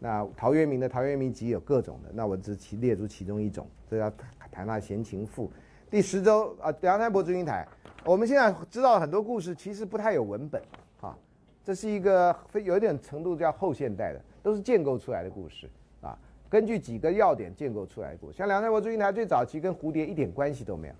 [0.00, 4.12] 那陶渊明的《陶渊明集》有各种的，那我只其列出其中一种，这要
[4.50, 5.48] 谈他闲情赋。
[5.92, 7.68] 第十周啊，梁山伯祝英台，
[8.02, 10.58] 我们现在知道很多故事其实不太有文本，
[11.02, 11.14] 啊，
[11.62, 15.68] 这是一个非有一点程度叫后现代的，都是建构出来的故事
[16.00, 18.38] 啊，根据几个要点建构出来的故事。
[18.38, 20.94] 像梁山伯祝英台最早期跟蝴蝶一点关系都没有，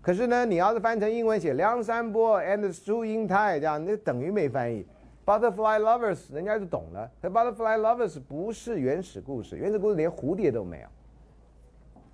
[0.00, 4.86] 可是呢，你要是翻成英文写梁山伯 and 祝英台这样，那等于没翻译。
[5.26, 7.10] Butterfly Lovers，人家就懂了。
[7.20, 10.88] Butterfly Lovers 不是原始故事，原始故事连蝴蝶都没有。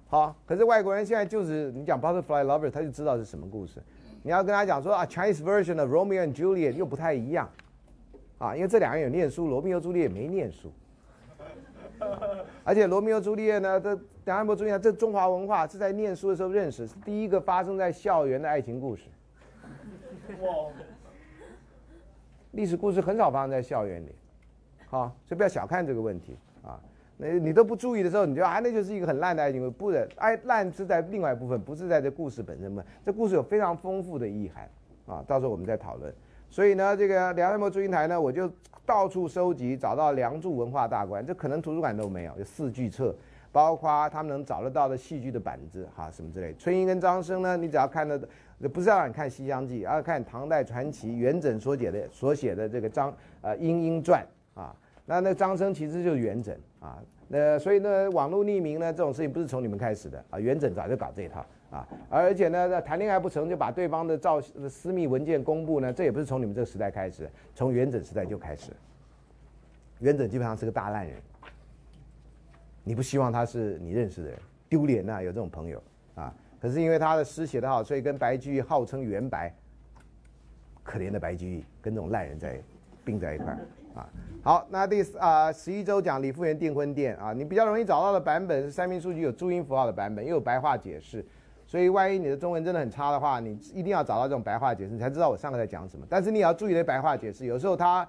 [0.09, 3.83] 好，可是外国人现在就是你讲 Butterfly Lovers，他就知道是什么故事。
[4.23, 7.49] 你要跟他讲说啊，Chinese version of Romeo and Juliet 又不太一样。
[8.39, 10.73] 啊，因为这两个人有念书，罗密欧朱丽叶没念书。
[12.65, 19.03] 而且罗密欧朱丽叶呢，这梁安伯注意啊，这中华文化是在念书的时候认识，是第一个发生在校园的爱情故事。
[20.41, 20.49] 哇！
[22.53, 24.15] 历史故事很少发生在校园里，
[24.87, 26.48] 好，所以不要小看这个问题啊。
[27.19, 29.71] 那你都不注意的时候，你就啊，那就是一个很烂的爱情故事。
[29.73, 32.83] 不的，爱烂是在另外一部分，不是在这故事本身嘛。
[33.05, 34.71] 这故事有非常丰富的意涵
[35.07, 36.15] 啊，到时候我们再讨论。
[36.49, 38.51] 所以呢，这个梁山伯祝英台呢，我就
[38.87, 43.15] 到处收集，找到梁祝文化大观，这可能图书馆都没有，有四巨册，
[43.51, 46.55] 包括他们能找得到的戏剧的板子哈，什么之类。
[46.55, 48.21] 春英跟张生呢，你只要看的。
[48.75, 54.21] 不是让你看《西厢记》，而看唐代传奇元稹所写的所写的这个张呃《莺莺传》
[54.61, 54.75] 啊，
[55.07, 56.99] 那那张生其实就是元稹啊，
[57.29, 68.73] 那所以呢，网络匿名呢这种事情不是从你们开始的啊，元稹早就搞这一套啊，而且呢，谈恋爱不成就把对方的照私密文件公布呢，这也不是从你们这个时代开始，从元稹时代就开始。
[69.99, 71.17] 元稹基本上是个大烂人，
[72.85, 74.39] 你不希望他是你认识的人，
[74.69, 75.83] 丢脸呐，有这种朋友
[76.15, 76.33] 啊。
[76.61, 79.53] 可是因为他的诗写得好，所以跟白居易号称元白。
[80.85, 82.59] 可怜的白居易跟这种烂人在
[83.05, 83.59] 并在一块儿
[83.95, 84.09] 啊。
[84.43, 91.25] 好，那第啊十一周讲李复原订婚店啊，你比较容易找到的版本是三明书局有注音符号的版本，又有白话解释。
[91.67, 96.07] 所以万一你的中文真的很差的话，你一定要找到这种白话解释，你才知道我上课在讲什么。
[96.09, 98.09] 但是你也要注意的白话解释，有时候他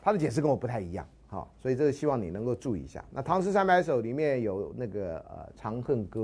[0.00, 3.02] 他的解释跟我不太一样，好，所以这个希望你能够注意一下。
[3.10, 6.20] 那《唐诗三百首》里面有那个呃《长恨歌》。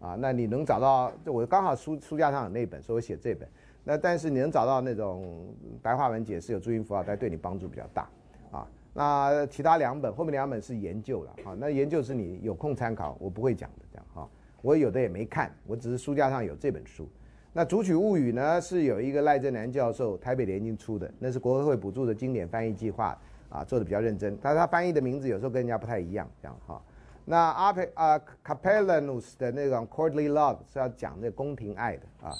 [0.00, 1.10] 啊，那你能找到？
[1.24, 3.48] 就我刚好书书架上有那本，所以我写这本。
[3.84, 8.08] 那但是你能找到那种白话文解释，有注音符号，但对你帮助比较大。
[8.50, 11.30] 啊，那其他两本，后面两本是研究了。
[11.44, 14.06] 啊，那研究是你有空参考，我不会讲的这样。
[14.14, 14.28] 哈，
[14.62, 17.06] 我有的也没看，我只是书架上有这本书。
[17.52, 23.16] 那《竹取物语》呢，是有一个赖正南教授台北联经出的，那是国会补助的经典翻译计划，
[23.50, 24.36] 啊，做的比较认真。
[24.40, 26.82] 但是他翻译的名字有时候跟人家不太一样，这样哈。
[27.26, 32.32] 那阿佩啊，Capellanus 的那种 Courtly Love 是要讲那宫廷爱的啊。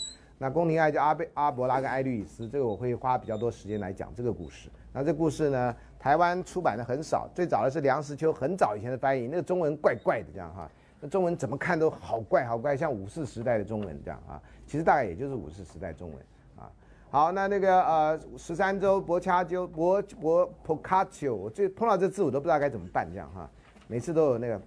[0.44, 4.68] 那宫廷爱就阿贝阿伯拉跟爱丽丝，这个我会花比较多时间来讲这个故事。
[4.92, 10.70] 那这故事呢，台湾出版的很少，最早的是梁实秋很早以前的翻译，那个中文怪怪的这样哈。
[11.00, 14.38] 那中文怎么看都好怪好怪，像五四时代的中文这样啊。
[14.66, 16.18] 其实大概也就是五四时代中文
[16.58, 16.70] 啊。
[17.08, 23.48] 好，那那个呃十三州博卡丘博博 p o c a c i o 我最碰到这字我都不知道该怎么办这样哈。
[23.86, 24.60] 每次都有那个。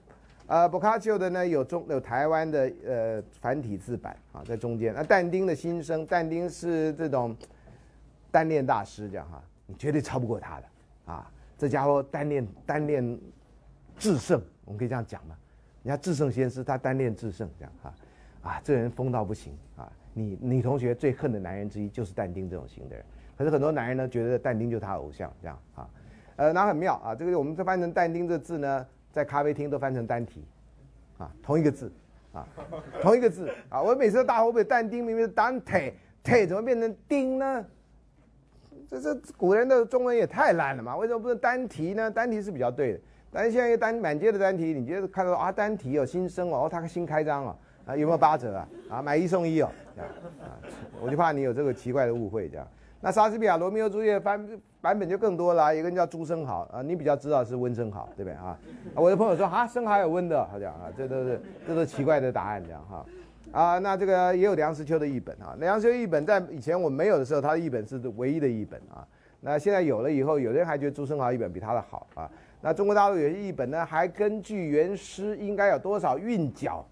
[0.48, 4.94] 呃博卡丘的呢有中有台湾的呃繁体字版啊，在中间。
[4.94, 7.36] 那但丁的新生，但丁是这种
[8.32, 10.66] 单恋大师，这样哈，你绝对超不过他的
[11.14, 11.30] 啊。
[11.58, 13.20] 这家伙单恋单恋
[13.98, 15.36] 至圣，我们可以这样讲吗？
[15.84, 17.94] 人家至圣先师，他单恋至圣，这样哈
[18.42, 19.92] 啊，这人疯到不行啊。
[20.14, 23.04] 你女同学最恨的男人之一就是但丁这种型的人，
[23.38, 25.90] 可是很多男人呢觉得但丁就是他偶像，这样啊。
[26.38, 28.88] 呃，那很妙啊，这个我们这翻成但丁这字呢。
[29.18, 30.46] 在咖啡厅都翻成单体，
[31.18, 31.92] 啊，同一个字，
[32.32, 32.48] 啊，
[33.02, 35.92] 同一个字，啊，我每次大后悔，但丁明明是单体，
[36.24, 37.66] 体怎么变成丁呢？
[38.88, 40.96] 这这古人的中文也太烂了嘛？
[40.96, 42.12] 为什么不是单题呢？
[42.12, 43.00] 单题是比较对的，
[43.32, 47.58] 但是现在一个单满街的单题，你觉得看到啊单题有新生哦，他新开张哦，
[47.88, 48.70] 啊有没有八折啊？
[48.92, 50.06] 啊买一送一哦，啊，
[51.02, 52.68] 我就怕你有这个奇怪的误会这样。
[53.00, 54.44] 那莎士比亚《罗密欧朱丽叶》翻
[54.82, 58.58] 版本就更多了，一个人叫朱生豪啊，你比较知道是温生豪，对不对啊？
[58.96, 63.06] 我的朋友说啊，生豪有温的，好像啊，这都是这都奇怪的答案，这样哈
[63.52, 63.78] 啊。
[63.78, 69.06] 那这个也有梁实秋的译本啊，梁实秋译本在以前我没有的时候，他的译本是唯一的译本啊。
[69.42, 72.30] 那现在有了以后，有的人还觉得朱生豪译本比他的好啊。
[72.62, 76.84] 那中国大陆有些译本呢，还根据原诗应该有多少韵脚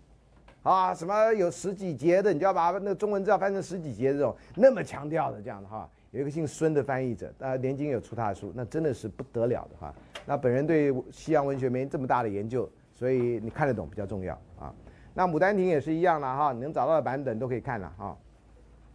[0.65, 5.87] 啊，什么有十几节的，你就要把那个中文字要翻成十几节这种，那么强调的这样的哈。
[6.09, 9.93] 有一个姓孙的翻译者，啊，连经有出他的书，那真的是不得了的哈。
[10.25, 14.73] 那本人对西洋文学没这么大的研究，所以你看得懂比较重要啊。
[15.13, 18.17] 那《牡丹亭》也是一样的哈，你能找到的版本都可以看了哈。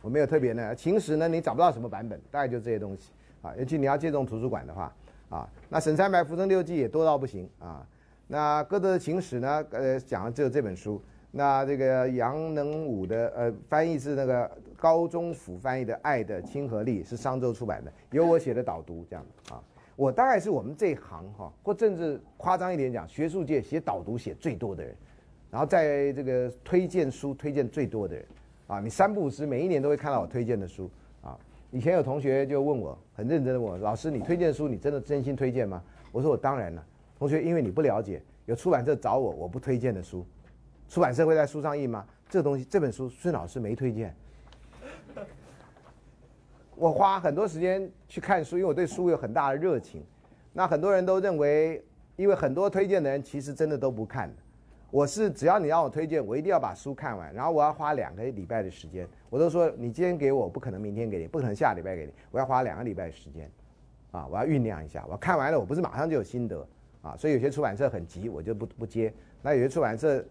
[0.03, 3.55] 我没有特别的，《秦史》呢你找不到什么版本，大概就这些东西啊。
[3.57, 4.93] 尤其你要借这种图书馆的话，
[5.29, 5.49] 啊。
[5.69, 7.87] 那沈三白《浮生六记》也多到不行啊。
[8.27, 9.65] 那歌德的情史呢？
[9.71, 11.01] 呃，讲的只有这本书。
[11.31, 19.63] 那这个杨能武的呃翻译是那个高中府翻译的《爱的亲和力》，是商周出版的，有我写的导读这样啊。
[19.95, 24.97] 我大概是我们这一行哈，或甚至夸张一点讲，学术界写导读写最多的人，
[25.51, 28.25] 然后在这个推荐书推荐最多的人
[28.67, 28.81] 啊。
[28.81, 30.91] 你三不五时每一年都会看到我推荐的书
[31.23, 31.39] 啊。
[31.71, 35.81] 以前有同学就问我，很认真的问我，老师你推荐书你真的真心推荐吗？
[36.11, 36.85] 我说我当然了。
[37.19, 40.25] 同学，因为你不了解，有出版社找我，我不推荐的书。
[40.91, 42.05] 出版社会在书上印吗？
[42.29, 44.13] 这个东西，这本书孙老师没推荐。
[46.75, 50.03] 我花很多时间去看书，因为我对书有很大的热情。
[50.53, 51.81] 那很多人都认为，
[52.17, 54.29] 因为很多推荐的人其实真的都不看。
[54.91, 59.07] 我是只要你让我推荐，我一定要把书看完，然后我要花两个礼拜的时间。
[59.29, 63.49] 我都说你今天给我，不可能明天给你，不可能下礼拜给你，我要花两个礼拜的时间。
[64.11, 66.67] 啊，我要酝酿一下，我看完了，我不是马上就有心得。
[67.01, 69.15] 啊，所以有些出版社很急，我就不不接。
[69.41, 70.25] 那有些出版社。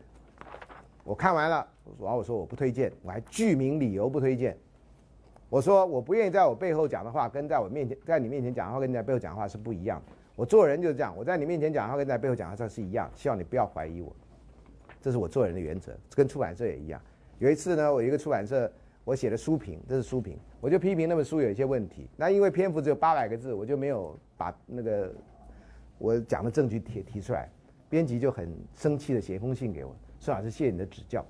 [1.03, 1.67] 我看完了，
[1.99, 4.55] 然后我说我不推荐，我还具名理由不推荐。
[5.49, 10.13] 我说我不愿意在我背后讲的话，跟在我面前在你面前讲的话，跟你在背后讲的话是不一样的。
[10.35, 13.09] 我做人就是这样，我在你面前讲的话，跟在背后讲的话是一样。
[13.15, 14.15] 希望你不要怀疑我，
[15.01, 15.91] 这是我做人的原则。
[16.15, 17.01] 跟出版社也一样。
[17.39, 18.71] 有一次呢，我一个出版社，
[19.03, 22.07] 我写的书评，这是书评，我就批评那本书有一些问题。
[22.15, 25.11] 那因为篇幅只有八百个字，我就没有把那个
[25.97, 27.49] 我讲的证据提提出来。
[27.89, 29.95] 编辑就很生气的写一封信给我。
[30.19, 31.25] 孙老师，谢谢你的指教。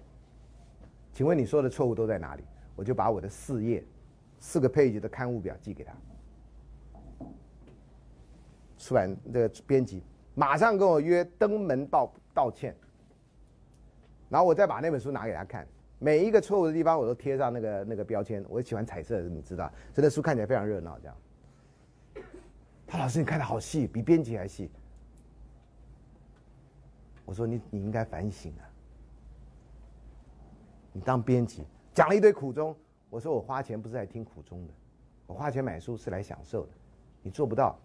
[1.13, 2.43] 请问你说的错误都在哪里？
[2.75, 3.83] 我就把我的四页、
[4.39, 5.93] 四个 page 的刊物表寄给他。
[8.77, 10.01] 出版的编辑
[10.33, 12.73] 马上跟我约登门道道歉，
[14.29, 15.67] 然后我再把那本书拿给他看，
[15.99, 18.43] 每一个错误的地方我都贴上那个那个标签。
[18.47, 20.97] 我喜欢彩色，你知道，这的书看起来非常热闹。
[20.99, 21.17] 这样，
[22.87, 24.71] 他老师你看的好细，比编辑还细。
[27.25, 28.68] 我说你你应该反省啊。
[30.99, 32.75] 当编辑讲了一堆苦衷，
[33.09, 34.73] 我说我花钱不是来听苦衷的，
[35.27, 36.71] 我花钱买书是来享受的，
[37.21, 37.77] 你做不到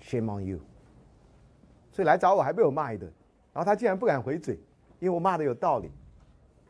[0.00, 0.58] ，shame on you。
[1.90, 3.12] 所以来找我还被我骂一顿，
[3.52, 4.54] 然后他竟然不敢回嘴，
[4.98, 5.90] 因为我骂的有道理，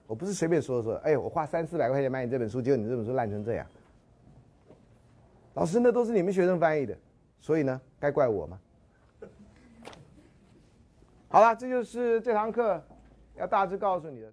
[0.07, 3.67] 我不是随便说说，哎，我花三四百块钱买你这本书，结果你这本书烂成这样，
[5.55, 6.99] 老师那都是你们学生翻译的，
[7.41, 8.61] 所以呢，该怪我吗？
[11.29, 12.83] 好了，这就是这堂课。
[13.37, 14.33] 要大致告诉你的。